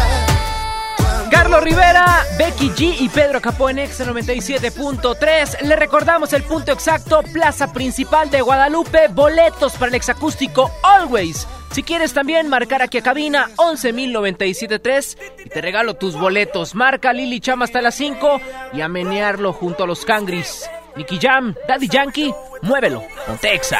Carlos 1.31 1.63
Rivera, 1.63 2.25
Becky 2.37 2.69
G 2.71 2.95
y 2.99 3.09
Pedro 3.09 3.41
Capó 3.41 3.69
en 3.69 3.79
Exa 3.79 4.05
97.3. 4.05 5.61
Le 5.61 5.75
recordamos 5.77 6.33
el 6.33 6.43
punto 6.43 6.73
exacto, 6.73 7.23
Plaza 7.33 7.71
Principal 7.71 8.29
de 8.29 8.41
Guadalupe, 8.41 9.07
boletos 9.07 9.73
para 9.73 9.87
el 9.87 9.95
exacústico 9.95 10.69
Always. 10.83 11.47
Si 11.71 11.83
quieres 11.83 12.13
también 12.13 12.49
marcar 12.49 12.81
aquí 12.81 12.97
a 12.97 13.01
cabina 13.01 13.49
11.097.3 13.55 15.17
y 15.45 15.49
te 15.49 15.61
regalo 15.61 15.93
tus 15.93 16.19
boletos. 16.19 16.75
Marca 16.75 17.13
Lili 17.13 17.39
Chama 17.39 17.63
hasta 17.63 17.81
las 17.81 17.95
5 17.95 18.41
y 18.73 18.81
a 18.81 18.89
menearlo 18.89 19.53
junto 19.53 19.85
a 19.85 19.87
los 19.87 20.03
Cangris. 20.03 20.69
Nicky 20.97 21.17
Jam, 21.17 21.55
Daddy 21.65 21.87
Yankee, 21.87 22.33
muévelo, 22.61 23.03
ponte 23.25 23.53
Exa. 23.53 23.79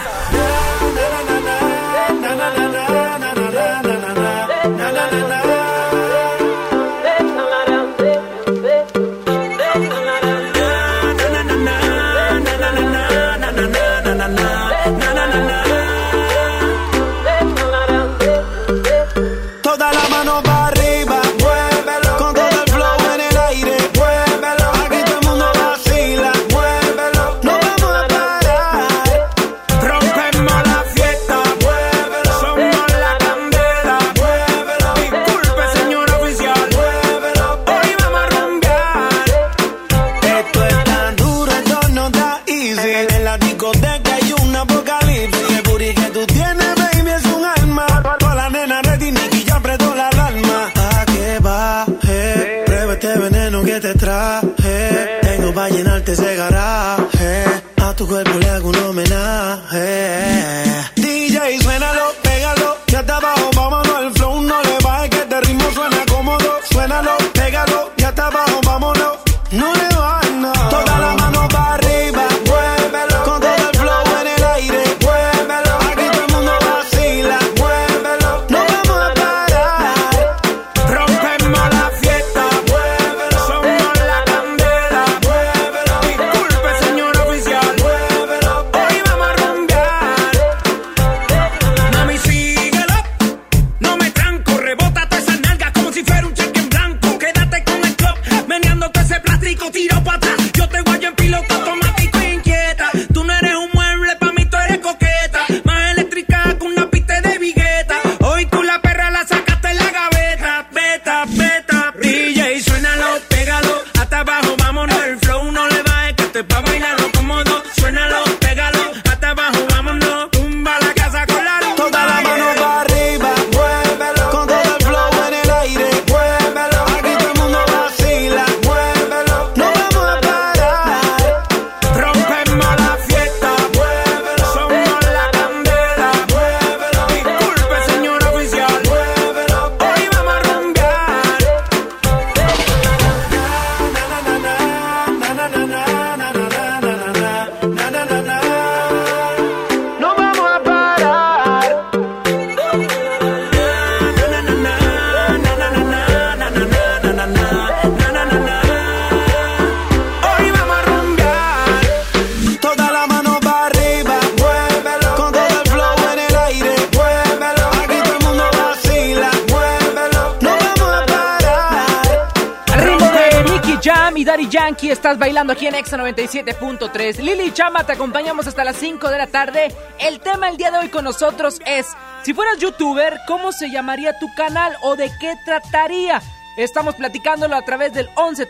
Estás 175.12 175.20
bailando 175.20 175.52
aquí 175.52 175.68
en 175.68 175.76
Exa 175.76 175.98
97.3. 175.98 177.18
Lili 177.18 177.52
Chama, 177.52 177.86
te 177.86 177.92
acompañamos 177.92 178.48
hasta 178.48 178.64
las 178.64 178.78
5 178.78 179.10
de 179.10 179.18
la 179.18 179.28
tarde. 179.28 179.76
El 180.00 180.22
tema 180.22 180.48
el 180.48 180.56
día 180.56 180.72
de 180.72 180.78
hoy 180.78 180.88
con 180.88 181.04
nosotros 181.04 181.60
es, 181.66 181.88
si 182.24 182.34
fueras 182.34 182.60
youtuber, 182.60 183.20
¿cómo 183.28 183.52
se 183.52 183.70
llamaría 183.70 184.18
tu 184.20 184.34
canal 184.36 184.74
o 184.84 184.96
de 184.96 185.12
qué 185.20 185.36
trataría? 185.44 186.22
Estamos 186.56 186.96
platicándolo 186.96 187.58
a 187.58 187.62
través 187.64 187.92
del 187.92 188.08
11 188.16 188.48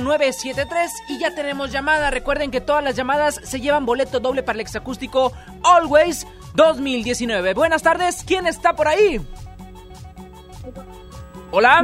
973 0.00 0.92
y 1.08 1.18
ya 1.18 1.34
tenemos 1.34 1.72
llamada. 1.72 2.12
Recuerden 2.12 2.52
que 2.52 2.60
todas 2.60 2.84
las 2.84 2.94
llamadas 2.94 3.40
se 3.42 3.60
llevan 3.60 3.84
boleto 3.84 4.20
doble 4.20 4.44
para 4.44 4.58
el 4.58 4.60
exacústico 4.60 5.32
Always 5.64 6.28
2019. 6.54 7.54
Buenas 7.54 7.82
tardes, 7.82 8.22
¿quién 8.24 8.46
está 8.46 8.76
por 8.76 8.86
ahí? 8.86 9.20
Hola. 11.50 11.82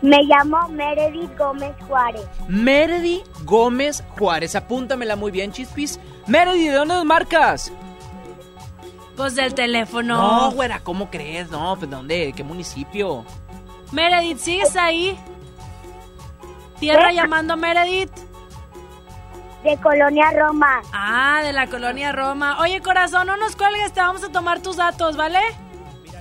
Me 0.00 0.22
llamo 0.22 0.68
Meredith 0.68 1.36
Gómez 1.36 1.74
Juárez. 1.88 2.26
Meredith 2.48 3.26
Gómez 3.44 4.04
Juárez. 4.18 4.54
Apúntamela 4.54 5.16
muy 5.16 5.32
bien, 5.32 5.52
Chispis. 5.52 5.98
Meredith, 6.26 6.70
¿de 6.70 6.76
dónde 6.76 6.94
nos 6.94 7.04
marcas? 7.04 7.72
Pues 9.16 9.34
del 9.34 9.54
teléfono. 9.54 10.16
No, 10.16 10.50
güera, 10.52 10.80
¿cómo 10.80 11.10
crees? 11.10 11.50
No, 11.50 11.76
pues 11.76 11.90
¿dónde? 11.90 12.26
¿De 12.26 12.32
qué 12.32 12.44
municipio? 12.44 13.24
Meredith, 13.90 14.38
¿sigues 14.38 14.76
ahí? 14.76 15.18
Tierra 16.78 17.12
llamando 17.12 17.56
Meredith. 17.56 18.10
De 19.64 19.76
Colonia 19.78 20.30
Roma. 20.32 20.82
Ah, 20.92 21.40
de 21.44 21.52
la 21.52 21.66
Colonia 21.68 22.10
Roma. 22.10 22.58
Oye, 22.60 22.80
corazón, 22.80 23.26
no 23.26 23.36
nos 23.36 23.54
cuelgues, 23.54 23.92
te 23.92 24.00
vamos 24.00 24.24
a 24.24 24.32
tomar 24.32 24.60
tus 24.60 24.76
datos, 24.76 25.16
¿vale? 25.16 25.38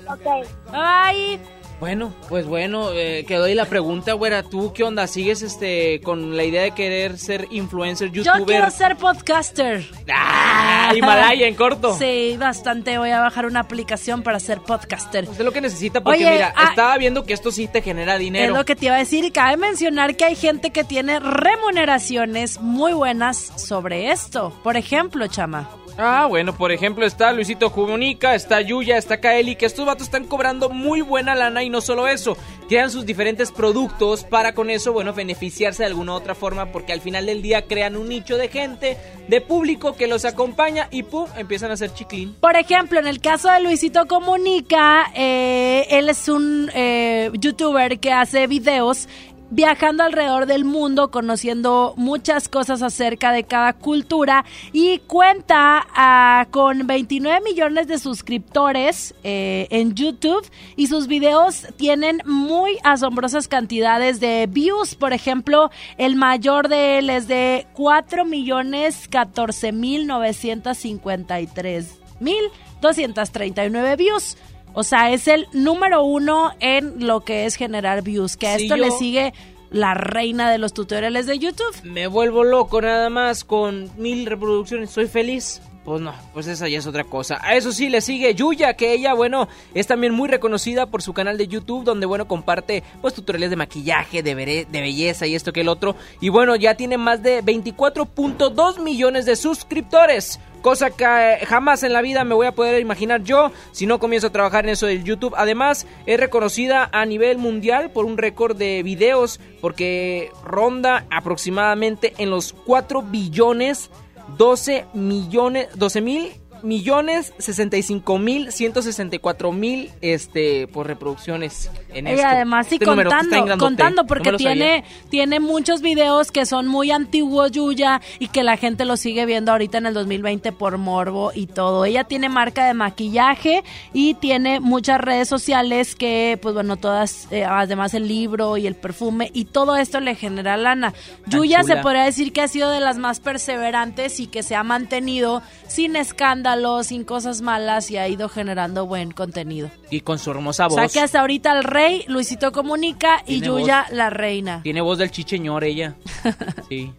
Ok. 0.07 0.47
Bye. 0.71 1.60
Bueno, 1.81 2.13
pues 2.29 2.45
bueno, 2.45 2.91
eh, 2.93 3.25
quedó 3.27 3.45
ahí 3.45 3.55
la 3.55 3.65
pregunta, 3.65 4.13
güera. 4.13 4.43
¿Tú 4.43 4.71
qué 4.71 4.83
onda? 4.83 5.07
¿Sigues 5.07 5.41
este 5.41 5.99
con 6.01 6.37
la 6.37 6.43
idea 6.43 6.61
de 6.61 6.75
querer 6.75 7.17
ser 7.17 7.47
influencer, 7.49 8.11
youtuber? 8.11 8.39
Yo 8.39 8.45
quiero 8.45 8.69
ser 8.69 8.97
podcaster. 8.97 9.83
¡Ah! 10.13 10.91
Himalaya 10.95 11.47
en 11.47 11.55
corto. 11.55 11.97
Sí, 12.01 12.37
bastante. 12.37 12.99
Voy 12.99 13.09
a 13.09 13.19
bajar 13.19 13.47
una 13.47 13.61
aplicación 13.61 14.21
para 14.21 14.39
ser 14.39 14.61
podcaster. 14.61 15.25
Pues 15.25 15.39
es 15.39 15.43
lo 15.45 15.51
que 15.51 15.61
necesita 15.61 16.01
porque 16.01 16.19
Oye, 16.19 16.31
mira, 16.31 16.53
ah, 16.55 16.67
estaba 16.69 16.95
viendo 16.99 17.23
que 17.23 17.33
esto 17.33 17.51
sí 17.51 17.67
te 17.67 17.81
genera 17.81 18.19
dinero. 18.19 18.53
Es 18.53 18.59
lo 18.59 18.63
que 18.63 18.75
te 18.75 18.85
iba 18.85 18.95
a 18.95 18.99
decir 18.99 19.25
y 19.25 19.31
cabe 19.31 19.57
mencionar 19.57 20.15
que 20.15 20.25
hay 20.25 20.35
gente 20.35 20.69
que 20.69 20.83
tiene 20.83 21.19
remuneraciones 21.19 22.59
muy 22.59 22.93
buenas 22.93 23.37
sobre 23.55 24.11
esto. 24.11 24.53
Por 24.63 24.77
ejemplo, 24.77 25.25
Chama. 25.25 25.80
Ah, 25.97 26.25
bueno, 26.27 26.55
por 26.55 26.71
ejemplo 26.71 27.05
está 27.05 27.31
Luisito 27.31 27.71
Comunica, 27.71 28.33
está 28.33 28.61
Yuya, 28.61 28.97
está 28.97 29.19
Kaeli, 29.19 29.55
que 29.55 29.65
estos 29.65 29.85
vatos 29.85 30.03
están 30.03 30.25
cobrando 30.25 30.69
muy 30.69 31.01
buena 31.01 31.35
lana 31.35 31.63
y 31.63 31.69
no 31.69 31.81
solo 31.81 32.07
eso, 32.07 32.37
crean 32.69 32.89
sus 32.89 33.05
diferentes 33.05 33.51
productos 33.51 34.23
para 34.23 34.53
con 34.53 34.69
eso, 34.69 34.93
bueno, 34.93 35.13
beneficiarse 35.13 35.83
de 35.83 35.87
alguna 35.87 36.13
otra 36.13 36.35
forma 36.35 36.67
porque 36.67 36.93
al 36.93 37.01
final 37.01 37.25
del 37.25 37.41
día 37.41 37.63
crean 37.63 37.97
un 37.97 38.09
nicho 38.09 38.37
de 38.37 38.47
gente, 38.47 38.97
de 39.27 39.41
público 39.41 39.95
que 39.95 40.07
los 40.07 40.25
acompaña 40.25 40.87
y 40.91 41.03
pum, 41.03 41.27
empiezan 41.37 41.71
a 41.71 41.73
hacer 41.73 41.93
chiclín. 41.93 42.35
Por 42.39 42.55
ejemplo, 42.55 42.99
en 42.99 43.07
el 43.07 43.19
caso 43.19 43.51
de 43.51 43.61
Luisito 43.61 44.07
Comunica, 44.07 45.11
eh, 45.15 45.87
él 45.89 46.09
es 46.09 46.29
un 46.29 46.71
eh, 46.73 47.29
youtuber 47.33 47.99
que 47.99 48.11
hace 48.11 48.47
videos 48.47 49.07
viajando 49.51 50.03
alrededor 50.03 50.47
del 50.47 50.65
mundo, 50.65 51.11
conociendo 51.11 51.93
muchas 51.97 52.49
cosas 52.49 52.81
acerca 52.81 53.31
de 53.31 53.43
cada 53.43 53.73
cultura 53.73 54.45
y 54.73 54.99
cuenta 54.99 55.85
ah, 55.93 56.47
con 56.49 56.87
29 56.87 57.41
millones 57.41 57.87
de 57.87 57.99
suscriptores 57.99 59.13
eh, 59.23 59.67
en 59.69 59.93
YouTube 59.93 60.49
y 60.75 60.87
sus 60.87 61.07
videos 61.07 61.67
tienen 61.75 62.21
muy 62.25 62.77
asombrosas 62.83 63.47
cantidades 63.47 64.19
de 64.19 64.47
views. 64.49 64.95
Por 64.95 65.13
ejemplo, 65.13 65.69
el 65.97 66.15
mayor 66.15 66.69
de 66.69 66.97
él 66.97 67.09
es 67.09 67.27
de 67.27 67.67
4 67.73 68.25
millones 68.25 69.07
14 69.09 69.73
mil 69.73 70.07
953 70.07 71.99
mil 72.21 72.43
239 72.81 73.95
views. 73.97 74.37
O 74.73 74.83
sea, 74.83 75.11
es 75.11 75.27
el 75.27 75.47
número 75.53 76.03
uno 76.03 76.51
en 76.59 77.05
lo 77.05 77.21
que 77.21 77.45
es 77.45 77.55
generar 77.55 78.01
views. 78.03 78.37
Que 78.37 78.47
a 78.47 78.55
esto 78.55 78.77
le 78.77 78.91
sigue 78.91 79.33
la 79.69 79.93
reina 79.93 80.51
de 80.51 80.57
los 80.57 80.73
tutoriales 80.73 81.25
de 81.25 81.39
YouTube. 81.39 81.75
Me 81.83 82.07
vuelvo 82.07 82.43
loco 82.43 82.81
nada 82.81 83.09
más 83.09 83.43
con 83.43 83.89
mil 83.97 84.25
reproducciones, 84.25 84.91
soy 84.91 85.07
feliz. 85.07 85.61
Pues 85.83 85.99
no, 85.99 86.13
pues 86.33 86.45
esa 86.45 86.67
ya 86.67 86.77
es 86.77 86.85
otra 86.85 87.03
cosa. 87.03 87.39
A 87.41 87.55
eso 87.55 87.71
sí 87.71 87.89
le 87.89 88.01
sigue 88.01 88.35
Yuya, 88.35 88.75
que 88.75 88.93
ella, 88.93 89.15
bueno, 89.15 89.47
es 89.73 89.87
también 89.87 90.13
muy 90.13 90.29
reconocida 90.29 90.85
por 90.85 91.01
su 91.01 91.13
canal 91.13 91.39
de 91.39 91.47
YouTube, 91.47 91.83
donde, 91.83 92.05
bueno, 92.05 92.27
comparte 92.27 92.83
pues 93.01 93.15
tutoriales 93.15 93.49
de 93.49 93.55
maquillaje, 93.55 94.21
de, 94.21 94.35
belleza 94.35 95.25
y 95.25 95.33
esto 95.33 95.51
que 95.51 95.61
el 95.61 95.69
otro. 95.69 95.95
Y 96.19 96.29
bueno, 96.29 96.55
ya 96.55 96.75
tiene 96.75 96.99
más 96.99 97.23
de 97.23 97.43
24.2 97.43 98.79
millones 98.79 99.25
de 99.25 99.35
suscriptores. 99.35 100.39
Cosa 100.61 100.91
que 100.91 101.03
eh, 101.03 101.45
jamás 101.47 101.81
en 101.81 101.93
la 101.93 102.03
vida 102.03 102.23
me 102.23 102.35
voy 102.35 102.45
a 102.45 102.51
poder 102.51 102.79
imaginar 102.79 103.23
yo 103.23 103.51
si 103.71 103.87
no 103.87 103.97
comienzo 103.97 104.27
a 104.27 104.31
trabajar 104.31 104.65
en 104.65 104.69
eso 104.73 104.85
del 104.85 105.03
YouTube. 105.03 105.33
Además, 105.35 105.87
es 106.05 106.19
reconocida 106.19 106.87
a 106.91 107.03
nivel 107.07 107.39
mundial 107.39 107.89
por 107.89 108.05
un 108.05 108.19
récord 108.19 108.55
de 108.55 108.83
videos 108.83 109.39
porque 109.59 110.29
ronda 110.43 111.07
aproximadamente 111.09 112.13
en 112.19 112.29
los 112.29 112.53
4 112.53 113.01
billones 113.01 113.89
12 114.37 114.85
millones 114.93 115.67
12 115.75 116.01
mil 116.01 116.40
millones 116.63 117.33
65 117.37 118.19
mil 118.19 118.51
164 118.51 119.51
mil 119.51 119.91
este 120.01 120.67
por 120.67 120.87
reproducciones 120.87 121.71
en 121.93 122.07
Y 122.07 122.11
esto. 122.11 122.27
además 122.27 122.67
sí 122.67 122.75
Este 122.75 122.85
contando, 122.85 123.57
contando 123.57 124.05
porque 124.05 124.33
tiene, 124.33 124.83
tiene 125.09 125.39
muchos 125.39 125.81
videos 125.81 126.31
que 126.31 126.45
son 126.45 126.67
muy 126.67 126.91
antiguos 126.91 127.51
Yuya 127.51 128.01
y 128.19 128.27
que 128.27 128.43
la 128.43 128.57
gente 128.57 128.85
lo 128.85 128.97
sigue 128.97 129.25
viendo 129.25 129.51
ahorita 129.51 129.77
en 129.77 129.85
el 129.87 129.93
2020 129.93 130.51
por 130.51 130.77
morbo 130.77 131.31
y 131.33 131.47
todo. 131.47 131.85
Ella 131.85 132.03
tiene 132.03 132.29
marca 132.29 132.65
de 132.65 132.73
maquillaje 132.73 133.63
y 133.93 134.13
tiene 134.15 134.59
muchas 134.59 134.99
redes 134.99 135.27
sociales 135.27 135.95
que 135.95 136.39
pues 136.41 136.53
bueno, 136.53 136.77
todas, 136.77 137.27
eh, 137.31 137.45
además 137.45 137.93
el 137.93 138.07
libro 138.07 138.57
y 138.57 138.67
el 138.67 138.75
perfume 138.75 139.29
y 139.33 139.45
todo 139.45 139.75
esto 139.75 139.99
le 139.99 140.15
genera 140.15 140.57
lana. 140.57 140.93
Yuya 141.27 141.63
se 141.63 141.77
podría 141.77 142.03
decir 142.03 142.33
que 142.33 142.41
ha 142.41 142.47
sido 142.47 142.69
de 142.69 142.79
las 142.79 142.97
más 142.97 143.19
perseverantes 143.19 144.19
y 144.19 144.27
que 144.27 144.43
se 144.43 144.55
ha 144.55 144.63
mantenido 144.63 145.41
sin 145.71 145.95
escándalos, 145.95 146.87
sin 146.87 147.03
cosas 147.05 147.41
malas 147.41 147.89
y 147.91 147.97
ha 147.97 148.07
ido 148.07 148.27
generando 148.29 148.85
buen 148.85 149.11
contenido. 149.11 149.71
y 149.89 150.01
con 150.01 150.19
su 150.19 150.31
hermosa 150.31 150.67
O 150.67 150.69
voz. 150.69 150.75
sea 150.75 150.87
que 150.89 150.99
hasta 150.99 151.21
ahorita 151.21 151.51
el 151.57 151.63
rey, 151.63 152.03
Luisito 152.07 152.51
Comunica 152.51 153.23
y 153.25 153.39
Yuya 153.41 153.83
voz. 153.87 153.97
la 153.97 154.09
reina. 154.09 154.61
Tiene 154.63 154.81
voz 154.81 154.97
del 154.97 155.11
chicheñor 155.11 155.63
ella. 155.63 155.95
Sí. 156.69 156.91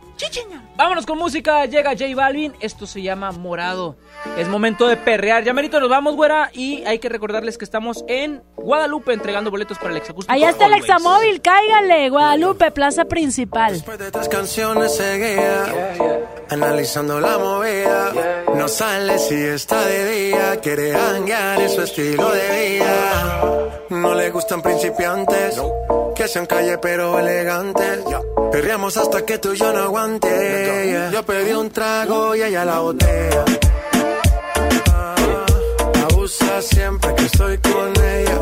Vámonos 0.77 1.07
con 1.07 1.19
música. 1.19 1.65
Llega 1.67 1.91
J 1.91 2.15
Balvin. 2.15 2.55
Esto 2.61 2.87
se 2.87 3.03
llama 3.03 3.31
Morado. 3.33 3.97
Es 4.37 4.49
momento 4.49 4.89
de 4.89 4.97
perrear. 4.97 5.45
Ya 5.45 5.53
merito 5.53 5.81
nos 5.81 5.89
vamos, 5.89 6.17
güera. 6.17 6.51
Y 6.53 6.85
hay 6.85 6.99
que 6.99 7.09
recordarles 7.09 7.59
que 7.59 7.65
estamos 7.65 8.05
en 8.09 8.43
Guadalupe 8.57 9.13
entregando 9.13 9.51
boletos 9.51 9.79
para 9.79 9.91
el 9.91 9.97
exacústico. 9.97 10.33
Allá 10.33 10.51
está 10.51 10.67
el 10.67 10.75
examóvil, 10.75 11.41
cáigale, 11.41 12.09
Guadalupe, 12.11 12.71
plaza 12.71 13.05
principal. 13.05 13.83
Tres 14.13 14.29
canciones 14.29 14.95
seguía, 14.95 15.65
analizando 16.49 17.21
la 17.21 17.39
movida. 17.39 18.13
No 18.55 18.69
sale 18.69 19.19
si 19.19 19.35
está 19.35 19.85
de 19.85 20.11
día, 20.11 20.61
quiere 20.61 20.95
hanguear, 20.95 21.61
es 21.61 21.75
su 21.75 21.83
estilo 21.83 22.31
de 22.31 22.79
vida. 22.79 23.73
No 23.91 24.15
le 24.15 24.31
gustan 24.31 24.63
principiantes, 24.63 25.61
que 26.15 26.29
sean 26.29 26.47
calle 26.47 26.79
pero 26.79 27.19
elegantes. 27.19 28.05
Perreamos 28.53 28.97
hasta 28.99 29.25
que 29.25 29.39
tú 29.39 29.55
y 29.55 29.57
yo 29.57 29.73
no 29.73 29.79
aguante. 29.81 31.11
Yo 31.11 31.23
pedí 31.25 31.53
un 31.53 31.71
trago 31.71 32.35
y 32.35 32.43
ella 32.43 32.65
la 32.67 32.81
botella. 32.81 33.45
Ah, 34.91 35.15
abusa 36.11 36.61
siempre 36.61 37.15
que 37.15 37.25
estoy 37.25 37.59
con 37.59 37.93
ella. 38.05 38.39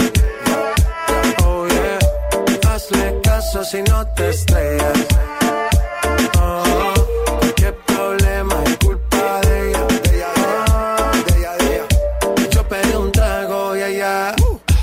Oh 1.45 1.67
yeah, 1.69 2.73
hazle 2.73 3.21
caso 3.23 3.65
si 3.65 3.83
no 3.83 4.05
te 4.15 4.31
estrellas. 4.31 4.99
Oh, 6.41 6.95
qué 7.55 7.73
problema 7.87 8.65
es 8.67 8.77
culpa 8.79 9.41
de 9.43 9.69
ella. 9.71 9.87
De 9.87 10.17
ella, 10.17 10.33
de 11.25 11.39
ella, 11.39 11.57
de 11.57 11.77
ella. 11.77 12.51
Yo 12.51 12.69
pedí 12.69 12.95
un 12.97 13.13
trago 13.13 13.77
y 13.77 13.83
ella 13.83 14.35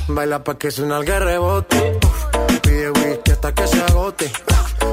baila 0.07 0.43
pa' 0.43 0.57
que 0.57 0.71
suena 0.71 0.99
el 0.99 1.05
rebote. 1.05 1.99
Pide 2.63 2.91
whisky 2.91 3.31
hasta 3.31 3.53
que 3.53 3.67
se 3.67 3.81
agote. 3.83 4.31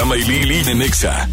Chama 0.00 0.16
y 0.16 0.22
Lili 0.22 0.62
de 0.62 0.74
Nexa. 0.74 1.28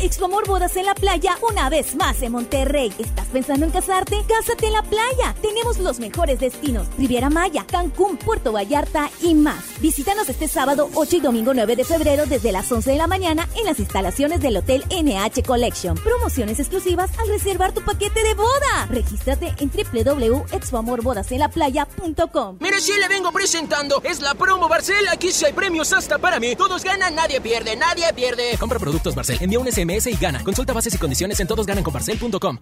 Expo 0.00 0.26
Amor 0.26 0.46
Bodas 0.46 0.76
en 0.76 0.86
la 0.86 0.94
playa 0.94 1.36
una 1.50 1.68
vez 1.68 1.96
más 1.96 2.22
en 2.22 2.30
Monterrey. 2.32 2.92
¿Estás 2.98 3.26
pensando 3.26 3.66
en 3.66 3.72
casarte? 3.72 4.16
Cásate 4.28 4.68
en 4.68 4.74
la 4.74 4.82
playa. 4.82 5.34
Tenemos 5.42 5.78
los 5.78 5.98
mejores 5.98 6.38
destinos. 6.38 6.86
Riviera 6.96 7.30
Maya, 7.30 7.66
Cancún, 7.66 8.16
Puerto 8.16 8.52
Vallarta 8.52 9.10
y 9.20 9.34
más. 9.34 9.64
Visítanos 9.80 10.28
este 10.28 10.46
sábado 10.46 10.88
8 10.94 11.16
y 11.16 11.20
domingo 11.20 11.52
9 11.52 11.74
de 11.74 11.84
febrero 11.84 12.26
desde 12.26 12.52
las 12.52 12.70
11 12.70 12.92
de 12.92 12.96
la 12.96 13.08
mañana 13.08 13.48
en 13.58 13.64
las 13.64 13.80
instalaciones 13.80 14.40
del 14.40 14.58
Hotel 14.58 14.84
NH 14.90 15.42
Collection. 15.44 15.96
Promociones 15.96 16.60
exclusivas 16.60 17.10
al 17.18 17.26
reservar 17.28 17.72
tu 17.72 17.82
paquete 17.82 18.22
de 18.22 18.34
boda. 18.34 18.86
Regístrate 18.90 19.54
en 19.58 19.70
www.expoamorbodasenlaplaya.com. 19.70 22.58
Mira, 22.60 22.80
si 22.80 22.92
le 22.92 23.08
vengo 23.08 23.32
presentando, 23.32 24.00
es 24.04 24.20
la 24.20 24.34
promo 24.34 24.68
Barcel. 24.68 25.08
Aquí 25.08 25.32
sí 25.32 25.44
hay 25.44 25.52
premios 25.52 25.92
hasta 25.92 26.18
para 26.18 26.38
mí. 26.38 26.54
Todos 26.56 26.84
ganan, 26.84 27.14
nadie 27.14 27.40
pierde, 27.40 27.76
nadie 27.76 28.12
pierde. 28.14 28.56
Compra 28.58 28.78
productos 28.78 29.14
Barcel, 29.14 29.38
envía 29.40 29.58
un 29.58 29.66
SMS 29.88 30.06
y 30.08 30.16
gana. 30.16 30.44
Consulta 30.44 30.72
bases 30.72 30.94
y 30.94 30.98
condiciones 30.98 31.40
en 31.40 31.46
todosgananconbarcel.com. 31.46 32.58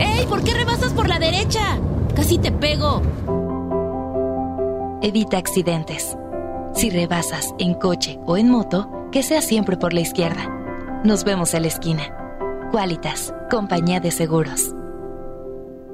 ¡Ey! 0.00 0.26
¿Por 0.26 0.42
qué 0.44 0.54
rebasas 0.54 0.92
por 0.92 1.08
la 1.08 1.18
derecha? 1.18 1.78
Casi 2.14 2.38
te 2.38 2.52
pego. 2.52 3.02
Evita 5.02 5.38
accidentes. 5.38 6.16
Si 6.74 6.90
rebasas 6.90 7.54
en 7.58 7.74
coche 7.74 8.18
o 8.26 8.36
en 8.36 8.50
moto, 8.50 9.08
que 9.10 9.22
sea 9.22 9.40
siempre 9.40 9.76
por 9.76 9.92
la 9.92 10.00
izquierda. 10.00 11.00
Nos 11.04 11.24
vemos 11.24 11.54
en 11.54 11.62
la 11.62 11.68
esquina. 11.68 12.68
Qualitas, 12.70 13.32
compañía 13.50 14.00
de 14.00 14.10
seguros. 14.10 14.74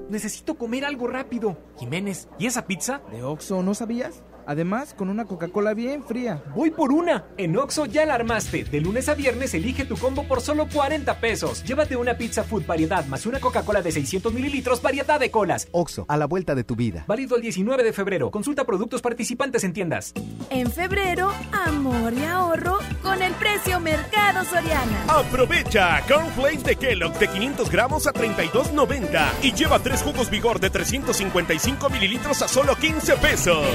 Necesito 0.08 0.56
comer 0.56 0.84
algo 0.84 1.06
rápido. 1.06 1.56
Jiménez, 1.78 2.28
¿y 2.38 2.46
esa 2.46 2.66
pizza? 2.66 3.00
¿De 3.10 3.22
Oxxo 3.22 3.62
no 3.62 3.74
sabías? 3.74 4.22
Además, 4.46 4.94
con 4.94 5.08
una 5.08 5.24
Coca-Cola 5.24 5.74
bien 5.74 6.04
fría. 6.04 6.42
Voy 6.54 6.70
por 6.70 6.92
una. 6.92 7.24
En 7.36 7.56
Oxo 7.56 7.86
ya 7.86 8.06
la 8.06 8.14
armaste. 8.14 8.64
De 8.64 8.80
lunes 8.80 9.08
a 9.08 9.14
viernes 9.14 9.54
elige 9.54 9.84
tu 9.84 9.96
combo 9.96 10.24
por 10.24 10.40
solo 10.40 10.68
40 10.72 11.20
pesos. 11.20 11.64
Llévate 11.64 11.96
una 11.96 12.16
pizza 12.16 12.44
food 12.44 12.66
variedad 12.66 13.06
más 13.06 13.26
una 13.26 13.40
Coca-Cola 13.40 13.82
de 13.82 13.92
600 13.92 14.32
mililitros 14.32 14.82
variedad 14.82 15.18
de 15.18 15.30
colas. 15.30 15.68
Oxo, 15.72 16.04
a 16.08 16.16
la 16.16 16.26
vuelta 16.26 16.54
de 16.54 16.64
tu 16.64 16.76
vida. 16.76 17.04
Válido 17.06 17.36
el 17.36 17.42
19 17.42 17.82
de 17.82 17.92
febrero. 17.92 18.30
Consulta 18.30 18.64
productos 18.64 19.02
participantes 19.02 19.64
en 19.64 19.72
tiendas. 19.72 20.12
En 20.50 20.70
febrero, 20.70 21.32
amor 21.52 22.12
y 22.12 22.24
ahorro 22.24 22.78
con 23.02 23.20
el 23.22 23.32
precio 23.34 23.80
Mercado 23.80 24.44
Soriana. 24.44 25.04
Aprovecha 25.08 26.02
Cornflakes 26.06 26.64
de 26.64 26.76
Kellogg 26.76 27.18
de 27.18 27.28
500 27.28 27.70
gramos 27.70 28.06
a 28.06 28.12
32.90 28.12 29.28
y 29.42 29.52
lleva 29.52 29.78
tres 29.78 30.02
jugos 30.02 30.30
Vigor 30.30 30.60
de 30.60 30.70
355 30.70 31.90
mililitros 31.90 32.42
a 32.42 32.48
solo 32.48 32.76
15 32.76 33.16
pesos. 33.16 33.66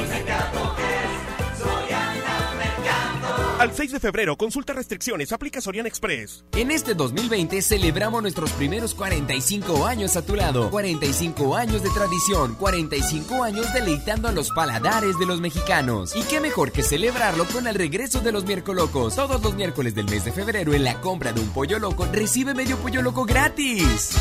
Al 3.60 3.74
6 3.74 3.92
de 3.92 4.00
febrero, 4.00 4.38
consulta 4.38 4.72
restricciones, 4.72 5.34
aplica 5.34 5.60
Soriana 5.60 5.90
Express. 5.90 6.46
En 6.54 6.72
este 6.72 6.94
2020 6.94 7.62
celebramos 7.62 8.22
nuestros 8.22 8.52
primeros 8.52 8.96
45 8.96 9.86
años 9.86 10.16
a 10.16 10.22
tu 10.22 10.38
lado. 10.38 10.70
45 10.72 11.58
años 11.58 11.84
de 11.84 11.90
tradición, 11.90 12.56
45 12.56 13.44
años 13.44 13.66
deleitando 13.74 14.30
a 14.30 14.32
los 14.32 14.50
paladares 14.52 15.20
de 15.20 15.26
los 15.26 15.42
mexicanos. 15.42 16.16
Y 16.16 16.22
qué 16.24 16.40
mejor 16.40 16.72
que 16.72 16.84
celebrarlo 16.84 17.44
con 17.48 17.68
el 17.68 17.76
regreso 17.76 18.22
de 18.22 18.32
los 18.32 18.46
miércolocos. 18.46 19.18
Todos 19.18 19.44
los 19.44 19.54
miércoles 19.56 19.94
del 19.94 20.06
mes 20.06 20.24
de 20.24 20.32
febrero 20.32 20.74
en 20.74 20.86
la 20.86 21.02
compra 21.02 21.34
de 21.34 21.42
un 21.42 21.50
pollo 21.50 21.80
loco 21.80 22.08
recibe 22.14 22.54
medio 22.54 22.78
pollo 22.78 23.02
loco 23.02 23.26
gratis. 23.26 24.16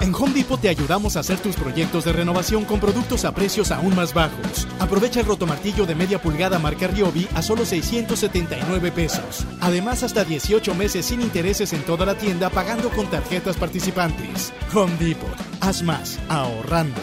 En 0.00 0.14
Home 0.14 0.34
Depot 0.34 0.60
te 0.60 0.68
ayudamos 0.68 1.16
a 1.16 1.20
hacer 1.20 1.38
tus 1.38 1.56
proyectos 1.56 2.04
de 2.04 2.12
renovación 2.12 2.64
con 2.64 2.80
productos 2.80 3.24
a 3.24 3.34
precios 3.34 3.70
aún 3.70 3.94
más 3.94 4.12
bajos. 4.12 4.68
Aprovecha 4.78 5.20
el 5.20 5.26
rotomartillo 5.26 5.86
de 5.86 5.94
media 5.94 6.20
pulgada 6.20 6.58
marca 6.58 6.86
Ryobi 6.86 7.26
a 7.34 7.42
solo 7.42 7.64
679 7.64 8.92
pesos. 8.92 9.46
Además, 9.60 10.02
hasta 10.02 10.24
18 10.24 10.74
meses 10.74 11.06
sin 11.06 11.22
intereses 11.22 11.72
en 11.72 11.82
toda 11.82 12.04
la 12.04 12.16
tienda 12.16 12.50
pagando 12.50 12.90
con 12.90 13.06
tarjetas 13.06 13.56
participantes. 13.56 14.52
Home 14.74 14.96
Depot. 14.98 15.36
Haz 15.60 15.82
más, 15.82 16.18
ahorrando. 16.28 17.00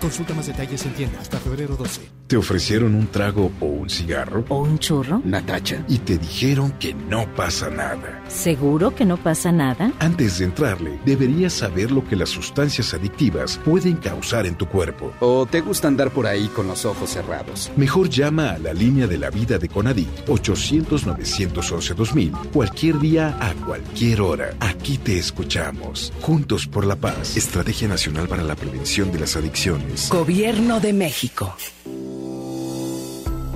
Consulta 0.00 0.32
más 0.34 0.46
detalles 0.46 0.84
en 0.86 0.92
tienda 0.92 1.18
hasta 1.20 1.38
febrero 1.38 1.76
12. 1.76 2.14
¿Te 2.26 2.38
ofrecieron 2.38 2.94
un 2.94 3.08
trago 3.08 3.52
o 3.60 3.66
un 3.66 3.90
cigarro? 3.90 4.46
¿O 4.48 4.62
un 4.62 4.78
churro? 4.78 5.20
Natacha. 5.24 5.84
Y 5.88 5.98
te 5.98 6.16
dijeron 6.18 6.72
que 6.78 6.94
no 6.94 7.26
pasa 7.34 7.68
nada. 7.68 8.22
¿Seguro 8.28 8.94
que 8.94 9.04
no 9.04 9.18
pasa 9.18 9.52
nada? 9.52 9.92
Antes 9.98 10.38
de 10.38 10.46
entrarle, 10.46 10.98
deberías 11.04 11.52
saber 11.52 11.90
lo 11.90 12.02
que 12.06 12.16
las 12.16 12.30
sustancias 12.30 12.94
adictivas 12.94 13.60
pueden 13.64 13.96
causar 13.96 14.46
en 14.46 14.54
tu 14.56 14.66
cuerpo. 14.66 15.12
¿O 15.20 15.44
te 15.46 15.60
gusta 15.60 15.88
andar 15.88 16.10
por 16.10 16.26
ahí 16.26 16.48
con 16.48 16.66
los 16.66 16.86
ojos 16.86 17.10
cerrados? 17.10 17.70
Mejor 17.76 18.08
llama 18.08 18.52
a 18.52 18.58
la 18.58 18.72
línea 18.72 19.06
de 19.06 19.18
la 19.18 19.28
vida 19.30 19.58
de 19.58 19.68
Conadic 19.68 20.08
800-911-2000 20.26 22.52
cualquier 22.52 22.98
día 22.98 23.36
a 23.40 23.52
cualquier 23.66 24.22
hora. 24.22 24.54
Aquí 24.60 24.96
te 24.98 25.18
escuchamos. 25.18 26.12
Juntos 26.20 26.66
por 26.66 26.86
la 26.86 26.96
paz. 26.96 27.36
Estrategia 27.36 27.88
Nacional 27.88 28.28
para 28.28 28.42
la 28.42 28.54
Prevención 28.54 29.12
de 29.12 29.20
las 29.20 29.36
Adicciones. 29.36 29.63
Gobierno 30.10 30.78
de 30.78 30.92
México. 30.92 31.54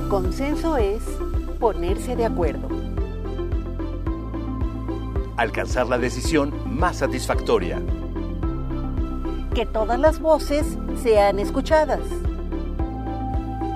Consenso 0.09 0.79
es 0.79 1.03
ponerse 1.61 2.17
de 2.17 2.25
acuerdo. 2.25 2.67
Alcanzar 5.37 5.87
la 5.87 5.99
decisión 5.99 6.55
más 6.65 6.97
satisfactoria. 6.97 7.83
Que 9.55 9.67
todas 9.67 10.01
las 10.01 10.19
voces 10.19 10.79
sean 11.03 11.39
escuchadas. 11.41 12.01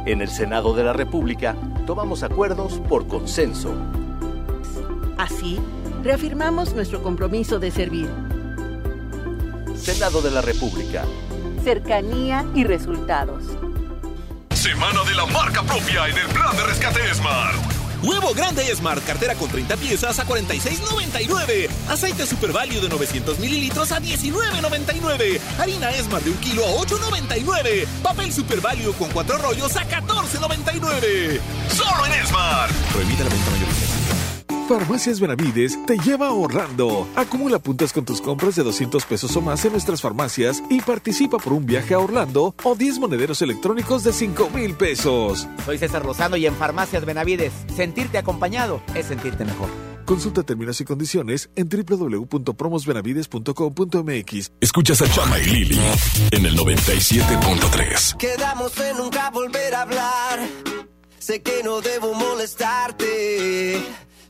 En 0.06 0.22
el 0.22 0.30
Senado 0.30 0.74
de 0.74 0.84
la 0.84 0.94
República 0.94 1.54
tomamos 1.86 2.22
acuerdos 2.22 2.80
por 2.88 3.06
consenso. 3.08 3.74
Así, 5.18 5.58
reafirmamos 6.02 6.74
nuestro 6.74 7.02
compromiso 7.02 7.58
de 7.58 7.70
servir. 7.70 8.08
Senado 9.76 10.22
de 10.22 10.30
la 10.30 10.40
República. 10.40 11.04
Cercanía 11.64 12.44
y 12.54 12.64
resultados. 12.64 13.44
Semana 14.52 15.04
de 15.04 15.14
la 15.14 15.26
marca 15.26 15.62
propia 15.62 16.08
en 16.08 16.18
el 16.18 16.26
plan 16.28 16.56
de 16.56 16.64
rescate 16.64 17.14
Smart. 17.14 17.56
Huevo 18.02 18.34
grande 18.34 18.64
Smart, 18.74 19.04
cartera 19.06 19.36
con 19.36 19.48
30 19.48 19.76
piezas 19.76 20.18
a 20.18 20.26
46.99. 20.26 21.68
Aceite 21.88 22.26
Super 22.26 22.52
Value 22.52 22.80
de 22.80 22.88
900 22.88 23.38
mililitros 23.38 23.92
a 23.92 24.00
19.99. 24.00 25.40
Harina 25.58 25.92
Smart 25.92 26.24
de 26.24 26.30
un 26.30 26.38
kilo 26.38 26.64
a 26.66 26.70
8.99. 26.80 27.86
Papel 28.02 28.32
Super 28.32 28.60
Value 28.60 28.92
con 28.94 29.10
cuatro 29.10 29.38
rollos 29.38 29.76
a 29.76 29.88
14.99. 29.88 31.40
Solo 31.68 32.06
en 32.06 32.26
Smart. 32.26 32.72
Prohibida 32.92 33.24
la 33.24 33.30
venta 33.30 33.50
mayorista. 33.52 33.91
Farmacias 34.72 35.20
Benavides 35.20 35.78
te 35.84 35.98
lleva 35.98 36.28
a 36.28 36.32
Orlando. 36.32 37.06
Acumula 37.14 37.58
puntos 37.58 37.92
con 37.92 38.06
tus 38.06 38.22
compras 38.22 38.56
de 38.56 38.62
200 38.62 39.04
pesos 39.04 39.36
o 39.36 39.42
más 39.42 39.62
en 39.66 39.72
nuestras 39.72 40.00
farmacias 40.00 40.62
y 40.70 40.80
participa 40.80 41.36
por 41.36 41.52
un 41.52 41.66
viaje 41.66 41.92
a 41.92 41.98
Orlando 41.98 42.54
o 42.64 42.74
10 42.74 42.98
monederos 42.98 43.42
electrónicos 43.42 44.02
de 44.02 44.14
5 44.14 44.48
mil 44.48 44.74
pesos. 44.74 45.46
Soy 45.66 45.76
César 45.76 46.06
Lozano 46.06 46.38
y 46.38 46.46
en 46.46 46.54
Farmacias 46.54 47.04
Benavides, 47.04 47.52
sentirte 47.76 48.16
acompañado 48.16 48.80
es 48.94 49.04
sentirte 49.04 49.44
mejor. 49.44 49.68
Consulta 50.06 50.42
términos 50.42 50.80
y 50.80 50.86
condiciones 50.86 51.50
en 51.54 51.68
www.promosbenavides.com.mx. 51.68 54.52
Escuchas 54.58 55.02
a 55.02 55.12
Chama 55.12 55.38
y 55.38 55.50
Lili 55.50 55.78
en 56.30 56.46
el 56.46 56.56
97.3. 56.56 58.16
Quedamos 58.16 58.80
en 58.80 58.96
nunca 58.96 59.28
volver 59.28 59.74
a 59.74 59.82
hablar. 59.82 60.40
Sé 61.18 61.42
que 61.42 61.62
no 61.62 61.82
debo 61.82 62.14
molestarte. 62.14 63.82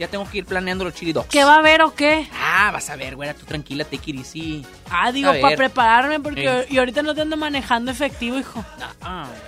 Ya 0.00 0.08
tengo 0.08 0.26
que 0.28 0.38
ir 0.38 0.46
planeando 0.46 0.82
los 0.82 0.94
chili 0.94 1.12
dogs. 1.12 1.28
¿Qué 1.28 1.44
va 1.44 1.56
a 1.56 1.58
haber 1.58 1.82
o 1.82 1.94
qué? 1.94 2.26
Ah, 2.32 2.70
vas 2.72 2.88
a 2.88 2.96
ver, 2.96 3.16
güera, 3.16 3.34
tú 3.34 3.44
tranquila, 3.44 3.84
te 3.84 4.00
easy. 4.06 4.64
Ah, 4.88 5.12
digo, 5.12 5.30
para 5.42 5.54
prepararme, 5.54 6.18
porque 6.18 6.66
y 6.70 6.78
ahorita 6.78 7.02
no 7.02 7.14
te 7.14 7.20
ando 7.20 7.36
manejando 7.36 7.90
efectivo, 7.90 8.38
hijo. 8.38 8.64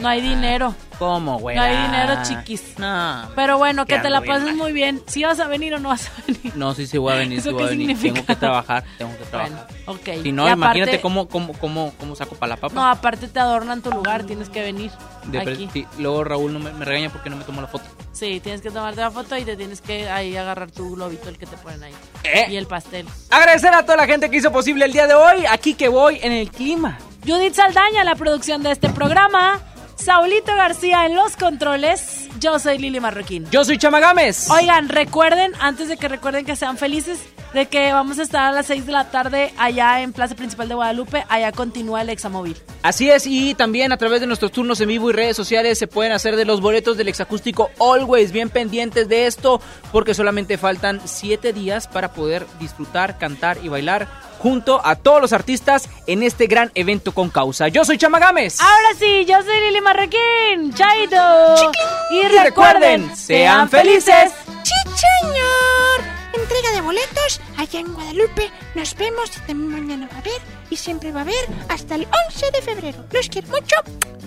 No 0.02 0.08
hay 0.08 0.20
dinero. 0.20 0.74
¿Cómo, 0.98 1.32
No 1.32 1.38
güera? 1.38 1.62
hay 1.64 1.76
dinero, 1.86 2.22
chiquis. 2.22 2.78
No. 2.78 3.28
Pero 3.34 3.58
bueno, 3.58 3.86
que 3.86 3.98
te 3.98 4.08
la 4.10 4.20
bien 4.20 4.32
pases 4.36 4.54
muy 4.54 4.72
bien. 4.72 5.02
¿Sí 5.06 5.24
vas 5.24 5.40
a 5.40 5.48
venir 5.48 5.74
o 5.74 5.78
no 5.80 5.88
vas 5.88 6.08
a 6.08 6.12
venir? 6.26 6.52
No, 6.54 6.74
sí, 6.74 6.86
sí 6.86 6.96
voy 6.98 7.12
a 7.12 7.16
venir, 7.16 7.38
¿Eso 7.38 7.48
sí 7.48 7.54
voy 7.54 7.64
a 7.64 7.66
venir. 7.68 7.86
significa? 7.96 8.14
Tengo 8.14 8.26
que 8.26 8.36
trabajar, 8.36 8.84
tengo 8.98 9.18
que 9.18 9.24
trabajar. 9.24 9.68
Ok. 9.86 10.08
Si 10.22 10.30
no, 10.32 10.48
imagínate 10.48 11.00
cómo, 11.00 11.26
cómo, 11.28 11.54
cómo, 11.54 11.92
cómo 11.98 12.14
saco 12.14 12.36
para 12.36 12.50
la 12.50 12.56
papa. 12.56 12.74
No, 12.74 12.86
aparte 12.86 13.26
te 13.28 13.40
adornan 13.40 13.82
tu 13.82 13.90
lugar, 13.90 14.24
tienes 14.24 14.48
que 14.48 14.60
venir 14.62 14.90
De 15.26 15.38
aquí. 15.40 15.68
sí, 15.72 15.86
luego 15.98 16.22
Raúl 16.24 16.52
no 16.52 16.58
me, 16.60 16.72
me 16.72 16.84
regaña 16.84 17.10
porque 17.10 17.30
no 17.30 17.36
me 17.36 17.44
tomo 17.44 17.60
la 17.60 17.66
foto. 17.68 17.84
Sí, 18.12 18.38
tienes 18.40 18.60
que 18.60 18.70
tomarte 18.70 19.00
la 19.00 19.10
foto 19.10 19.36
y 19.36 19.44
te 19.44 19.56
tienes 19.56 19.80
que 19.80 20.08
ahí 20.08 20.36
agarrar 20.36 20.70
tu 20.70 20.94
globito, 20.94 21.28
el 21.28 21.38
que 21.38 21.46
te 21.46 21.56
ponen 21.56 21.82
ahí. 21.82 21.94
¿Eh? 22.24 22.46
Y 22.50 22.56
el 22.56 22.66
pastel. 22.66 23.06
Agradecer 23.30 23.74
a 23.74 23.82
toda 23.82 23.96
la 23.96 24.06
gente 24.06 24.30
que 24.30 24.36
hizo 24.36 24.52
posible 24.52 24.84
el 24.84 24.92
día 24.92 25.06
de 25.08 25.14
hoy. 25.14 25.46
Aquí 25.50 25.74
que 25.74 25.88
voy 25.88 26.20
en 26.22 26.30
el 26.32 26.50
clima. 26.50 26.98
Judith 27.26 27.54
Saldaña, 27.54 28.04
la 28.04 28.14
producción 28.16 28.62
de 28.62 28.72
este 28.72 28.88
programa. 28.90 29.60
Saulito 30.04 30.56
García 30.56 31.06
en 31.06 31.14
los 31.14 31.36
controles. 31.36 32.28
Yo 32.40 32.58
soy 32.58 32.76
Lili 32.76 32.98
Marroquín. 32.98 33.48
Yo 33.52 33.64
soy 33.64 33.78
Chama 33.78 34.00
Gámez. 34.00 34.50
Oigan, 34.50 34.88
recuerden, 34.88 35.52
antes 35.60 35.88
de 35.88 35.96
que 35.96 36.08
recuerden 36.08 36.44
que 36.44 36.56
sean 36.56 36.76
felices, 36.76 37.20
de 37.54 37.66
que 37.66 37.92
vamos 37.92 38.18
a 38.18 38.22
estar 38.22 38.42
a 38.42 38.52
las 38.52 38.66
6 38.66 38.84
de 38.84 38.92
la 38.92 39.12
tarde 39.12 39.54
allá 39.58 40.00
en 40.00 40.12
Plaza 40.12 40.34
Principal 40.34 40.68
de 40.68 40.74
Guadalupe. 40.74 41.24
Allá 41.28 41.52
continúa 41.52 42.02
el 42.02 42.08
Examóvil. 42.08 42.56
Así 42.82 43.10
es, 43.10 43.28
y 43.28 43.54
también 43.54 43.92
a 43.92 43.96
través 43.96 44.20
de 44.20 44.26
nuestros 44.26 44.50
turnos 44.50 44.80
en 44.80 44.88
vivo 44.88 45.08
y 45.08 45.12
redes 45.12 45.36
sociales 45.36 45.78
se 45.78 45.86
pueden 45.86 46.10
hacer 46.10 46.34
de 46.34 46.46
los 46.46 46.60
boletos 46.60 46.96
del 46.96 47.06
exacústico 47.06 47.70
Always. 47.78 48.32
Bien 48.32 48.50
pendientes 48.50 49.08
de 49.08 49.26
esto, 49.26 49.60
porque 49.92 50.14
solamente 50.14 50.58
faltan 50.58 51.00
7 51.04 51.52
días 51.52 51.86
para 51.86 52.12
poder 52.12 52.44
disfrutar, 52.58 53.18
cantar 53.18 53.58
y 53.62 53.68
bailar 53.68 54.08
junto 54.42 54.84
a 54.84 54.96
todos 54.96 55.20
los 55.20 55.32
artistas 55.32 55.88
en 56.06 56.22
este 56.22 56.46
gran 56.46 56.72
evento 56.74 57.12
con 57.12 57.30
causa. 57.30 57.68
Yo 57.68 57.84
soy 57.84 57.96
Chama 57.98 58.18
Gámez. 58.18 58.60
Ahora 58.60 58.88
sí, 58.98 59.24
yo 59.24 59.40
soy 59.42 59.60
Lili 59.60 59.80
Marroquín. 59.80 60.74
Chaito. 60.74 61.72
Y 62.10 62.16
Y 62.16 62.28
recuerden, 62.28 63.14
sean 63.16 63.68
felices. 63.68 64.32
Sí, 64.64 64.74
señor. 64.96 66.12
Entrega 66.34 66.72
de 66.72 66.80
boletos 66.80 67.40
allá 67.56 67.80
en 67.80 67.92
Guadalupe. 67.92 68.50
Nos 68.74 68.96
vemos 68.96 69.30
y 69.36 69.40
también 69.46 69.68
mañana 69.70 70.08
va 70.10 70.16
a 70.16 70.20
haber. 70.20 70.40
Y 70.70 70.76
siempre 70.76 71.12
va 71.12 71.20
a 71.20 71.22
haber 71.22 71.46
hasta 71.68 71.94
el 71.94 72.08
11 72.28 72.50
de 72.50 72.62
febrero. 72.62 73.04
Los 73.12 73.28
quiero 73.28 73.48
mucho. 73.48 73.76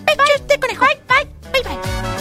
Besos 0.05 0.47
de 0.47 0.59
conejo. 0.59 0.85
Bye, 0.85 1.01
bye. 1.07 1.51
Bye, 1.51 1.63
bye. 1.63 2.14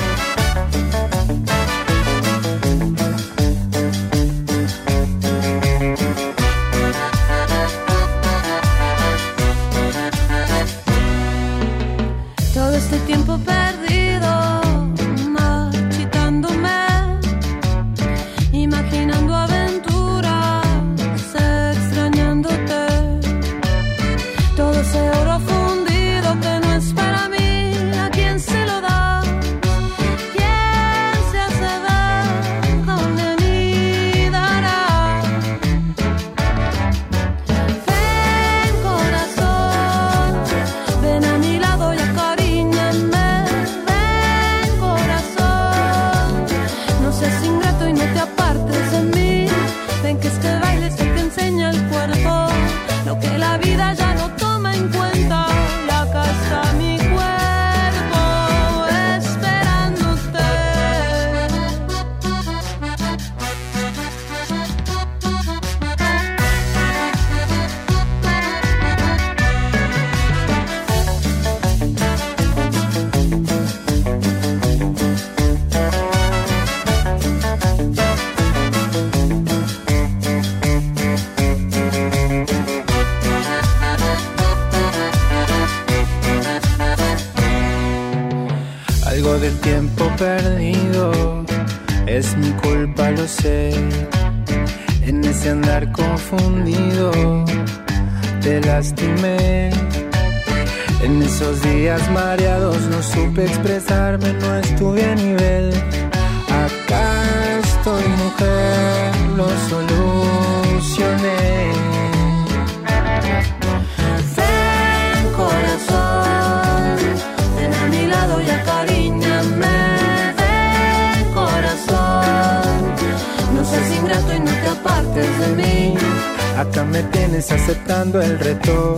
Aceptando 128.15 128.23
el 128.23 128.39
reto. 128.39 128.97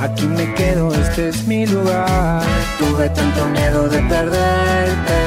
Aquí 0.00 0.26
me 0.26 0.54
quedo, 0.54 0.92
este 0.94 1.28
es 1.28 1.46
mi 1.46 1.66
lugar. 1.66 2.42
Tuve 2.78 3.08
tanto 3.10 3.46
miedo 3.46 3.88
de 3.88 3.98
perderte, 4.02 5.18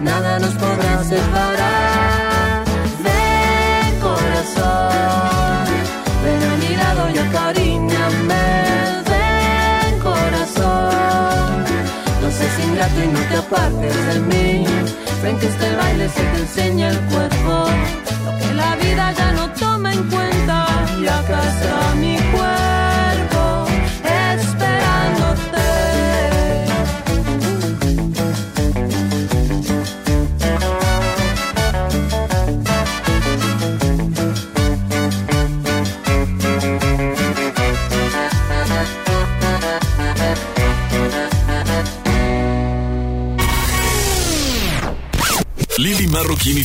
nada 0.00 0.38
nos 0.38 0.54
podrá 0.54 1.02
separar. 1.04 2.64
Ven 3.02 4.00
corazón, 4.00 5.66
ven 6.24 6.42
a 6.50 6.56
mi 6.56 6.76
lado 6.76 7.10
y 7.14 7.18
acariñame. 7.18 8.44
Ven 9.10 10.00
corazón, 10.00 11.64
no 12.22 12.30
seas 12.30 12.58
ingrato 12.64 13.02
y 13.04 13.08
no 13.08 13.20
te 13.20 13.36
apartes 13.36 14.06
de 14.06 14.20
mí. 14.20 14.64
Ven 15.22 15.38
que 15.38 15.46
este 15.46 15.76
baile 15.76 16.08
se 16.08 16.22
te 16.22 16.38
enseña 16.38 16.90
el 16.90 16.98